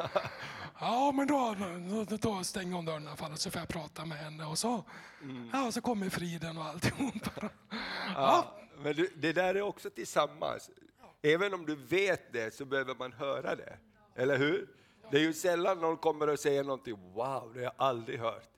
Ja, 0.81 1.13
men 1.13 1.27
då, 1.27 1.57
då, 2.09 2.17
då 2.17 2.45
stänger 2.45 2.75
hon 2.77 2.85
dörren 2.85 3.05
i 3.05 3.07
alla 3.07 3.17
fall, 3.17 3.37
så 3.37 3.51
får 3.51 3.59
jag 3.61 3.69
prata 3.69 4.05
med 4.05 4.19
henne. 4.19 4.45
Och 4.45 4.59
så, 4.59 4.85
ja, 5.53 5.73
så 5.73 5.81
kommer 5.81 6.09
friden 6.09 6.59
och 6.59 6.65
alltihop. 6.65 7.29
Ja, 8.15 8.57
men 8.79 8.97
du, 8.97 9.13
det 9.17 9.33
där 9.33 9.55
är 9.55 9.63
också 9.63 9.91
tillsammans. 9.91 10.71
Även 11.23 11.55
om 11.55 11.67
du 11.67 11.77
vet 11.77 12.33
det 12.33 12.55
så 12.55 12.65
behöver 12.65 12.95
man 12.95 13.13
höra 13.13 13.57
det. 13.57 13.77
Eller 14.17 14.39
hur? 14.39 14.69
Det 15.11 15.17
är 15.17 15.23
ju 15.23 15.33
sällan 15.33 15.81
någon 15.81 15.97
kommer 15.97 16.29
och 16.29 16.39
säger 16.39 16.65
någonting, 16.65 17.13
wow, 17.13 17.51
det 17.55 17.59
har 17.59 17.65
jag 17.65 17.73
aldrig 17.77 18.19
hört. 18.19 18.51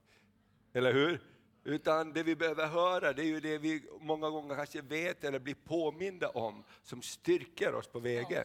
Eller 0.72 0.92
hur? 0.92 1.20
Utan 1.64 2.12
det 2.12 2.22
vi 2.22 2.36
behöver 2.36 2.66
höra, 2.66 3.12
det 3.12 3.22
är 3.22 3.26
ju 3.26 3.40
det 3.40 3.58
vi 3.58 3.82
många 4.00 4.30
gånger 4.30 4.56
kanske 4.56 4.80
vet 4.80 5.24
eller 5.24 5.38
blir 5.38 5.54
påminda 5.54 6.28
om, 6.28 6.64
som 6.82 7.02
styrker 7.02 7.74
oss 7.74 7.86
på 7.86 8.00
vägen. 8.00 8.44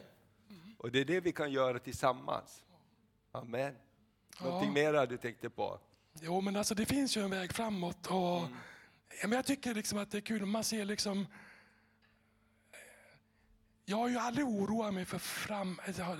Och 0.78 0.91
det 0.91 0.99
är 0.99 1.05
det 1.05 1.20
vi 1.20 1.32
kan 1.32 1.51
göra 1.51 1.80
tillsammans. 1.80 2.64
Amen. 3.32 3.76
Någonting 4.43 4.74
mera 4.74 5.05
du 5.05 5.18
tänkte 5.18 5.49
på? 5.49 5.80
Jo, 6.22 6.41
men 6.41 6.55
alltså 6.55 6.76
det 6.76 6.86
finns 6.86 7.18
ju 7.18 7.22
en 7.22 7.30
väg 7.30 7.53
framåt. 7.53 8.08
Och, 8.08 8.41
ja, 9.22 9.24
men 9.24 9.32
jag 9.32 9.45
tycker 9.45 9.74
liksom 9.74 9.97
att 9.97 10.12
det 10.12 10.18
är 10.18 10.22
kul, 10.22 10.45
man 10.45 10.64
ser 10.64 10.86
liksom... 10.86 11.26
Jag 13.89 13.97
har 13.97 14.09
ju 14.09 14.17
aldrig 14.17 14.47
oroat 14.47 14.93
mig 14.93 15.05
för 15.05 15.17
fram... 15.17 15.79
jag 15.97 16.05
har 16.05 16.13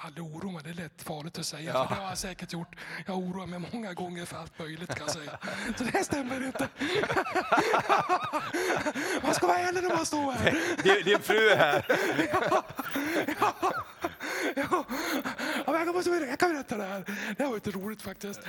aldrig 0.00 0.24
oroat 0.24 0.52
mig, 0.52 0.62
det 0.64 0.70
är 0.70 0.74
lätt 0.74 1.02
farligt 1.02 1.38
att 1.38 1.46
säga. 1.46 1.72
Ja. 1.74 1.88
För 1.88 1.94
det 1.94 2.00
har 2.00 2.08
jag 2.08 2.18
säkert 2.18 2.52
gjort. 2.52 2.76
Jag 3.06 3.12
har 3.12 3.20
oroat 3.20 3.48
mig 3.48 3.60
många 3.72 3.94
gånger 3.94 4.24
för 4.24 4.36
allt 4.36 4.58
möjligt 4.58 4.94
kan 4.94 5.06
jag 5.06 5.10
säga. 5.10 5.38
Så 5.78 5.84
det 5.84 6.04
stämmer 6.04 6.46
inte. 6.46 6.68
man 9.22 9.34
ska 9.34 9.46
vara 9.46 9.58
ärlig 9.58 9.82
när 9.82 9.96
man 9.96 10.06
står 10.06 10.32
här. 10.32 10.82
Din, 10.82 11.04
din 11.04 11.18
fru 11.18 11.48
är 11.48 11.56
här. 11.56 11.86
Ja, 14.54 14.84
men 15.66 15.86
jag, 15.86 15.94
måste, 15.94 16.10
jag 16.10 16.38
kan 16.38 16.52
berätta 16.52 16.76
det 16.76 16.84
här. 16.84 17.04
Det 17.36 17.42
här 17.42 17.46
var 17.46 17.54
lite 17.54 17.70
roligt 17.70 18.02
faktiskt. 18.02 18.40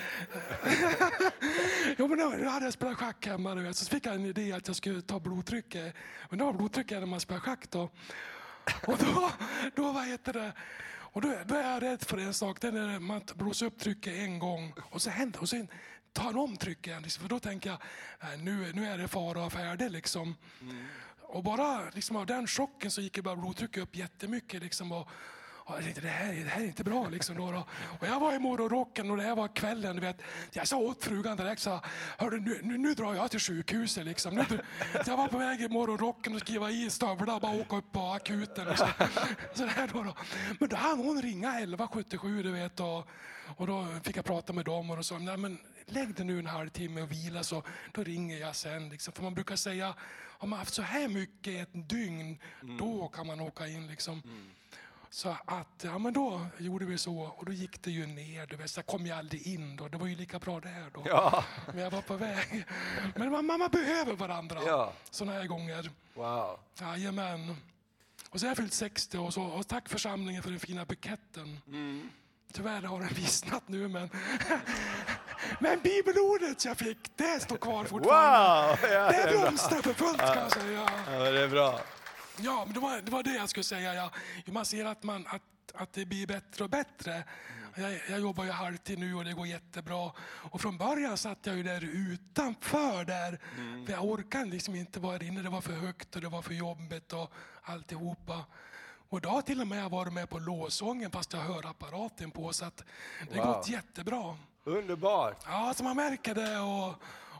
jo, 1.98 2.08
men 2.08 2.18
då, 2.18 2.50
hade 2.50 2.66
jag 2.66 2.74
spelat 2.74 2.98
schack 2.98 3.26
hemma 3.26 3.74
så 3.74 3.86
fick 3.86 4.06
jag 4.06 4.16
en 4.16 4.26
idé 4.26 4.52
att 4.52 4.68
jag 4.68 4.76
skulle 4.76 5.02
ta 5.02 5.20
blodtrycket. 5.20 5.96
Men 6.30 6.40
då 6.40 6.46
var 6.46 6.54
blodtrycket 6.54 7.00
när 7.00 7.06
man 7.06 7.20
spelar 7.20 7.40
schack 7.40 7.70
då. 7.70 7.90
Och 8.88 8.98
då, 8.98 9.32
då 9.76 9.92
vad 9.92 10.08
heter 10.08 10.34
det? 10.34 10.54
Och 11.14 11.22
då, 11.22 11.34
då 11.46 11.56
är 11.56 11.72
jag 11.72 11.84
rädd 11.84 12.04
för 12.04 12.18
en 12.18 12.34
sak, 12.34 12.62
det 12.62 12.68
är 12.68 12.72
när 12.72 13.00
man 13.00 13.22
blåser 13.36 13.66
upp 13.66 13.80
trycket 13.80 14.14
en 14.14 14.40
gång 14.40 14.74
och 14.90 15.02
så 15.02 15.10
händer 15.10 15.42
och 15.42 15.50
sen 15.50 15.68
tar 16.14 16.24
han 16.24 16.38
om 16.38 16.58
trycket. 16.58 17.02
Liksom, 17.02 17.22
för 17.22 17.30
då 17.30 17.40
tänker 17.40 17.70
jag, 17.70 17.80
nu, 18.40 18.72
nu 18.74 18.86
är 18.86 18.98
det 18.98 19.08
fara 19.08 19.46
och 19.46 19.52
färde 19.52 19.90
liksom. 19.90 20.36
Och 21.22 21.44
bara 21.44 21.90
liksom, 21.90 22.16
av 22.16 22.26
den 22.26 22.48
chocken 22.48 22.92
så 22.92 23.02
gick 23.02 23.18
ju 23.18 23.24
bara 23.24 23.36
blodtrycket 23.36 23.84
upp 23.84 23.96
jättemycket. 23.96 24.64
Liksom, 24.64 24.92
och, 24.92 25.10
och 25.64 25.76
jag 25.76 25.84
tänkte, 25.84 26.02
det 26.02 26.08
här, 26.08 26.34
det 26.34 26.50
här 26.50 26.62
är 26.62 26.66
inte 26.66 26.84
bra. 26.84 27.10
Liksom, 27.10 27.38
då, 27.38 27.52
då. 27.52 27.66
Och 28.00 28.08
jag 28.08 28.20
var 28.20 28.34
i 28.34 28.40
morgonrocken 28.40 29.12
och 29.12 29.18
det 29.18 29.24
här 29.24 29.36
var 29.36 29.48
kvällen. 29.48 30.00
Vet. 30.00 30.22
Jag 30.52 30.68
sa 30.68 30.78
åt 30.78 31.04
frugan 31.04 31.38
direkt, 31.38 31.62
så, 31.62 31.80
Hörru, 32.18 32.40
nu, 32.40 32.60
nu, 32.64 32.78
nu 32.78 32.94
drar 32.94 33.14
jag 33.14 33.32
till 33.32 33.40
sjukhuset. 33.40 34.06
Liksom. 34.06 34.36
Nu, 34.36 34.46
jag 35.06 35.18
var 35.18 35.28
på 35.28 35.38
väg 35.38 35.62
i 35.62 35.70
morgonrocken 35.70 36.36
och 36.36 36.40
skriva 36.40 36.72
i 36.72 36.90
stövlar 36.90 37.36
och 37.36 37.42
bara 37.42 37.56
åka 37.56 37.76
upp 37.76 37.92
på 37.92 38.00
akuten. 38.00 38.68
Och 38.68 38.78
Så 38.78 38.88
så 39.54 39.66
där 39.66 39.90
då, 39.94 40.04
då. 40.04 40.16
Men 40.60 40.70
då 40.70 40.76
hann 40.76 41.00
hon 41.00 41.22
ringa 41.22 41.50
1177 41.50 42.44
du 42.44 42.52
vet. 42.52 42.80
Och, 42.80 43.08
och 43.58 43.68
då 43.68 43.88
fick 44.04 44.18
jag 44.18 44.26
prata 44.26 44.54
med 44.54 44.66
dem 44.66 44.90
och 44.90 44.98
då 44.98 45.04
sa 45.04 45.20
nej 45.20 45.38
men 45.38 45.58
lägg 45.86 46.16
dig 46.16 46.26
nu 46.26 46.40
en 46.40 46.46
halvtimme 46.46 47.02
och 47.02 47.12
vila 47.12 47.44
så 47.44 47.64
då 47.92 48.04
ringer 48.04 48.38
jag 48.38 48.56
sen. 48.56 48.90
Liksom. 48.90 49.14
För 49.14 49.24
man 49.24 49.34
brukar 49.34 49.56
säga, 49.56 49.96
har 50.42 50.48
man 50.48 50.60
haft 50.60 50.74
så 50.74 50.82
här 50.82 51.08
mycket 51.08 51.48
i 51.48 51.58
ett 51.58 51.90
dygn, 51.90 52.40
mm. 52.62 52.78
då 52.78 53.08
kan 53.08 53.28
man 53.28 53.40
åka 53.40 53.68
in. 53.68 53.88
Liksom. 53.88 54.22
Mm. 54.26 54.50
Så 55.14 55.36
att, 55.46 55.68
ja 55.84 55.98
men 55.98 56.14
då 56.14 56.46
gjorde 56.58 56.86
vi 56.86 56.98
så 56.98 57.22
och 57.38 57.46
då 57.46 57.52
gick 57.52 57.82
det 57.84 57.92
ju 57.92 58.06
ner. 58.06 58.48
Du 58.48 58.56
vet, 58.56 58.70
så 58.72 58.78
jag 58.80 58.86
kom 58.86 59.06
ju 59.06 59.12
aldrig 59.12 59.48
in 59.48 59.76
då. 59.76 59.88
Det 59.88 59.98
var 59.98 60.08
ju 60.08 60.16
lika 60.16 60.40
bra 60.40 60.60
där 60.60 60.90
då. 60.94 61.04
Ja. 61.06 61.44
Men 61.68 61.78
jag 61.78 61.92
var 61.92 62.02
på 62.02 62.16
väg. 62.16 62.66
Men 63.16 63.32
man, 63.32 63.46
man 63.46 63.70
behöver 63.72 64.14
varandra 64.14 64.60
Ja. 64.66 64.94
sådana 65.10 65.38
här 65.40 65.48
gånger. 65.48 65.90
Wow. 66.14 66.60
Jajamän. 66.82 67.56
Och 68.30 68.40
så 68.40 68.46
har 68.46 68.50
jag 68.50 68.58
fyllt 68.58 68.74
60 68.74 69.18
och, 69.18 69.34
så, 69.34 69.44
och 69.44 69.68
tack 69.68 69.90
församlingen 69.90 70.44
för 70.44 70.50
den 70.50 70.60
fina 70.60 70.86
buketten. 70.86 71.60
Tyvärr 72.54 72.82
har 72.82 73.00
den 73.00 73.14
vissnat 73.14 73.64
nu 73.68 73.88
men, 73.88 74.10
men 75.60 75.80
bibelordet 75.80 76.66
jag 76.66 76.78
fick, 76.78 76.98
det 77.18 77.40
står 77.40 77.58
kvar 77.58 77.86
fortfarande. 77.86 78.68
Wow! 78.82 78.92
Ja, 78.92 79.12
Det 79.12 79.32
det 79.32 79.38
blomstrar 79.40 79.82
för 79.82 79.94
fullt 79.94 80.18
kan 80.18 80.38
jag 80.38 80.52
säga. 80.52 80.90
Ja, 81.12 81.20
det 81.32 81.42
är 81.44 81.48
bra. 81.48 81.80
Ja, 82.38 82.64
men 82.66 82.74
det 82.74 82.80
var, 82.80 83.02
det 83.02 83.12
var 83.12 83.24
det 83.24 83.36
jag 83.36 83.50
skulle 83.50 83.64
säga. 83.64 83.94
Ja. 83.96 84.12
Man 84.46 84.66
ser 84.66 84.86
att, 84.86 85.04
man, 85.04 85.28
att, 85.28 85.42
att 85.74 85.94
det 85.94 86.06
blir 86.06 86.28
bättre 86.28 86.64
och 86.64 86.70
bättre. 86.70 87.24
Jag, 87.76 88.02
jag 88.10 88.20
jobbar 88.20 88.44
ju 88.44 88.52
halvtid 88.52 89.00
nu 89.00 89.16
och 89.16 89.26
det 89.26 89.34
går 89.34 89.48
jättebra. 89.48 90.12
Och 90.26 90.62
från 90.62 90.78
början 90.78 91.18
satt 91.18 91.46
jag 91.46 91.56
ju 91.58 91.64
där 91.64 91.82
utanför 91.84 93.06
där. 93.06 93.40
För 93.86 93.94
jag 93.94 94.06
orkade 94.06 94.46
liksom 94.46 94.76
inte 94.76 95.00
vara 95.00 95.24
inne. 95.24 95.42
Det 95.42 95.50
var 95.50 95.62
för 95.62 95.74
högt 95.74 96.16
och 96.16 96.22
det 96.22 96.28
var 96.30 96.42
för 96.42 96.54
jobbigt 96.54 97.14
och 97.14 97.32
alltihopa. 97.64 98.46
Och 99.10 99.18
idag 99.18 99.30
har 99.32 99.42
till 99.42 99.62
och 99.62 99.68
med 99.68 99.80
jag 99.84 99.90
varit 99.90 100.14
med 100.14 100.30
på 100.30 100.40
låsången 100.40 101.12
fast 101.12 101.34
jag 101.34 101.40
har 101.40 101.66
apparaten 101.70 102.32
på. 102.32 102.54
Så 102.54 102.66
att 102.66 102.84
det 103.32 103.40
har 103.40 103.46
Wow. 103.48 103.56
gått 103.56 103.70
jättebra. 103.70 104.38
Underbart. 104.64 105.38
Ja, 105.46 105.74
så 105.78 105.84
man 105.84 105.96
märker 105.96 106.36
det 106.36 106.60
och, 106.60 106.94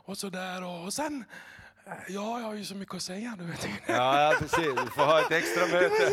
och 0.04 0.18
sådär. 0.18 0.62
Och, 0.62 0.84
och 0.84 0.92
sen, 0.94 1.24
ja, 1.84 1.94
jag 2.08 2.20
har 2.20 2.54
ju 2.54 2.64
så 2.64 2.74
mycket 2.74 2.94
att 2.94 3.02
säga 3.02 3.36
nu. 3.38 3.54
Ja, 3.86 4.34
precis. 4.38 4.74
Du 4.84 4.90
får 4.90 5.02
ha 5.02 5.20
ett 5.20 5.32
extra 5.32 5.66
möte. 5.66 6.12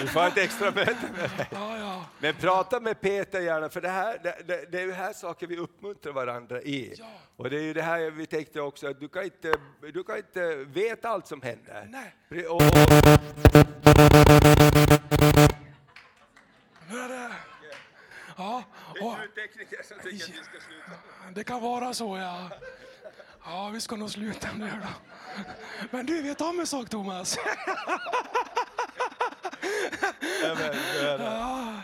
Du 0.00 0.06
får 0.06 0.20
ha 0.20 0.28
ett 0.28 0.38
extra 0.38 0.70
möte 0.70 1.08
med 1.12 1.30
dig. 1.30 1.48
Ja, 1.50 1.78
ja. 1.78 2.06
Men 2.18 2.34
prata 2.34 2.80
med 2.80 3.00
Peter 3.00 3.40
gärna, 3.40 3.68
för 3.68 3.80
det, 3.80 3.88
här, 3.88 4.18
det, 4.22 4.70
det, 4.72 4.80
är 4.80 4.86
ju 4.86 4.92
här 4.92 5.12
saker 5.12 5.46
vi 5.46 5.56
uppmuntrar 5.56 6.12
varandra 6.12 6.62
i. 6.62 6.94
Ja. 6.98 7.06
Och 7.36 7.50
det 7.50 7.56
är 7.56 7.62
ju 7.62 7.72
det 7.72 7.82
här 7.82 8.10
vi 8.10 8.26
tänkte 8.26 8.60
också, 8.60 8.88
att 8.88 9.00
du 9.00 9.08
kan 9.08 9.24
inte, 9.24 9.54
du 9.92 10.04
kan 10.04 10.16
inte 10.16 10.54
veta 10.54 11.08
allt 11.08 11.26
som 11.26 11.42
händer. 11.42 11.88
Nej. 11.90 12.46
Och, 12.46 12.56
och, 12.56 12.62
är 16.98 17.08
det... 17.08 17.30
Ja, 18.36 18.64
och, 19.00 19.16
tekniker 19.34 19.82
som 19.82 19.96
tycker 19.98 20.24
att 20.24 20.30
vi 20.30 20.34
ska 20.34 20.60
sluta. 20.60 21.32
det 21.34 21.44
kan 21.44 21.62
vara 21.62 21.94
så, 21.94 22.16
ja. 22.16 22.50
Ja, 23.44 23.70
vi 23.70 23.80
ska 23.80 23.96
nog 23.96 24.10
sluta 24.10 24.48
nu 24.58 24.70
då. 24.82 24.88
Men 25.90 26.06
du, 26.06 26.22
vet 26.22 26.40
om 26.40 26.60
en 26.60 26.66
sak, 26.66 26.88
Thomas? 26.88 27.38
Ja, 30.42 30.54
men, 30.58 30.74
Ja, 31.26 31.80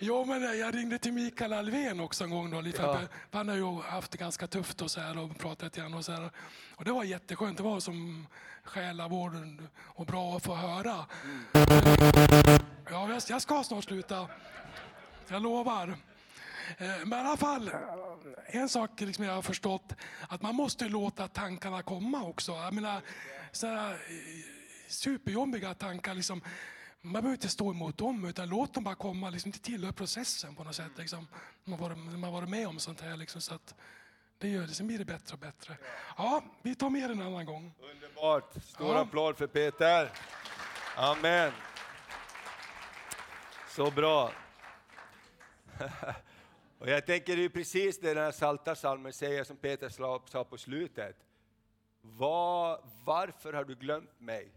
jo, 0.00 0.24
men 0.24 0.58
jag 0.58 0.74
ringde 0.74 0.98
till 0.98 1.12
Mikael 1.12 1.52
Alvén 1.52 2.00
också 2.00 2.24
en 2.24 2.30
gång. 2.30 2.50
Då, 2.50 2.60
lite 2.60 2.82
Ja. 2.82 2.98
han 3.32 3.48
har 3.48 3.56
ju 3.56 3.80
haft 3.82 4.10
det 4.10 4.18
ganska 4.18 4.46
tufft 4.46 4.82
och, 4.82 4.90
så 4.90 5.00
här, 5.00 5.18
och 5.18 5.38
pratat 5.38 5.76
igen. 5.76 5.94
Och, 5.94 6.04
så 6.04 6.12
här. 6.12 6.30
och 6.76 6.84
det 6.84 6.92
var 6.92 7.04
jätteskönt. 7.04 7.56
Det 7.56 7.62
var 7.62 7.80
som 7.80 8.26
själavård 8.64 9.32
och 9.78 10.06
bra 10.06 10.36
att 10.36 10.42
få 10.44 10.54
höra. 10.54 11.04
Ja, 12.90 13.08
jag, 13.10 13.22
jag 13.28 13.42
ska 13.42 13.64
snart 13.64 13.84
sluta. 13.84 14.28
Jag 15.28 15.42
lovar. 15.42 15.96
Eh, 16.78 16.96
Men 17.06 17.12
i 17.12 17.28
alla 17.28 17.36
fall, 17.36 17.70
en 18.46 18.68
sak 18.68 19.00
liksom 19.00 19.24
jag 19.24 19.34
har 19.34 19.42
förstått, 19.42 19.92
att 20.28 20.42
man 20.42 20.54
måste 20.54 20.88
låta 20.88 21.28
tankarna 21.28 21.82
komma 21.82 22.22
också. 22.22 22.52
Jag 22.52 22.74
menar, 22.74 23.02
sådana 23.52 23.94
superjobbiga 24.88 25.74
tankar, 25.74 26.14
liksom, 26.14 26.42
man 27.00 27.12
behöver 27.22 27.30
inte 27.36 27.48
stå 27.48 27.70
emot 27.70 27.98
dem, 27.98 28.24
utan 28.24 28.48
låt 28.48 28.74
dem 28.74 28.84
bara 28.84 28.94
komma. 28.94 29.30
Liksom, 29.30 29.50
det 29.50 29.58
tillhör 29.58 29.92
processen 29.92 30.54
på 30.54 30.64
något 30.64 30.74
sätt. 30.74 30.92
Liksom. 30.96 31.28
Man 31.64 31.78
har 31.80 31.88
varit, 31.88 31.98
man 32.18 32.32
varit 32.32 32.48
med 32.48 32.68
om 32.68 32.78
sånt 32.78 33.00
här. 33.00 33.16
Liksom, 33.16 33.40
så 33.40 33.54
att 33.54 33.74
det 34.38 34.48
gör 34.48 34.62
det, 34.62 34.74
sen 34.74 34.86
blir 34.86 34.98
det 34.98 35.04
bättre 35.04 35.32
och 35.32 35.38
bättre. 35.38 35.76
Ja, 36.16 36.44
vi 36.62 36.74
tar 36.74 36.90
mer 36.90 37.10
en 37.10 37.22
annan 37.22 37.46
gång. 37.46 37.74
Underbart! 37.92 38.52
Stor 38.64 38.94
Ja. 38.94 39.00
applåd 39.00 39.36
för 39.38 39.46
Peter. 39.46 40.12
Amen. 40.96 41.52
Så 43.70 43.90
bra. 43.90 44.32
Och 46.78 46.88
jag 46.88 47.06
tänker 47.06 47.36
det 47.36 47.44
är 47.44 47.48
precis 47.48 47.98
det 47.98 48.14
den 48.14 48.24
här 48.24 48.32
Psaltarpsalmen 48.32 49.12
säger 49.12 49.44
som 49.44 49.56
Peter 49.56 49.88
sa 49.88 50.22
sa 50.26 50.44
på 50.44 50.58
slutet. 50.58 51.16
Var, 52.00 52.80
varför 53.04 53.52
har 53.52 53.64
du 53.64 53.74
glömt 53.74 54.20
mig? 54.20 54.52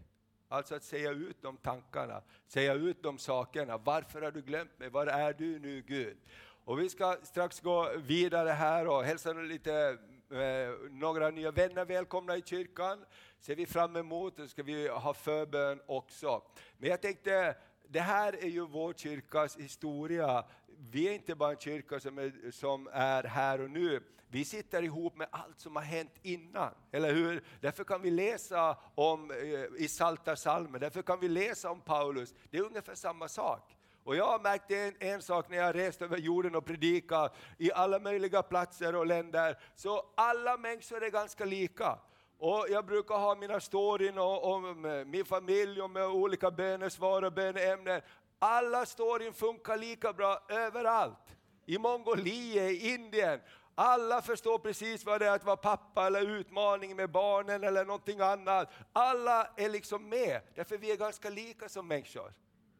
Alltså 0.48 0.74
att 0.74 0.84
säga 0.84 1.10
ut 1.10 1.42
de 1.42 1.56
tankarna, 1.56 2.22
säga 2.46 2.74
ut 2.74 3.02
de 3.02 3.18
sakerna. 3.18 3.78
Varför 3.78 4.22
har 4.22 4.30
du 4.30 4.42
glömt 4.42 4.78
mig? 4.78 4.88
Var 4.88 5.06
är 5.06 5.32
du 5.32 5.58
nu 5.58 5.82
Gud? 5.82 6.16
Och 6.64 6.80
vi 6.80 6.88
ska 6.88 7.16
strax 7.22 7.60
gå 7.60 7.92
vidare 7.96 8.50
här 8.50 8.88
och 8.88 9.04
hälsa 9.04 9.32
lite 9.32 9.98
eh, 10.30 10.90
några 10.90 11.30
nya 11.30 11.50
vänner 11.50 11.84
välkomna 11.84 12.36
i 12.36 12.42
kyrkan. 12.42 13.04
Ser 13.40 13.56
vi 13.56 13.66
fram 13.66 13.96
emot, 13.96 14.38
och 14.38 14.50
ska 14.50 14.62
vi 14.62 14.88
ha 14.88 15.14
förbön 15.14 15.80
också. 15.86 16.42
Men 16.78 16.90
jag 16.90 17.00
tänkte, 17.00 17.56
det 17.88 18.00
här 18.00 18.44
är 18.44 18.48
ju 18.48 18.66
vår 18.66 18.92
kyrkas 18.92 19.56
historia. 19.56 20.44
Vi 20.90 21.08
är 21.08 21.12
inte 21.12 21.34
bara 21.34 21.50
en 21.50 21.58
kyrka 21.58 22.00
som 22.00 22.18
är, 22.18 22.50
som 22.50 22.88
är 22.92 23.24
här 23.24 23.60
och 23.60 23.70
nu. 23.70 24.02
Vi 24.28 24.44
sitter 24.44 24.82
ihop 24.82 25.16
med 25.16 25.28
allt 25.30 25.60
som 25.60 25.76
har 25.76 25.82
hänt 25.82 26.14
innan, 26.22 26.74
eller 26.92 27.14
hur? 27.14 27.44
Därför 27.60 27.84
kan 27.84 28.02
vi 28.02 28.10
läsa 28.10 28.78
om 28.94 29.30
eh, 29.30 29.84
i 29.84 29.88
Psaltarpsalmen, 29.88 30.80
därför 30.80 31.02
kan 31.02 31.20
vi 31.20 31.28
läsa 31.28 31.70
om 31.70 31.80
Paulus. 31.80 32.34
Det 32.50 32.58
är 32.58 32.62
ungefär 32.62 32.94
samma 32.94 33.28
sak. 33.28 33.76
Och 34.04 34.16
jag 34.16 34.26
har 34.26 34.38
märkt 34.38 34.70
en, 34.70 34.94
en 34.98 35.22
sak 35.22 35.48
när 35.48 35.56
jag 35.56 35.64
har 35.64 35.72
rest 35.72 36.02
över 36.02 36.18
jorden 36.18 36.54
och 36.54 36.64
predikat 36.64 37.36
i 37.58 37.72
alla 37.72 37.98
möjliga 37.98 38.42
platser 38.42 38.94
och 38.94 39.06
länder, 39.06 39.58
så 39.74 40.06
alla 40.14 40.56
människor 40.56 41.04
är 41.04 41.10
ganska 41.10 41.44
lika. 41.44 41.98
Och 42.38 42.66
jag 42.70 42.86
brukar 42.86 43.14
ha 43.14 43.34
mina 43.34 43.60
storyn 43.60 44.18
om, 44.18 44.38
om 44.38 45.04
min 45.06 45.24
familj 45.24 45.82
och 45.82 45.90
med 45.90 46.06
olika 46.06 46.50
bönesvar 46.50 47.22
och 47.22 47.32
böneämnen. 47.32 48.00
Alla 48.44 48.86
storyn 48.86 49.32
funkar 49.32 49.76
lika 49.76 50.12
bra 50.12 50.40
överallt. 50.48 51.36
I 51.66 51.78
Mongoliet, 51.78 52.70
i 52.70 52.90
Indien. 52.94 53.40
Alla 53.74 54.22
förstår 54.22 54.58
precis 54.58 55.04
vad 55.04 55.20
det 55.20 55.26
är 55.26 55.30
att 55.30 55.44
vara 55.44 55.56
pappa 55.56 56.06
eller 56.06 56.38
utmaning 56.38 56.96
med 56.96 57.10
barnen 57.10 57.64
eller 57.64 57.84
någonting 57.84 58.20
annat. 58.20 58.70
Alla 58.92 59.48
är 59.56 59.68
liksom 59.68 60.08
med, 60.08 60.40
därför 60.54 60.78
vi 60.78 60.92
är 60.92 60.96
ganska 60.96 61.30
lika 61.30 61.68
som 61.68 61.88
människor. 61.88 62.34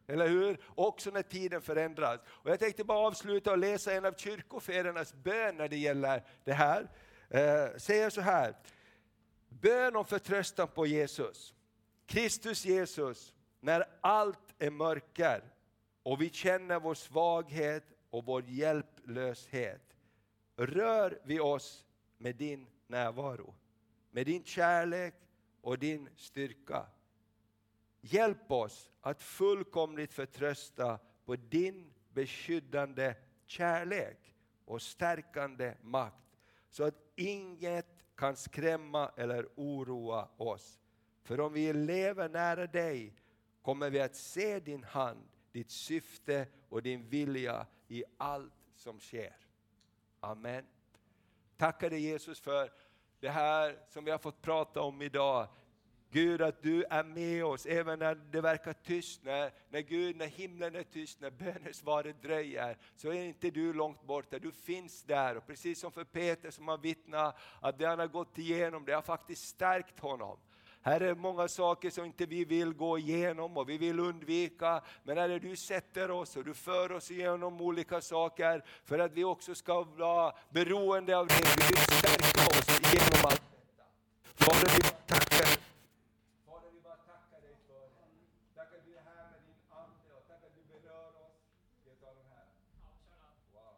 Eller 0.07 0.27
hur? 0.27 0.57
Också 0.75 1.09
när 1.09 1.21
tiden 1.21 1.61
förändras. 1.61 2.19
Och 2.27 2.49
jag 2.49 2.59
tänkte 2.59 2.83
bara 2.83 3.07
avsluta 3.07 3.51
och 3.51 3.57
läsa 3.57 3.93
en 3.93 4.05
av 4.05 4.13
kyrkofädernas 4.13 5.13
bön 5.13 5.57
när 5.57 5.67
det 5.67 5.77
gäller 5.77 6.23
det 6.43 6.53
här. 6.53 6.89
Eh, 7.29 7.77
säger 7.77 8.09
så 8.09 8.21
här. 8.21 8.55
Bön 9.49 9.95
om 9.95 10.05
förtröstan 10.05 10.67
på 10.67 10.85
Jesus. 10.85 11.53
Kristus 12.05 12.65
Jesus, 12.65 13.33
när 13.59 13.85
allt 14.01 14.53
är 14.59 14.69
mörker 14.69 15.52
och 16.03 16.21
vi 16.21 16.29
känner 16.29 16.79
vår 16.79 16.93
svaghet 16.93 17.83
och 18.09 18.25
vår 18.25 18.43
hjälplöshet. 18.47 19.97
Rör 20.55 21.19
vi 21.23 21.39
oss 21.39 21.85
med 22.17 22.35
din 22.35 22.67
närvaro, 22.87 23.55
med 24.11 24.25
din 24.25 24.43
kärlek 24.43 25.13
och 25.61 25.79
din 25.79 26.09
styrka. 26.15 26.85
Hjälp 28.01 28.51
oss 28.51 28.89
att 29.01 29.21
fullkomligt 29.21 30.13
förtrösta 30.13 30.99
på 31.25 31.35
din 31.35 31.93
beskyddande 32.09 33.15
kärlek 33.45 34.35
och 34.65 34.81
stärkande 34.81 35.73
makt, 35.81 36.37
så 36.69 36.83
att 36.83 36.95
inget 37.15 37.87
kan 38.15 38.35
skrämma 38.35 39.11
eller 39.17 39.47
oroa 39.55 40.29
oss. 40.37 40.79
För 41.23 41.39
om 41.39 41.53
vi 41.53 41.73
lever 41.73 42.29
nära 42.29 42.67
dig 42.67 43.13
kommer 43.61 43.89
vi 43.89 43.99
att 43.99 44.15
se 44.15 44.59
din 44.59 44.83
hand, 44.83 45.29
ditt 45.53 45.71
syfte 45.71 46.47
och 46.69 46.83
din 46.83 47.09
vilja 47.09 47.65
i 47.87 48.03
allt 48.17 48.53
som 48.75 48.99
sker. 48.99 49.35
Amen. 50.19 50.65
Tackar 51.57 51.89
dig 51.89 51.99
Jesus 51.99 52.39
för 52.39 52.71
det 53.19 53.29
här 53.29 53.79
som 53.89 54.05
vi 54.05 54.11
har 54.11 54.17
fått 54.17 54.41
prata 54.41 54.81
om 54.81 55.01
idag. 55.01 55.47
Gud 56.09 56.41
att 56.41 56.61
du 56.61 56.83
är 56.83 57.03
med 57.03 57.45
oss 57.45 57.65
även 57.65 57.99
när 57.99 58.15
det 58.15 58.41
verkar 58.41 58.73
tyst, 58.73 59.23
när, 59.23 59.51
när 59.69 59.79
Gud, 59.79 60.15
när 60.15 60.27
himlen 60.27 60.75
är 60.75 60.83
tyst, 60.83 61.21
när 61.21 61.31
bönesvaret 61.31 62.21
dröjer, 62.21 62.77
så 62.95 63.09
är 63.09 63.23
inte 63.23 63.49
du 63.49 63.73
långt 63.73 64.03
borta, 64.03 64.39
du 64.39 64.51
finns 64.51 65.03
där. 65.03 65.37
Och 65.37 65.47
precis 65.47 65.79
som 65.79 65.91
för 65.91 66.03
Peter 66.03 66.51
som 66.51 66.67
har 66.67 66.77
vittnat 66.77 67.37
att 67.59 67.77
det 67.77 67.85
han 67.85 67.99
har 67.99 68.07
gått 68.07 68.37
igenom, 68.37 68.85
det 68.85 68.93
har 68.93 69.01
faktiskt 69.01 69.47
stärkt 69.47 69.99
honom. 69.99 70.37
Här 70.85 71.01
är 71.01 71.15
många 71.15 71.47
saker 71.47 71.89
som 71.89 72.05
inte 72.05 72.25
vi 72.25 72.45
vill 72.45 72.73
gå 72.73 72.97
igenom 72.97 73.57
och 73.57 73.69
vi 73.69 73.77
vill 73.77 73.99
undvika. 73.99 74.81
Men 75.03 75.17
Herre, 75.17 75.39
du 75.39 75.55
sätter 75.55 76.11
oss 76.11 76.35
och 76.35 76.43
du 76.43 76.53
för 76.53 76.91
oss 76.91 77.11
igenom 77.11 77.61
olika 77.61 78.01
saker 78.01 78.63
för 78.85 78.99
att 78.99 79.13
vi 79.13 79.23
också 79.23 79.55
ska 79.55 79.83
vara 79.83 80.33
beroende 80.49 81.17
av 81.17 81.27
dig. 81.27 81.37
Du 81.41 81.67
vill 81.67 81.77
stärka 81.77 82.41
oss 82.45 82.93
genom 82.93 83.25
allt 83.25 83.43
detta. 83.51 83.83
Fader, 84.35 84.69
vi 84.77 84.81
tackar 85.07 85.45
dig. 85.45 85.57
Fader, 86.45 86.69
vi 86.73 86.81
bara 86.81 86.95
tackar 86.95 87.41
dig 87.41 87.55
för 87.67 87.83
det. 88.55 88.61
Att 88.61 88.85
du 88.85 88.91
är 88.97 89.03
här 89.05 89.25
med 89.31 89.39
din 89.47 89.59
Ande 89.69 90.09
och 90.17 90.27
tackar 90.27 90.47
att 90.47 90.55
du 90.55 90.63
berör 90.73 91.09
oss. 91.25 91.37
Tar 92.01 92.13
den 92.19 92.29
här. 92.35 92.45
Wow. 93.53 93.73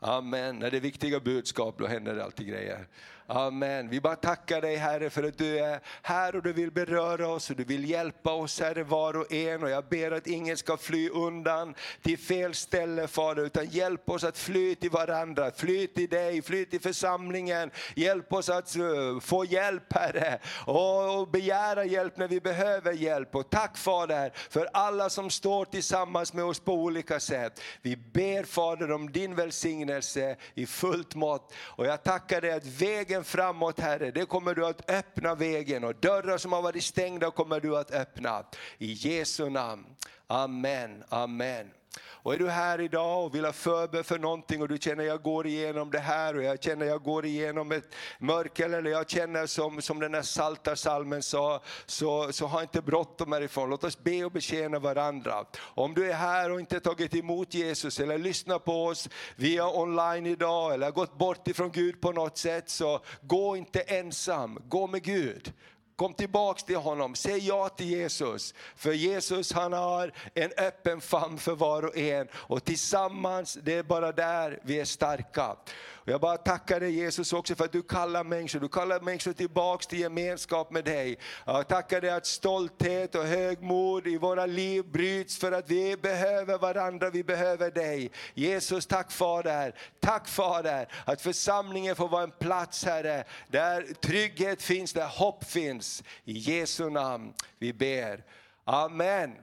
Amen. 0.00 0.18
Amen. 0.18 0.58
När 0.58 0.70
det 0.70 0.76
är 0.76 0.80
viktiga 0.80 1.20
budskap 1.20 1.78
då 1.78 1.86
händer 1.86 2.14
det 2.14 2.24
alltid 2.24 2.46
grejer. 2.48 2.88
Amen. 3.34 3.88
Vi 3.88 4.00
bara 4.00 4.16
tackar 4.16 4.60
dig 4.60 4.76
Herre 4.76 5.10
för 5.10 5.22
att 5.22 5.38
du 5.38 5.58
är 5.58 5.80
här 6.02 6.36
och 6.36 6.42
du 6.42 6.52
vill 6.52 6.70
beröra 6.70 7.28
oss 7.28 7.50
och 7.50 7.56
du 7.56 7.64
vill 7.64 7.90
hjälpa 7.90 8.32
oss 8.32 8.60
Herre 8.60 8.82
var 8.82 9.16
och 9.16 9.32
en. 9.32 9.62
Och 9.62 9.70
jag 9.70 9.84
ber 9.84 10.10
att 10.10 10.26
ingen 10.26 10.56
ska 10.56 10.76
fly 10.76 11.08
undan 11.08 11.74
till 12.02 12.18
fel 12.18 12.54
ställe 12.54 13.08
Fader, 13.08 13.42
utan 13.42 13.66
hjälp 13.66 14.10
oss 14.10 14.24
att 14.24 14.38
fly 14.38 14.74
till 14.74 14.90
varandra, 14.90 15.50
fly 15.50 15.86
till 15.86 16.08
dig, 16.08 16.42
fly 16.42 16.64
till 16.64 16.80
församlingen. 16.80 17.70
Hjälp 17.94 18.32
oss 18.32 18.48
att 18.48 18.76
eh, 18.76 19.20
få 19.20 19.44
hjälp 19.44 19.92
Herre 19.92 20.38
och, 20.66 21.20
och 21.20 21.28
begära 21.28 21.84
hjälp 21.84 22.16
när 22.16 22.28
vi 22.28 22.40
behöver 22.40 22.92
hjälp. 22.92 23.34
Och 23.36 23.50
tack 23.50 23.76
Fader 23.76 24.32
för 24.50 24.68
alla 24.72 25.10
som 25.10 25.30
står 25.30 25.64
tillsammans 25.64 26.32
med 26.32 26.44
oss 26.44 26.60
på 26.60 26.74
olika 26.74 27.20
sätt. 27.20 27.60
Vi 27.82 27.96
ber 27.96 28.44
Fader 28.44 28.92
om 28.92 29.12
din 29.12 29.34
välsignelse 29.34 30.36
i 30.54 30.66
fullt 30.66 31.14
mått. 31.14 31.54
Och 31.58 31.86
jag 31.86 32.02
tackar 32.02 32.40
dig 32.40 32.52
att 32.52 32.66
vägen 32.66 33.21
framåt 33.24 33.80
Herre, 33.80 34.10
det 34.10 34.24
kommer 34.24 34.54
du 34.54 34.66
att 34.66 34.90
öppna 34.90 35.34
vägen 35.34 35.84
och 35.84 35.94
dörrar 35.94 36.38
som 36.38 36.52
har 36.52 36.62
varit 36.62 36.84
stängda 36.84 37.30
kommer 37.30 37.60
du 37.60 37.76
att 37.76 37.90
öppna. 37.90 38.44
I 38.78 38.92
Jesu 38.92 39.50
namn. 39.50 39.86
Amen, 40.26 41.04
amen. 41.08 41.70
Och 42.00 42.34
är 42.34 42.38
du 42.38 42.50
här 42.50 42.80
idag 42.80 43.24
och 43.24 43.34
vill 43.34 43.44
ha 43.44 43.52
förbön 43.52 44.04
för 44.04 44.18
någonting 44.18 44.62
och 44.62 44.68
du 44.68 44.78
känner 44.78 45.04
jag 45.04 45.22
går 45.22 45.46
igenom 45.46 45.90
det 45.90 45.98
här 45.98 46.36
och 46.36 46.42
jag 46.42 46.62
känner 46.62 46.86
jag 46.86 47.02
går 47.02 47.26
igenom 47.26 47.72
ett 47.72 47.94
mörker 48.18 48.70
eller 48.70 48.90
jag 48.90 49.10
känner 49.10 49.46
som, 49.46 49.82
som 49.82 50.00
den 50.00 50.14
här 50.14 50.22
salta 50.22 50.76
salmen 50.76 51.22
sa, 51.22 51.62
så, 51.86 52.32
så 52.32 52.46
ha 52.46 52.62
inte 52.62 52.82
bråttom 52.82 53.32
härifrån. 53.32 53.70
Låt 53.70 53.84
oss 53.84 53.98
be 53.98 54.24
och 54.24 54.32
betjäna 54.32 54.78
varandra. 54.78 55.44
Om 55.60 55.94
du 55.94 56.10
är 56.10 56.14
här 56.14 56.50
och 56.50 56.60
inte 56.60 56.80
tagit 56.80 57.14
emot 57.14 57.54
Jesus 57.54 58.00
eller 58.00 58.18
lyssnar 58.18 58.58
på 58.58 58.84
oss 58.84 59.08
via 59.36 59.68
online 59.68 60.26
idag 60.26 60.74
eller 60.74 60.86
har 60.86 60.92
gått 60.92 61.18
bort 61.18 61.48
ifrån 61.48 61.70
Gud 61.70 62.00
på 62.00 62.12
något 62.12 62.38
sätt, 62.38 62.70
så 62.70 63.00
gå 63.20 63.56
inte 63.56 63.80
ensam, 63.80 64.58
gå 64.68 64.86
med 64.86 65.02
Gud. 65.02 65.52
Kom 65.96 66.14
tillbaks 66.14 66.64
till 66.64 66.76
honom, 66.76 67.14
säg 67.14 67.46
ja 67.46 67.68
till 67.68 67.86
Jesus. 67.86 68.54
För 68.76 68.92
Jesus 68.92 69.52
han 69.52 69.72
har 69.72 70.12
en 70.34 70.50
öppen 70.56 71.00
famn 71.00 71.38
för 71.38 71.54
var 71.54 71.82
och 71.82 71.96
en. 71.96 72.28
Och 72.34 72.64
tillsammans, 72.64 73.58
det 73.62 73.74
är 73.74 73.82
bara 73.82 74.12
där 74.12 74.60
vi 74.62 74.80
är 74.80 74.84
starka. 74.84 75.56
Och 76.04 76.08
jag 76.08 76.20
bara 76.20 76.36
tackar 76.36 76.80
dig 76.80 76.90
Jesus 76.90 77.32
också 77.32 77.54
för 77.54 77.64
att 77.64 77.72
du 77.72 77.82
kallar 77.82 78.24
människor, 78.24 78.60
du 78.60 78.68
kallar 78.68 79.00
människor 79.00 79.32
tillbaks 79.32 79.86
till 79.86 80.00
gemenskap 80.00 80.70
med 80.70 80.84
dig. 80.84 81.18
Jag 81.46 81.68
tackar 81.68 82.00
dig 82.00 82.10
att 82.10 82.26
stolthet 82.26 83.14
och 83.14 83.24
högmod 83.24 84.06
i 84.06 84.18
våra 84.18 84.46
liv 84.46 84.84
bryts 84.84 85.38
för 85.38 85.52
att 85.52 85.70
vi 85.70 85.96
behöver 85.96 86.58
varandra, 86.58 87.10
vi 87.10 87.24
behöver 87.24 87.70
dig. 87.70 88.10
Jesus, 88.34 88.86
tack 88.86 89.12
Fader, 89.12 89.74
tack 90.00 90.28
Fader 90.28 90.88
att 91.04 91.20
församlingen 91.20 91.96
får 91.96 92.08
vara 92.08 92.22
en 92.22 92.30
plats 92.30 92.84
Herre, 92.84 93.24
där 93.48 93.94
trygghet 94.00 94.62
finns, 94.62 94.92
där 94.92 95.06
hopp 95.06 95.44
finns. 95.44 96.02
I 96.24 96.32
Jesu 96.32 96.90
namn 96.90 97.34
vi 97.58 97.72
ber. 97.72 98.24
Amen. 98.64 99.36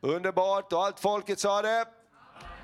Underbart 0.00 0.72
och 0.72 0.84
allt 0.84 1.00
folket 1.00 1.40
sa 1.40 1.62
det. 1.62 1.86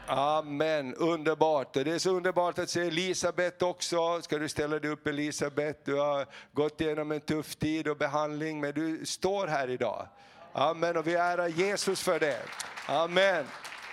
Amen, 0.09 0.95
underbart. 0.95 1.77
Och 1.77 1.85
det 1.85 1.93
är 1.93 1.99
så 1.99 2.11
underbart 2.11 2.59
att 2.59 2.71
se 2.71 2.81
Elisabet 2.81 3.63
också. 3.63 4.23
Ska 4.23 4.39
du 4.39 4.49
ställa 4.49 4.79
dig 4.79 4.91
upp 4.91 5.07
Elisabet? 5.07 5.85
Du 5.85 5.95
har 5.95 6.27
gått 6.53 6.81
igenom 6.81 7.13
en 7.13 7.21
tuff 7.21 7.57
tid 7.57 7.89
och 7.89 7.97
behandling, 7.97 8.61
men 8.61 8.75
du 8.75 9.07
står 9.07 9.47
här 9.47 9.71
idag. 9.71 10.09
Amen, 10.53 10.97
och 10.97 11.07
vi 11.07 11.15
ärar 11.15 11.49
Jesus 11.49 12.03
för 12.03 12.21
det. 12.21 12.43
Amen, 12.87 13.45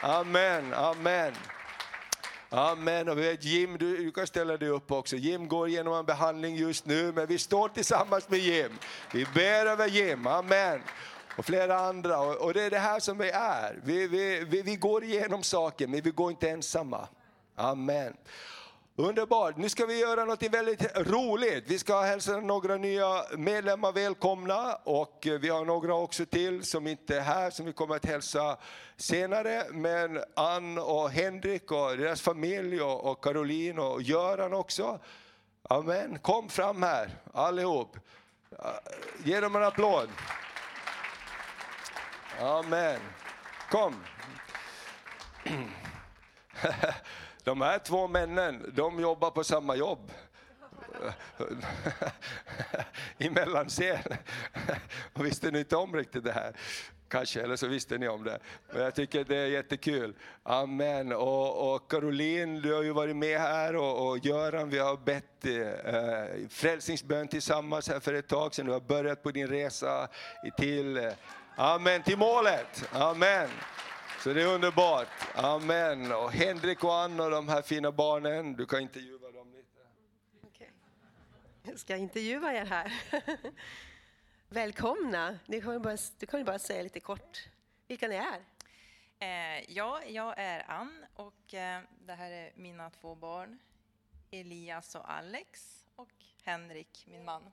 amen, 0.02 0.74
amen. 0.74 1.34
Amen. 2.50 3.10
Och 3.10 3.18
vet, 3.18 3.44
Jim, 3.44 3.78
du, 3.78 3.98
du, 3.98 4.12
kan 4.12 4.28
ställa 4.28 4.58
dig 4.58 4.70
upp 4.70 4.92
också. 4.92 5.16
Jim 5.16 5.48
går 5.48 5.68
igenom 5.68 5.94
en 5.94 6.06
behandling 6.06 6.56
just 6.56 6.86
nu, 6.86 7.12
men 7.12 7.28
vi 7.28 7.40
står 7.40 7.70
tillsammans 7.70 8.30
med 8.30 8.40
Jim. 8.40 8.72
Vi 9.12 9.26
ber 9.34 9.66
över 9.66 9.88
Jim. 9.88 10.28
Amen 10.28 10.82
och 11.38 11.46
flera 11.46 11.80
andra. 11.80 12.20
Och 12.20 12.54
det 12.54 12.62
är 12.62 12.70
det 12.70 12.80
här 12.80 13.00
som 13.00 13.18
vi 13.18 13.30
är. 13.30 13.80
Vi, 13.84 14.08
vi, 14.08 14.44
vi, 14.44 14.62
vi 14.62 14.76
går 14.76 15.04
igenom 15.04 15.44
saker, 15.44 15.88
men 15.88 16.02
vi 16.02 16.12
går 16.12 16.32
inte 16.32 16.50
ensamma. 16.50 17.08
Amen. 17.56 18.14
Underbart, 18.96 19.58
nu 19.58 19.70
ska 19.70 19.86
vi 19.86 20.00
göra 20.00 20.26
något 20.26 20.44
väldigt 20.44 20.98
roligt. 20.98 21.64
Vi 21.68 21.80
ska 21.80 22.02
hälsa 22.02 22.40
några 22.40 22.78
nya 22.78 23.24
medlemmar 23.38 23.92
välkomna 23.92 24.76
och 24.76 25.28
vi 25.42 25.50
har 25.50 25.66
några 25.66 25.96
också 25.96 26.26
till 26.26 26.64
som 26.64 26.88
inte 26.88 27.18
är 27.18 27.22
här 27.22 27.50
som 27.50 27.66
vi 27.66 27.74
kommer 27.74 27.96
att 27.96 28.06
hälsa 28.06 28.58
senare. 28.98 29.64
Men 29.72 30.24
Ann 30.36 30.78
och 30.78 31.10
Henrik 31.10 31.72
och 31.72 31.98
deras 31.98 32.22
familj 32.22 32.82
och 32.82 33.24
Caroline 33.24 33.80
och 33.80 34.02
Göran 34.02 34.54
också. 34.54 35.00
Amen, 35.70 36.20
kom 36.20 36.50
fram 36.50 36.84
här 36.84 37.10
allihop. 37.34 37.98
Ge 39.24 39.40
dem 39.40 39.56
en 39.56 39.64
applåd. 39.64 40.10
Amen. 42.44 43.00
Kom. 43.70 43.96
De 47.44 47.62
här 47.62 47.80
två 47.80 48.08
männen, 48.08 48.72
de 48.74 49.00
jobbar 49.00 49.32
på 49.32 49.44
samma 49.44 49.76
jobb. 49.76 50.12
I 53.18 53.30
mellanscen. 53.30 53.98
Visste 55.14 55.52
ni 55.52 55.60
inte 55.60 55.76
om 55.76 55.96
riktigt 55.96 56.24
det 56.24 56.32
här? 56.32 56.54
Kanske, 57.08 57.42
eller 57.42 57.56
så 57.56 57.68
visste 57.68 57.98
ni 57.98 58.08
om 58.08 58.24
det. 58.24 58.40
Men 58.74 58.82
jag 58.82 58.96
tycker 58.96 59.24
det 59.24 59.38
är 59.38 59.48
jättekul. 59.48 60.16
Amen. 60.44 61.12
Och, 61.12 61.74
och 61.74 61.92
Caroline, 61.92 62.62
du 62.62 62.74
har 62.74 62.84
ju 62.84 62.92
varit 62.92 63.16
med 63.16 63.40
här 63.40 63.76
och, 63.76 64.10
och 64.10 64.26
Göran, 64.26 64.70
vi 64.70 64.80
har 64.80 64.98
bett 64.98 65.46
eh, 65.46 66.48
frälsningsbön 66.50 67.28
tillsammans 67.28 67.90
här 67.90 68.00
för 68.00 68.14
ett 68.14 68.28
tag 68.28 68.56
sedan. 68.56 68.66
Du 68.66 68.72
har 68.72 68.80
börjat 68.80 69.24
på 69.24 69.32
din 69.32 69.48
resa 69.48 70.08
till 70.58 70.98
eh, 70.98 71.12
Amen, 71.56 72.04
till 72.04 72.18
målet. 72.18 72.90
Amen. 72.94 73.50
Så 74.20 74.34
det 74.34 74.42
är 74.42 74.48
underbart. 74.48 75.08
Amen. 75.36 76.12
Och 76.12 76.32
Henrik 76.32 76.84
och 76.84 76.96
Ann 76.96 77.20
och 77.20 77.32
de 77.32 77.50
här 77.50 77.62
fina 77.62 77.92
barnen, 77.92 78.54
du 78.54 78.66
kan 78.66 78.82
intervjua 78.82 79.32
dem 79.32 79.52
lite. 79.52 79.80
Okay. 80.42 80.68
Jag 81.64 81.80
ska 81.80 81.96
intervjua 81.96 82.54
er 82.54 82.66
här. 82.66 82.94
Välkomna. 84.50 85.40
Du 85.46 85.62
kan, 85.62 85.82
bara, 85.82 85.98
du 86.18 86.26
kan 86.26 86.46
bara 86.46 86.60
säga 86.60 86.84
lite 86.84 87.00
kort 87.00 87.48
vilka 87.88 88.08
ni 88.08 88.16
är. 88.16 88.42
Eh, 89.20 89.72
ja, 89.72 90.02
jag 90.08 90.34
är 90.38 90.72
Ann 90.72 91.06
och 91.16 91.54
eh, 91.54 91.82
det 92.00 92.14
här 92.14 92.32
är 92.32 92.52
mina 92.56 92.90
två 92.90 93.16
barn. 93.16 93.60
Elias 94.32 94.96
och 94.96 95.12
Alex 95.12 95.80
och 95.96 96.12
Henrik, 96.44 97.06
min 97.08 97.26
man. 97.26 97.52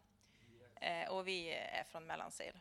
Eh, 0.81 1.09
och 1.09 1.29
vi 1.29 1.51
är 1.51 1.85
från 1.85 2.07
Mellansel. 2.07 2.55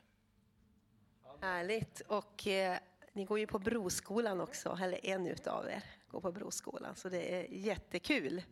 Härligt. 1.41 2.01
Och 2.07 2.47
eh, 2.47 2.77
ni 3.13 3.25
går 3.25 3.39
ju 3.39 3.47
på 3.47 3.59
Broskolan 3.59 4.41
också, 4.41 4.77
eller 4.81 5.05
en 5.05 5.27
utav 5.27 5.69
er 5.69 5.83
går 6.11 6.21
på 6.21 6.31
Broskolan, 6.31 6.95
så 6.95 7.09
det 7.09 7.35
är 7.35 7.47
jättekul. 7.49 8.43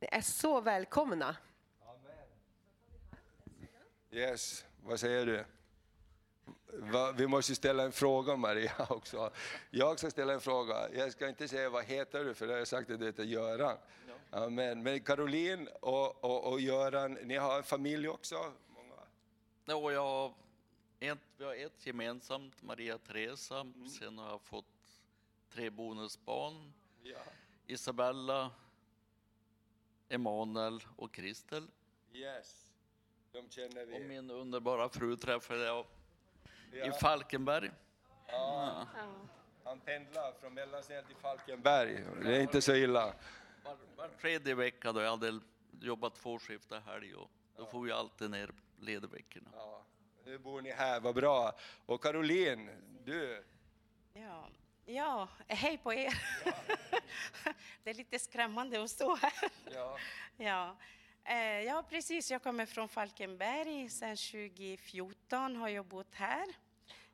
Ni 0.00 0.08
är 0.12 0.20
så 0.20 0.60
välkomna. 0.60 1.36
Yes, 4.10 4.64
vad 4.82 5.00
säger 5.00 5.26
du? 5.26 5.44
Vi 7.16 7.26
måste 7.26 7.54
ställa 7.54 7.82
en 7.82 7.92
fråga 7.92 8.36
Maria 8.36 8.72
också. 8.88 9.30
Jag 9.70 9.98
ska 9.98 10.10
ställa 10.10 10.32
en 10.32 10.40
fråga. 10.40 10.88
Jag 10.92 11.12
ska 11.12 11.28
inte 11.28 11.48
säga 11.48 11.70
vad 11.70 11.84
heter 11.84 12.24
du, 12.24 12.34
för 12.34 12.46
det 12.46 12.52
har 12.52 12.58
jag 12.58 12.68
sagt 12.68 12.90
att 12.90 12.98
du 12.98 13.06
heter 13.06 13.24
Göran. 13.24 13.76
Amen. 14.30 14.82
Men 14.82 15.00
Caroline 15.00 15.68
och, 15.80 16.24
och, 16.24 16.52
och 16.52 16.60
Göran, 16.60 17.12
ni 17.12 17.36
har 17.36 17.56
en 17.56 17.62
familj 17.62 18.08
också? 18.08 18.52
Många. 18.68 19.02
Ja, 19.64 19.92
jag 19.92 20.34
ett, 21.08 21.18
vi 21.36 21.44
har 21.44 21.54
ett 21.54 21.86
gemensamt, 21.86 22.62
Maria 22.62 22.98
Teresa. 22.98 23.60
Mm. 23.60 23.88
Sen 23.88 24.18
har 24.18 24.28
jag 24.28 24.40
fått 24.40 25.00
tre 25.48 25.70
bonusbarn. 25.70 26.72
Ja. 27.02 27.18
Isabella, 27.66 28.50
Emanuel 30.08 30.80
och 30.96 31.14
Kristel. 31.14 31.66
Yes, 32.12 32.72
de 33.32 33.50
känner 33.50 33.84
vi. 33.84 33.96
Och 33.96 34.00
min 34.00 34.30
underbara 34.30 34.88
fru 34.88 35.16
träffade 35.16 35.64
jag 35.64 35.86
ja. 36.72 36.86
i 36.86 36.92
Falkenberg. 36.92 37.70
Ja. 38.26 38.86
ja. 38.96 39.06
Han 39.64 39.80
pendlar 39.80 40.32
från 40.32 40.54
Mellansel 40.54 41.04
till 41.04 41.16
Falkenberg. 41.16 42.04
Det 42.22 42.36
är 42.36 42.40
inte 42.40 42.62
så 42.62 42.74
illa. 42.74 43.14
Var, 43.64 43.76
var 43.96 44.08
tredje 44.08 44.54
vecka 44.54 44.92
då 44.92 45.00
jag 45.00 45.10
hade 45.10 45.40
jobbat 45.80 46.14
två 46.14 46.38
skift 46.38 46.72
helg 46.86 47.14
och 47.14 47.30
då 47.56 47.66
får 47.66 47.82
vi 47.82 47.92
alltid 47.92 48.30
ner 48.30 48.50
ledveckorna. 48.78 49.50
Ja. 49.54 49.84
Nu 50.26 50.38
bor 50.38 50.62
ni 50.62 50.70
här, 50.70 51.00
vad 51.00 51.14
bra. 51.14 51.52
Och 51.86 52.02
Caroline, 52.02 52.70
du? 53.04 53.44
Ja, 54.12 54.48
ja 54.84 55.28
hej 55.48 55.78
på 55.78 55.94
er. 55.94 56.22
Ja. 56.44 56.52
det 57.82 57.90
är 57.90 57.94
lite 57.94 58.18
skrämmande 58.18 58.82
att 58.82 58.90
stå 58.90 59.14
här. 59.14 59.32
Ja. 59.74 59.98
Ja. 60.36 60.76
Eh, 61.24 61.60
ja, 61.60 61.84
precis. 61.90 62.30
Jag 62.30 62.42
kommer 62.42 62.66
från 62.66 62.88
Falkenberg. 62.88 63.88
Sedan 63.90 64.16
2014 64.16 65.56
har 65.56 65.68
jag 65.68 65.84
bott 65.84 66.14
här. 66.14 66.46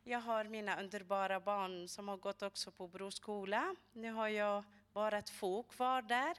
Jag 0.05 0.21
har 0.21 0.45
mina 0.45 0.81
underbara 0.81 1.41
barn 1.41 1.89
som 1.89 2.09
har 2.09 2.17
gått 2.17 2.43
också 2.43 2.71
på 2.71 2.89
Broskola. 2.89 3.75
Nu 3.93 4.13
har 4.13 4.29
jag 4.29 4.65
bara 4.93 5.23
två 5.23 5.63
kvar 5.63 6.03
där. 6.03 6.37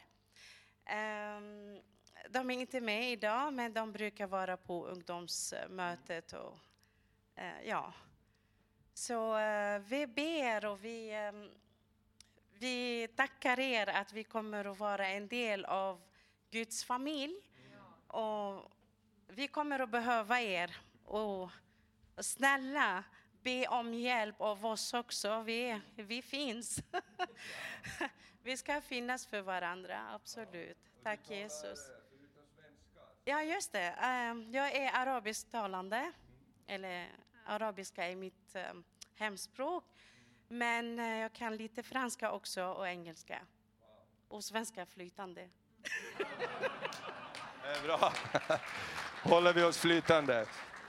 De 2.29 2.49
är 2.49 2.59
inte 2.59 2.81
med 2.81 3.11
idag, 3.11 3.53
men 3.53 3.73
de 3.73 3.91
brukar 3.91 4.27
vara 4.27 4.57
på 4.57 4.85
ungdomsmötet. 4.85 6.33
Och, 6.33 6.57
eh, 7.35 7.61
ja. 7.65 7.93
Så 8.93 9.37
eh, 9.37 9.79
vi 9.79 10.07
ber 10.07 10.65
och 10.65 10.85
vi, 10.85 11.13
eh, 11.13 11.49
vi 12.59 13.07
tackar 13.07 13.59
er 13.59 13.87
att 13.87 14.13
vi 14.13 14.23
kommer 14.23 14.65
att 14.65 14.79
vara 14.79 15.07
en 15.07 15.27
del 15.27 15.65
av 15.65 16.01
Guds 16.49 16.83
familj. 16.83 17.35
Och 18.07 18.71
vi 19.27 19.47
kommer 19.47 19.79
att 19.79 19.89
behöva 19.89 20.41
er. 20.41 20.77
Och 21.05 21.49
snälla, 22.17 23.03
be 23.41 23.67
om 23.67 23.93
hjälp 23.93 24.41
av 24.41 24.65
oss 24.65 24.93
också. 24.93 25.41
Vi, 25.41 25.81
vi 25.95 26.21
finns. 26.21 26.79
vi 28.43 28.57
ska 28.57 28.81
finnas 28.81 29.25
för 29.25 29.41
varandra, 29.41 29.99
absolut. 30.13 30.77
Tack 31.03 31.29
Jesus. 31.29 32.00
Ja, 33.31 33.43
just 33.43 33.71
det. 33.71 33.95
Ehm, 34.01 34.51
jag 34.51 34.75
är 34.75 34.91
arabisktalande, 34.93 36.11
eller 36.67 37.07
arabiska 37.45 38.07
är 38.07 38.15
mitt 38.15 38.55
ehm, 38.55 38.83
hemspråk. 39.15 39.83
Men 40.47 40.99
eh, 40.99 41.19
jag 41.19 41.33
kan 41.33 41.57
lite 41.57 41.83
franska 41.83 42.31
också 42.31 42.63
och 42.63 42.87
engelska. 42.87 43.39
Och 44.27 44.43
svenska 44.43 44.85
flytande. 44.85 45.41
Det 47.63 47.69
är 47.77 47.83
bra. 47.83 48.13
Håller 49.23 49.53
vi 49.53 49.63
oss 49.63 49.77
flytande? 49.77 50.45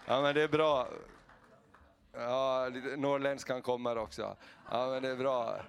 Ja, 0.06 0.22
men 0.22 0.34
det 0.34 0.42
är 0.42 0.48
bra. 0.48 0.88
Ja, 2.12 2.70
norrländskan 2.96 3.62
kommer 3.62 3.98
också. 3.98 4.36
Ja, 4.70 4.90
men 4.90 5.02
det 5.02 5.08
är 5.08 5.16
bra. 5.16 5.60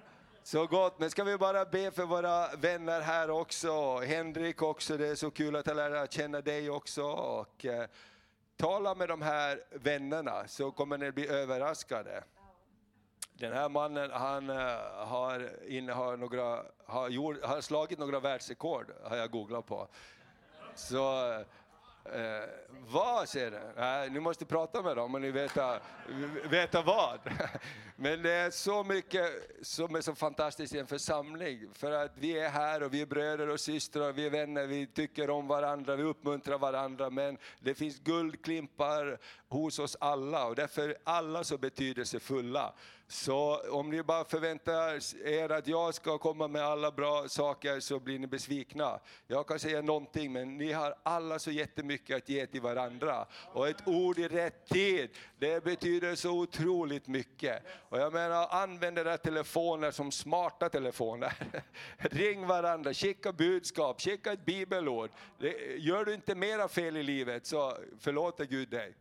Så 0.46 0.66
gott, 0.66 0.98
men 0.98 1.10
ska 1.10 1.24
vi 1.24 1.38
bara 1.38 1.64
be 1.64 1.90
för 1.90 2.04
våra 2.06 2.56
vänner 2.56 3.00
här 3.00 3.30
också. 3.30 3.98
Henrik 3.98 4.62
också, 4.62 4.96
det 4.96 5.08
är 5.08 5.14
så 5.14 5.30
kul 5.30 5.56
att 5.56 5.66
lära 5.66 6.06
känna 6.06 6.40
dig 6.40 6.70
också. 6.70 7.02
Och, 7.04 7.64
eh, 7.64 7.86
tala 8.56 8.94
med 8.94 9.08
de 9.08 9.22
här 9.22 9.64
vännerna 9.70 10.48
så 10.48 10.70
kommer 10.70 10.98
ni 10.98 11.12
bli 11.12 11.28
överraskade. 11.28 12.24
Den 13.32 13.52
här 13.52 13.68
mannen 13.68 14.10
han 14.10 14.50
eh, 14.50 14.56
har, 15.06 15.50
innehar 15.68 16.16
några, 16.16 16.62
har, 16.86 17.08
gjort, 17.08 17.44
har 17.44 17.60
slagit 17.60 17.98
några 17.98 18.20
världsrekord, 18.20 18.92
har 19.04 19.16
jag 19.16 19.30
googlat 19.30 19.66
på. 19.66 19.88
Så 20.74 21.32
Eh, 22.12 22.48
vad 22.88 23.28
säger 23.28 23.50
du? 23.50 23.82
Eh, 23.82 24.12
ni 24.12 24.20
måste 24.20 24.44
prata 24.44 24.82
med 24.82 24.96
dem 24.96 25.14
och 25.14 25.20
ni 25.20 25.30
veta, 25.30 25.74
eh, 25.74 26.50
veta 26.50 26.82
vad. 26.82 27.18
Men 27.96 28.22
det 28.22 28.32
är 28.32 28.50
så 28.50 28.84
mycket 28.84 29.30
som 29.62 29.94
är 29.94 30.00
så 30.00 30.14
fantastiskt 30.14 30.74
i 30.74 30.78
en 30.78 30.86
församling. 30.86 31.68
För 31.72 31.92
att 31.92 32.12
vi 32.18 32.38
är 32.38 32.48
här 32.48 32.82
och 32.82 32.94
vi 32.94 33.00
är 33.00 33.06
bröder 33.06 33.48
och 33.48 33.60
systrar, 33.60 34.12
vi 34.12 34.26
är 34.26 34.30
vänner, 34.30 34.66
vi 34.66 34.86
tycker 34.86 35.30
om 35.30 35.46
varandra, 35.46 35.96
vi 35.96 36.02
uppmuntrar 36.02 36.58
varandra. 36.58 37.10
Men 37.10 37.38
det 37.60 37.74
finns 37.74 37.98
guldklimpar 37.98 39.18
hos 39.48 39.78
oss 39.78 39.96
alla 40.00 40.46
och 40.46 40.54
därför 40.54 40.88
är 40.88 40.96
alla 41.04 41.44
så 41.44 41.58
betydelsefulla. 41.58 42.74
Så 43.14 43.60
om 43.70 43.90
ni 43.90 44.02
bara 44.02 44.24
förväntar 44.24 45.00
er 45.26 45.52
att 45.52 45.66
jag 45.66 45.94
ska 45.94 46.18
komma 46.18 46.48
med 46.48 46.62
alla 46.62 46.90
bra 46.90 47.28
saker 47.28 47.80
så 47.80 48.00
blir 48.00 48.18
ni 48.18 48.26
besvikna. 48.26 49.00
Jag 49.26 49.46
kan 49.46 49.58
säga 49.58 49.82
någonting 49.82 50.32
men 50.32 50.56
ni 50.56 50.72
har 50.72 50.94
alla 51.02 51.38
så 51.38 51.50
jättemycket 51.50 52.16
att 52.16 52.28
ge 52.28 52.46
till 52.46 52.60
varandra. 52.60 53.26
Och 53.52 53.68
ett 53.68 53.88
ord 53.88 54.18
i 54.18 54.28
rätt 54.28 54.66
tid, 54.66 55.10
det 55.38 55.64
betyder 55.64 56.14
så 56.14 56.30
otroligt 56.30 57.06
mycket. 57.06 57.62
Och 57.88 57.98
jag 57.98 58.12
menar, 58.12 58.48
använd 58.50 58.98
era 58.98 59.16
telefoner 59.16 59.90
som 59.90 60.12
smarta 60.12 60.68
telefoner. 60.68 61.32
Ring 61.98 62.46
varandra, 62.46 62.94
skicka 62.94 63.32
budskap, 63.32 64.00
skicka 64.00 64.32
ett 64.32 64.44
bibelord. 64.44 65.10
Gör 65.76 66.04
du 66.04 66.14
inte 66.14 66.34
mera 66.34 66.68
fel 66.68 66.96
i 66.96 67.02
livet 67.02 67.46
så 67.46 67.76
förlåter 68.00 68.44
Gud 68.44 68.68
dig. 68.68 68.94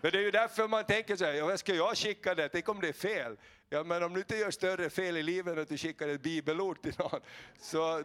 Men 0.00 0.12
det 0.12 0.18
är 0.18 0.22
ju 0.22 0.30
därför 0.30 0.68
man 0.68 0.84
tänker 0.84 1.16
så 1.16 1.24
här, 1.24 1.56
ska 1.56 1.74
jag 1.74 1.96
skicka 1.96 2.34
det? 2.34 2.48
Tänk 2.48 2.68
om 2.68 2.80
det 2.80 2.88
är 2.88 2.92
fel? 2.92 3.36
Ja, 3.68 3.84
men 3.84 4.02
om 4.02 4.14
du 4.14 4.20
inte 4.20 4.36
gör 4.36 4.50
större 4.50 4.90
fel 4.90 5.16
i 5.16 5.22
livet 5.22 5.56
än 5.56 5.62
att 5.62 5.68
du 5.68 5.78
skickar 5.78 6.08
ett 6.08 6.22
bibelord 6.22 6.82
till 6.82 6.94
någon, 6.98 7.20
så, 7.60 8.02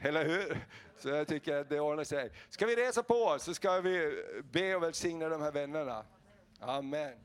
eller 0.00 0.24
hur? 0.24 0.58
Så 0.96 1.08
jag 1.08 1.28
tycker 1.28 1.56
att 1.56 1.68
det 1.68 1.80
ordnar 1.80 2.04
sig. 2.04 2.30
Ska 2.48 2.66
vi 2.66 2.76
resa 2.76 3.02
på 3.02 3.14
oss 3.14 3.44
så 3.44 3.54
ska 3.54 3.80
vi 3.80 4.24
be 4.52 4.76
och 4.76 4.82
välsigna 4.82 5.28
de 5.28 5.42
här 5.42 5.52
vännerna. 5.52 6.04
Amen. 6.60 7.18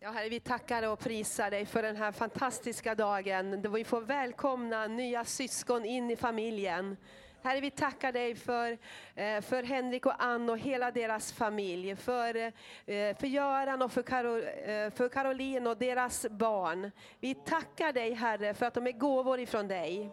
Ja, 0.00 0.10
herre, 0.10 0.28
vi 0.28 0.40
tackar 0.40 0.82
och 0.82 0.98
prisar 0.98 1.50
dig 1.50 1.66
för 1.66 1.82
den 1.82 1.96
här 1.96 2.12
fantastiska 2.12 2.94
dagen 2.94 3.62
då 3.62 3.70
vi 3.70 3.84
får 3.84 4.00
välkomna 4.00 4.86
nya 4.86 5.24
syskon 5.24 5.84
in 5.84 6.10
i 6.10 6.16
familjen. 6.16 6.96
Herre, 7.46 7.60
vi 7.60 7.70
tackar 7.70 8.12
dig 8.12 8.34
för, 8.34 8.78
eh, 9.14 9.40
för 9.40 9.62
Henrik 9.62 10.06
och 10.06 10.24
Ann 10.24 10.50
och 10.50 10.58
hela 10.58 10.90
deras 10.90 11.32
familj. 11.32 11.96
För, 11.96 12.36
eh, 12.36 13.16
för 13.16 13.26
Göran 13.26 13.82
och 13.82 13.92
för, 13.92 14.02
Karol, 14.02 14.42
eh, 14.42 14.90
för 14.90 15.08
Caroline 15.08 15.66
och 15.66 15.76
deras 15.76 16.26
barn. 16.30 16.90
Vi 17.20 17.34
tackar 17.34 17.92
dig 17.92 18.12
Herre 18.12 18.54
för 18.54 18.66
att 18.66 18.74
de 18.74 18.86
är 18.86 18.92
gåvor 18.92 19.40
ifrån 19.40 19.68
dig. 19.68 20.10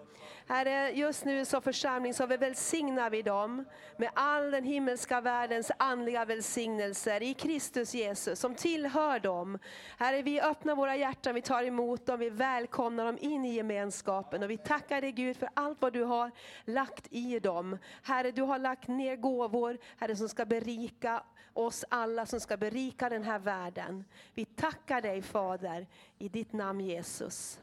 Herre, 0.48 0.92
just 0.92 1.26
nu 1.26 1.46
som 1.46 1.62
församling 1.62 2.14
så 2.14 2.26
välsignar 2.26 3.10
vi 3.10 3.22
dem 3.22 3.66
med 3.98 4.10
all 4.14 4.52
den 4.52 4.64
himmelska 4.64 5.22
världens 5.22 5.72
andliga 5.78 6.26
välsignelser 6.26 7.24
i 7.24 7.34
Kristus 7.34 7.94
Jesus 7.94 8.40
som 8.40 8.56
tillhör 8.56 9.20
dem. 9.20 9.60
Herre, 9.98 10.22
vi 10.22 10.42
öppnar 10.42 10.76
våra 10.76 10.96
hjärtan, 10.96 11.36
vi 11.36 11.42
tar 11.42 11.64
emot 11.64 12.06
dem, 12.06 12.20
vi 12.20 12.30
välkomnar 12.30 13.06
dem 13.06 13.18
in 13.22 13.46
i 13.46 13.54
gemenskapen 13.54 14.44
och 14.44 14.50
vi 14.50 14.58
tackar 14.58 15.02
dig 15.02 15.12
Gud 15.12 15.38
för 15.38 15.50
allt 15.54 15.82
vad 15.82 15.94
du 15.94 16.04
har 16.04 16.32
lagt 16.66 17.08
i 17.10 17.40
dem. 17.40 17.78
Herre, 18.04 18.32
du 18.32 18.42
har 18.42 18.60
lagt 18.60 18.88
ner 18.88 19.16
gåvor, 19.16 19.78
Herre, 19.98 20.16
som 20.16 20.30
ska 20.30 20.46
berika 20.46 21.24
oss 21.54 21.86
alla, 21.90 22.26
som 22.26 22.40
ska 22.40 22.58
berika 22.58 23.10
den 23.10 23.24
här 23.24 23.40
världen. 23.40 24.06
Vi 24.34 24.46
tackar 24.46 25.02
dig 25.02 25.22
Fader, 25.22 25.88
i 26.18 26.30
ditt 26.30 26.54
namn 26.54 26.80
Jesus. 26.80 27.60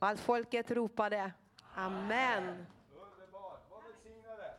Och 0.00 0.06
allt 0.06 0.20
folket 0.20 0.70
ropade 0.70 1.32
Amen. 1.74 2.66
Underbart, 2.94 3.70
var 3.70 3.82
välsignade. 3.82 4.54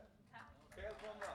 Välkomna. 0.76 1.26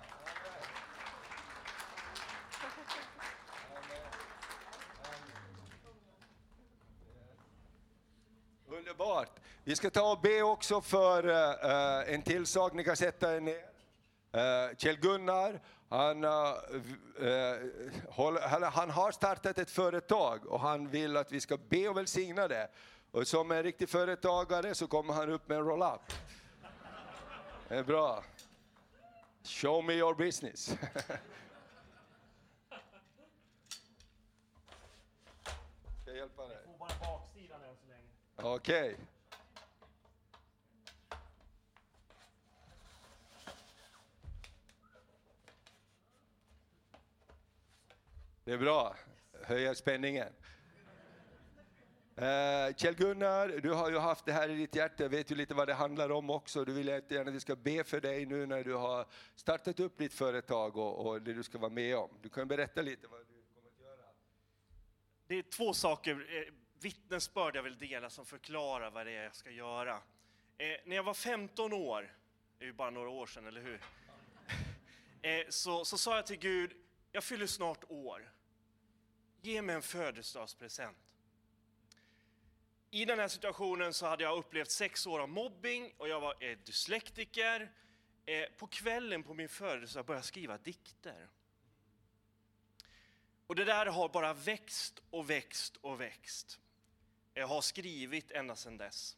Underbart. 8.68 9.40
Vi 9.64 9.76
ska 9.76 9.90
ta 9.90 10.12
och 10.12 10.20
be 10.20 10.42
också 10.42 10.80
för 10.80 11.28
uh, 11.28 12.14
en 12.14 12.22
till 12.22 12.46
sak, 12.46 12.72
ni 12.72 12.84
kan 12.84 12.96
sätta 12.96 13.36
er 13.36 13.40
ner. 13.40 13.54
Uh, 13.54 14.76
Kjell 14.76 14.96
Gunnar, 14.96 15.61
han, 15.88 16.24
uh, 16.24 16.30
han 18.72 18.90
har 18.90 19.11
startat 19.11 19.59
ett 19.59 19.70
företag 19.70 20.46
och 20.46 20.61
han 20.61 20.88
vill 20.88 21.16
att 21.16 21.32
vi 21.32 21.40
ska 21.40 21.57
be 21.68 21.88
och 21.88 21.96
välsigna 21.96 22.48
det. 22.48 22.68
Och 23.11 23.28
som 23.28 23.50
en 23.50 23.62
riktig 23.62 23.88
företagare 23.88 24.74
så 24.74 24.86
kommer 24.86 25.14
han 25.14 25.30
upp 25.30 25.48
med 25.48 25.59
en 25.59 25.64
roll-up. 25.64 26.12
Det 27.68 27.74
är 27.74 27.84
bra. 27.84 28.24
Show 29.42 29.84
me 29.84 29.92
your 29.92 30.14
business. 30.14 30.64
Ska 36.02 36.11
jag 36.11 36.16
hjälpa 36.16 36.46
dig? 36.46 36.59
får 36.64 36.78
bara 36.78 36.88
baksidan 36.88 37.62
än 37.62 37.76
så 37.76 37.86
länge. 37.88 38.54
Okej. 38.54 38.92
Okay. 38.92 38.96
Det 48.44 48.52
är 48.52 48.59
bra. 48.59 48.96
Höja 49.42 49.74
spänningen. 49.74 50.32
Uh, 52.18 52.74
Kjell-Gunnar, 52.76 53.60
du 53.60 53.72
har 53.72 53.90
ju 53.90 53.98
haft 53.98 54.24
det 54.24 54.32
här 54.32 54.48
i 54.48 54.54
ditt 54.54 54.74
hjärta, 54.74 55.08
vet 55.08 55.30
ju 55.30 55.34
lite 55.34 55.54
vad 55.54 55.68
det 55.68 55.74
handlar 55.74 56.10
om 56.10 56.30
också. 56.30 56.64
Du 56.64 56.72
vill 56.72 56.88
jättegärna 56.88 57.28
att 57.28 57.34
vi 57.34 57.40
ska 57.40 57.56
be 57.56 57.84
för 57.84 58.00
dig 58.00 58.26
nu 58.26 58.46
när 58.46 58.64
du 58.64 58.74
har 58.74 59.06
startat 59.34 59.80
upp 59.80 59.98
ditt 59.98 60.14
företag 60.14 60.76
och, 60.76 61.06
och 61.06 61.22
det 61.22 61.32
du 61.32 61.42
ska 61.42 61.58
vara 61.58 61.70
med 61.70 61.96
om. 61.96 62.10
Du 62.22 62.28
kan 62.28 62.48
berätta 62.48 62.82
lite 62.82 63.08
vad 63.08 63.20
du 63.20 63.26
kommer 63.54 63.68
att 63.68 63.80
göra. 63.80 64.08
Det 65.26 65.34
är 65.34 65.42
två 65.42 65.74
saker, 65.74 66.12
eh, 66.12 66.52
vittnesbörd 66.80 67.56
jag 67.56 67.62
vill 67.62 67.78
dela 67.78 68.10
som 68.10 68.26
förklarar 68.26 68.90
vad 68.90 69.06
det 69.06 69.12
är 69.12 69.24
jag 69.24 69.36
ska 69.36 69.50
göra. 69.50 69.94
Eh, 70.58 70.66
när 70.84 70.96
jag 70.96 71.02
var 71.02 71.14
15 71.14 71.72
år, 71.72 72.14
det 72.58 72.64
är 72.64 72.66
ju 72.66 72.72
bara 72.72 72.90
några 72.90 73.08
år 73.10 73.26
sedan, 73.26 73.46
eller 73.46 73.60
hur? 73.60 73.80
Eh, 75.22 75.46
så, 75.48 75.84
så 75.84 75.98
sa 75.98 76.16
jag 76.16 76.26
till 76.26 76.38
Gud, 76.38 76.72
jag 77.12 77.24
fyller 77.24 77.46
snart 77.46 77.84
år. 77.88 78.32
Ge 79.40 79.62
mig 79.62 79.74
en 79.74 79.82
födelsedagspresent. 79.82 81.05
I 82.97 83.05
den 83.05 83.18
här 83.18 83.28
situationen 83.28 83.94
så 83.94 84.07
hade 84.07 84.24
jag 84.24 84.38
upplevt 84.38 84.70
sex 84.70 85.07
år 85.07 85.20
av 85.20 85.28
mobbing 85.28 85.92
och 85.97 86.09
jag 86.09 86.20
var 86.20 86.34
eh, 86.40 86.59
dyslektiker. 86.59 87.72
Eh, 88.26 88.44
på 88.59 88.66
kvällen 88.66 89.22
på 89.22 89.34
min 89.34 89.49
födelsedag 89.49 90.07
började 90.07 90.18
jag 90.18 90.24
skriva 90.24 90.59
dikter. 90.59 91.28
Och 93.47 93.55
det 93.55 93.64
där 93.64 93.86
har 93.86 94.09
bara 94.09 94.34
växt 94.34 95.03
och 95.11 95.30
växt 95.30 95.76
och 95.76 96.01
växt. 96.01 96.59
Jag 97.34 97.47
har 97.47 97.61
skrivit 97.61 98.30
ända 98.30 98.57
sedan 98.57 98.76
dess. 98.76 99.16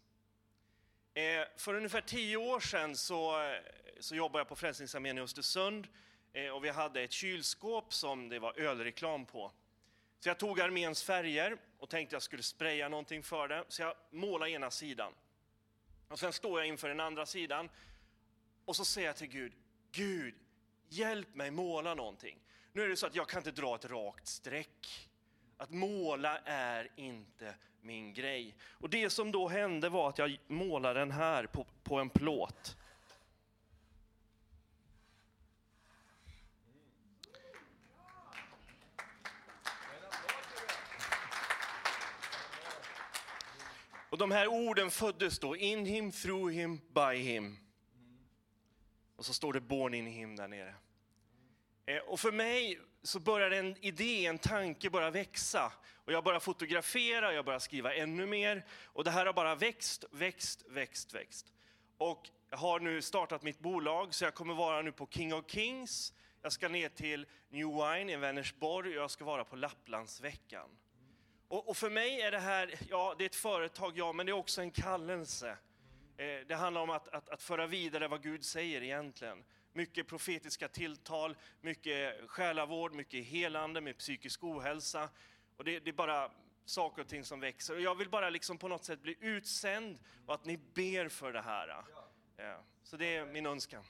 Eh, 1.15 1.45
för 1.57 1.75
ungefär 1.75 2.01
tio 2.01 2.37
år 2.37 2.61
sedan 2.61 2.97
så, 2.97 3.43
eh, 3.43 3.61
så 4.01 4.15
jobbade 4.15 4.41
jag 4.41 4.49
på 4.49 4.57
Frälsningsarmén 4.57 5.19
i 5.19 5.21
Östersund 5.21 5.89
eh, 6.33 6.49
och 6.49 6.65
vi 6.65 6.69
hade 6.69 7.01
ett 7.01 7.13
kylskåp 7.13 7.95
som 7.95 8.29
det 8.29 8.39
var 8.39 8.59
ölreklam 8.59 9.27
på. 9.27 9.53
Så 10.19 10.29
jag 10.29 10.39
tog 10.39 10.61
arméns 10.61 11.03
färger 11.03 11.57
och 11.79 11.89
tänkte 11.89 12.15
jag 12.15 12.23
skulle 12.23 12.43
spraya 12.43 12.89
någonting 12.89 13.23
för 13.23 13.49
det. 13.49 13.65
Så 13.69 13.83
jag 13.83 13.95
målade 14.11 14.51
ena 14.51 14.71
sidan. 14.71 15.13
Och 16.09 16.19
sen 16.19 16.33
står 16.33 16.61
jag 16.61 16.69
inför 16.69 16.89
den 16.89 17.01
andra 17.01 17.27
sidan 17.27 17.69
och 18.65 18.77
så 18.77 18.85
säger 18.85 19.09
jag 19.09 19.17
till 19.17 19.29
Gud, 19.29 19.53
Gud, 19.93 20.35
hjälp 20.89 21.35
mig 21.35 21.51
måla 21.51 21.95
någonting. 21.95 22.39
Nu 22.73 22.83
är 22.83 22.89
det 22.89 22.97
så 22.97 23.07
att 23.07 23.15
jag 23.15 23.29
kan 23.29 23.41
inte 23.41 23.51
dra 23.51 23.75
ett 23.75 23.85
rakt 23.85 24.27
streck. 24.27 25.09
Att 25.57 25.71
måla 25.71 26.39
är 26.39 26.91
inte 26.97 27.55
min 27.81 28.15
grej. 28.15 28.55
Och 28.71 28.91
det 28.91 29.11
som 29.11 29.33
då 29.33 29.49
hände 29.49 29.89
var 29.89 30.09
att 30.09 30.19
jag 30.19 30.39
målade 30.47 31.01
den 31.01 31.11
här 31.11 31.47
på, 31.47 31.67
på 31.83 31.99
en 31.99 32.11
plåt. 32.11 32.77
Och 44.11 44.19
de 44.19 44.31
här 44.31 44.47
orden 44.47 44.91
föddes 44.91 45.39
då, 45.39 45.57
in 45.57 45.87
him, 45.87 46.13
through 46.13 46.53
him, 46.53 46.81
by 46.95 47.17
him. 47.17 47.59
Och 49.17 49.27
så 49.27 49.33
står 49.33 49.53
det 49.53 49.61
born 49.61 49.95
in 49.95 50.07
him 50.07 50.37
där 50.37 50.49
nere. 50.49 50.75
Eh, 51.87 51.99
och 51.99 52.21
för 52.21 52.33
mig 52.33 52.81
så 53.03 53.21
började 53.21 53.57
en 53.57 53.77
idé, 53.85 54.27
en 54.27 54.39
tanke 54.39 54.91
bara 54.91 55.11
växa. 55.11 55.73
Och 56.05 56.13
jag 56.13 56.25
började 56.25 56.45
fotografera, 56.45 57.33
jag 57.33 57.45
började 57.45 57.65
skriva 57.65 57.95
ännu 57.95 58.27
mer. 58.27 58.67
Och 58.85 59.05
det 59.05 59.11
här 59.11 59.27
har 59.27 59.33
bara 59.33 59.55
växt, 59.55 60.05
växt, 60.11 60.65
växt, 60.69 61.15
växt. 61.15 61.53
Och 61.99 62.31
jag 62.51 62.59
har 62.59 62.81
nu 62.81 63.03
startat 63.03 63.43
mitt 63.43 63.59
bolag, 63.59 64.15
så 64.15 64.25
jag 64.25 64.35
kommer 64.35 64.55
vara 64.55 64.83
nu 64.83 64.93
på 64.93 65.07
King 65.11 65.35
of 65.35 65.45
Kings. 65.51 66.13
Jag 66.43 66.53
ska 66.53 66.69
ner 66.69 66.89
till 66.89 67.27
New 67.49 67.67
Wine 67.67 68.13
i 68.13 68.17
Vänersborg 68.17 68.97
och 68.97 69.03
jag 69.03 69.11
ska 69.11 69.25
vara 69.25 69.45
på 69.45 69.57
Lapplandsveckan. 69.57 70.71
Och, 71.49 71.69
och, 71.69 71.77
för 71.77 71.91
mig 71.91 72.21
är 72.21 72.31
det 72.31 72.39
här, 72.39 72.75
ja 72.89 73.15
det 73.19 73.25
är 73.25 73.27
ett 73.27 73.35
företag, 73.35 73.93
ja, 73.99 74.13
men 74.13 74.27
det 74.27 74.33
är 74.33 74.35
också 74.35 74.61
en 74.61 74.71
kallelse. 74.71 75.57
Eh, 76.17 76.47
det 76.47 76.55
handlar 76.55 76.81
om 76.81 76.91
att, 76.91 77.09
att, 77.09 77.29
att 77.29 77.43
föra 77.43 77.67
vidare 77.67 78.09
vad 78.09 78.23
Gud 78.23 78.45
säger 78.45 78.83
egentligen. 78.83 79.45
Mycket 79.73 80.07
profetiska 80.07 80.69
tilltal, 80.69 81.37
mycket 81.61 82.31
själavård, 82.31 82.93
mycket 82.93 83.25
helande 83.25 83.81
med 83.81 83.99
psykisk 83.99 84.45
ohälsa. 84.45 85.09
Och 85.57 85.65
det, 85.65 85.81
det 85.81 85.91
är 85.91 85.93
bara 85.93 86.31
saker 86.65 87.03
och 87.03 87.09
ting 87.09 87.25
som 87.25 87.41
växer. 87.41 87.75
Och 87.75 87.81
jag 87.81 87.95
vill 87.95 88.09
bara 88.09 88.31
liksom 88.31 88.59
på 88.59 88.69
något 88.69 88.85
sätt 88.85 89.03
bli 89.03 89.17
utsänd 89.21 89.99
och 90.27 90.35
att 90.35 90.45
ni 90.45 90.57
ber 90.57 91.09
för 91.09 91.33
det 91.33 91.43
här. 91.43 91.85
Ja. 92.37 92.65
Så 92.83 92.97
det 92.97 93.17
är 93.17 93.27
min 93.27 93.47
önskan. 93.47 93.85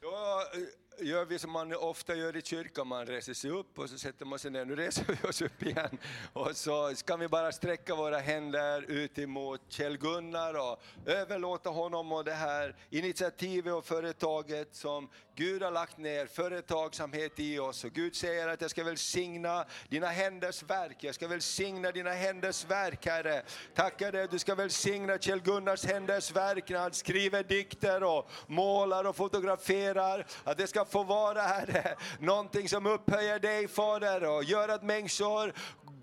Då 0.00 0.10
eh, 0.10 0.68
gör 1.00 1.24
vi 1.24 1.38
som 1.38 1.50
man 1.50 1.74
ofta 1.74 2.14
gör 2.14 2.36
i 2.36 2.42
kyrkan, 2.42 2.86
man 2.86 3.06
reser 3.06 3.34
sig 3.34 3.50
upp 3.50 3.78
och 3.78 3.90
så 3.90 3.98
sätter 3.98 4.24
man 4.24 4.38
sig 4.38 4.50
ner. 4.50 4.64
Nu 4.64 4.76
reser 4.76 5.04
vi 5.22 5.28
oss 5.28 5.42
upp 5.42 5.62
igen. 5.62 5.98
Och 6.32 6.56
så 6.56 6.94
ska 6.94 7.16
vi 7.16 7.28
bara 7.28 7.52
sträcka 7.52 7.94
våra 7.94 8.18
händer 8.18 8.82
ut 8.90 9.18
emot 9.18 9.60
Kjell-Gunnar 9.68 10.54
och 10.54 10.82
överlåta 11.06 11.70
honom 11.70 12.12
och 12.12 12.24
det 12.24 12.32
här 12.32 12.76
initiativet 12.90 13.72
och 13.72 13.84
företaget 13.84 14.74
som 14.74 15.08
Gud 15.36 15.62
har 15.62 15.70
lagt 15.70 15.98
ner 15.98 16.26
företagsamhet 16.26 17.32
i 17.36 17.58
oss. 17.58 17.84
Och 17.84 17.92
Gud 17.92 18.16
säger 18.16 18.48
att 18.48 18.60
jag 18.60 18.70
ska 18.70 18.84
välsigna 18.84 19.64
dina 19.88 20.06
händers 20.06 20.62
verk, 20.62 20.96
jag 21.00 21.14
ska 21.14 21.28
välsigna 21.28 21.90
dina 21.90 22.10
händers 22.10 22.64
verk 22.64 23.06
Herre. 23.06 23.42
Tackar 23.74 24.12
dig, 24.12 24.28
du 24.30 24.38
ska 24.38 24.54
välsigna 24.54 25.18
Kjell-Gunnars 25.18 25.86
händers 25.86 26.30
verk 26.30 26.68
när 26.68 26.78
han 26.78 26.92
skriver 26.92 27.42
dikter 27.42 28.02
och 28.02 28.30
målar 28.46 29.04
och 29.04 29.16
fotograferar. 29.16 30.26
Att 30.44 30.58
det 30.58 30.66
ska 30.66 30.83
få 30.90 31.02
vara 31.02 31.42
Herre, 31.42 31.96
någonting 32.18 32.68
som 32.68 32.86
upphöjer 32.86 33.38
dig 33.38 33.68
Fader 33.68 34.24
och 34.24 34.44
gör 34.44 34.68
att 34.68 34.82
människor 34.82 35.52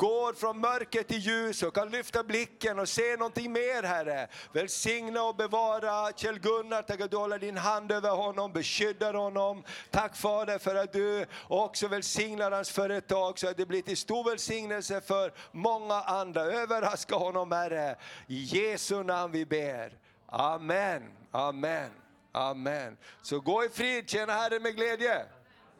går 0.01 0.33
från 0.33 0.59
mörker 0.59 1.03
till 1.03 1.17
ljus 1.17 1.63
och 1.63 1.75
kan 1.75 1.89
lyfta 1.89 2.23
blicken 2.23 2.79
och 2.79 2.89
se 2.89 3.15
någonting 3.17 3.51
mer 3.51 3.83
Herre. 3.83 4.27
Välsigna 4.53 5.23
och 5.23 5.35
bevara 5.35 6.11
Kjell-Gunnar, 6.11 6.81
tack 6.81 7.01
att 7.01 7.11
du 7.11 7.17
håller 7.17 7.39
din 7.39 7.57
hand 7.57 7.91
över 7.91 8.09
honom, 8.09 8.53
beskyddar 8.53 9.13
honom. 9.13 9.63
Tack 9.91 10.15
Fader 10.15 10.57
för 10.57 10.75
att 10.75 10.93
du 10.93 11.25
också 11.47 11.87
välsignar 11.87 12.51
hans 12.51 12.69
företag 12.69 13.39
så 13.39 13.47
att 13.47 13.57
det 13.57 13.65
blir 13.65 13.81
till 13.81 13.97
stor 13.97 14.29
välsignelse 14.29 15.01
för 15.01 15.33
många 15.51 15.95
andra. 15.95 16.41
Överraska 16.41 17.15
honom 17.15 17.51
Herre. 17.51 17.95
I 18.27 18.43
Jesu 18.43 19.03
namn 19.03 19.33
vi 19.33 19.45
ber. 19.45 19.93
Amen, 20.25 21.03
amen, 21.31 21.89
amen. 22.31 22.97
Så 23.21 23.39
gå 23.39 23.65
i 23.65 23.69
frid, 23.69 24.09
tjäna 24.09 24.33
Herren 24.33 24.63
med 24.63 24.75
glädje. 24.75 25.25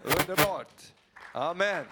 Underbart. 0.04 0.94
Amen. 1.34 1.86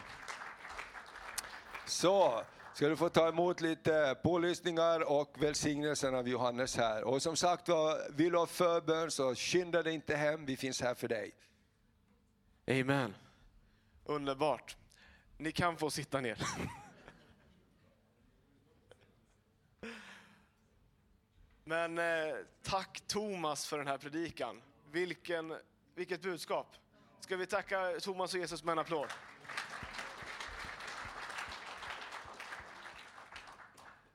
Så 1.86 2.44
ska 2.74 2.88
du 2.90 2.96
få 2.98 3.10
ta 3.10 3.28
emot 3.28 3.62
lite 3.62 4.16
pålyssningar 4.24 5.12
och 5.12 5.36
välsignelsen 5.40 6.16
av 6.16 6.28
Johannes 6.28 6.78
här. 6.78 7.04
Och 7.04 7.22
som 7.22 7.36
sagt 7.36 7.70
vill 8.10 8.32
du 8.32 8.38
ha 8.38 8.46
förbön 8.46 9.12
så 9.12 9.36
skynda 9.36 9.84
dig 9.84 9.94
inte 9.94 10.16
hem, 10.16 10.46
vi 10.46 10.58
finns 10.58 10.82
här 10.82 10.96
för 10.96 11.08
dig. 11.08 11.32
Amen. 12.68 13.16
Underbart. 14.06 14.78
Ni 15.38 15.52
kan 15.52 15.78
få 15.78 15.90
sitta 15.90 16.22
ner. 16.22 16.38
Men 21.70 21.98
eh, 21.98 22.36
tack 22.64 23.02
Thomas 23.08 23.68
för 23.68 23.78
den 23.78 23.88
här 23.88 23.98
predikan. 23.98 24.62
Vilken, 24.92 25.56
vilket 25.96 26.22
budskap. 26.22 26.68
Ska 27.20 27.38
vi 27.38 27.46
tacka 27.46 27.92
Thomas 28.02 28.34
och 28.34 28.40
Jesus 28.40 28.64
med 28.64 28.72
en 28.72 28.80
applåd? 28.80 29.08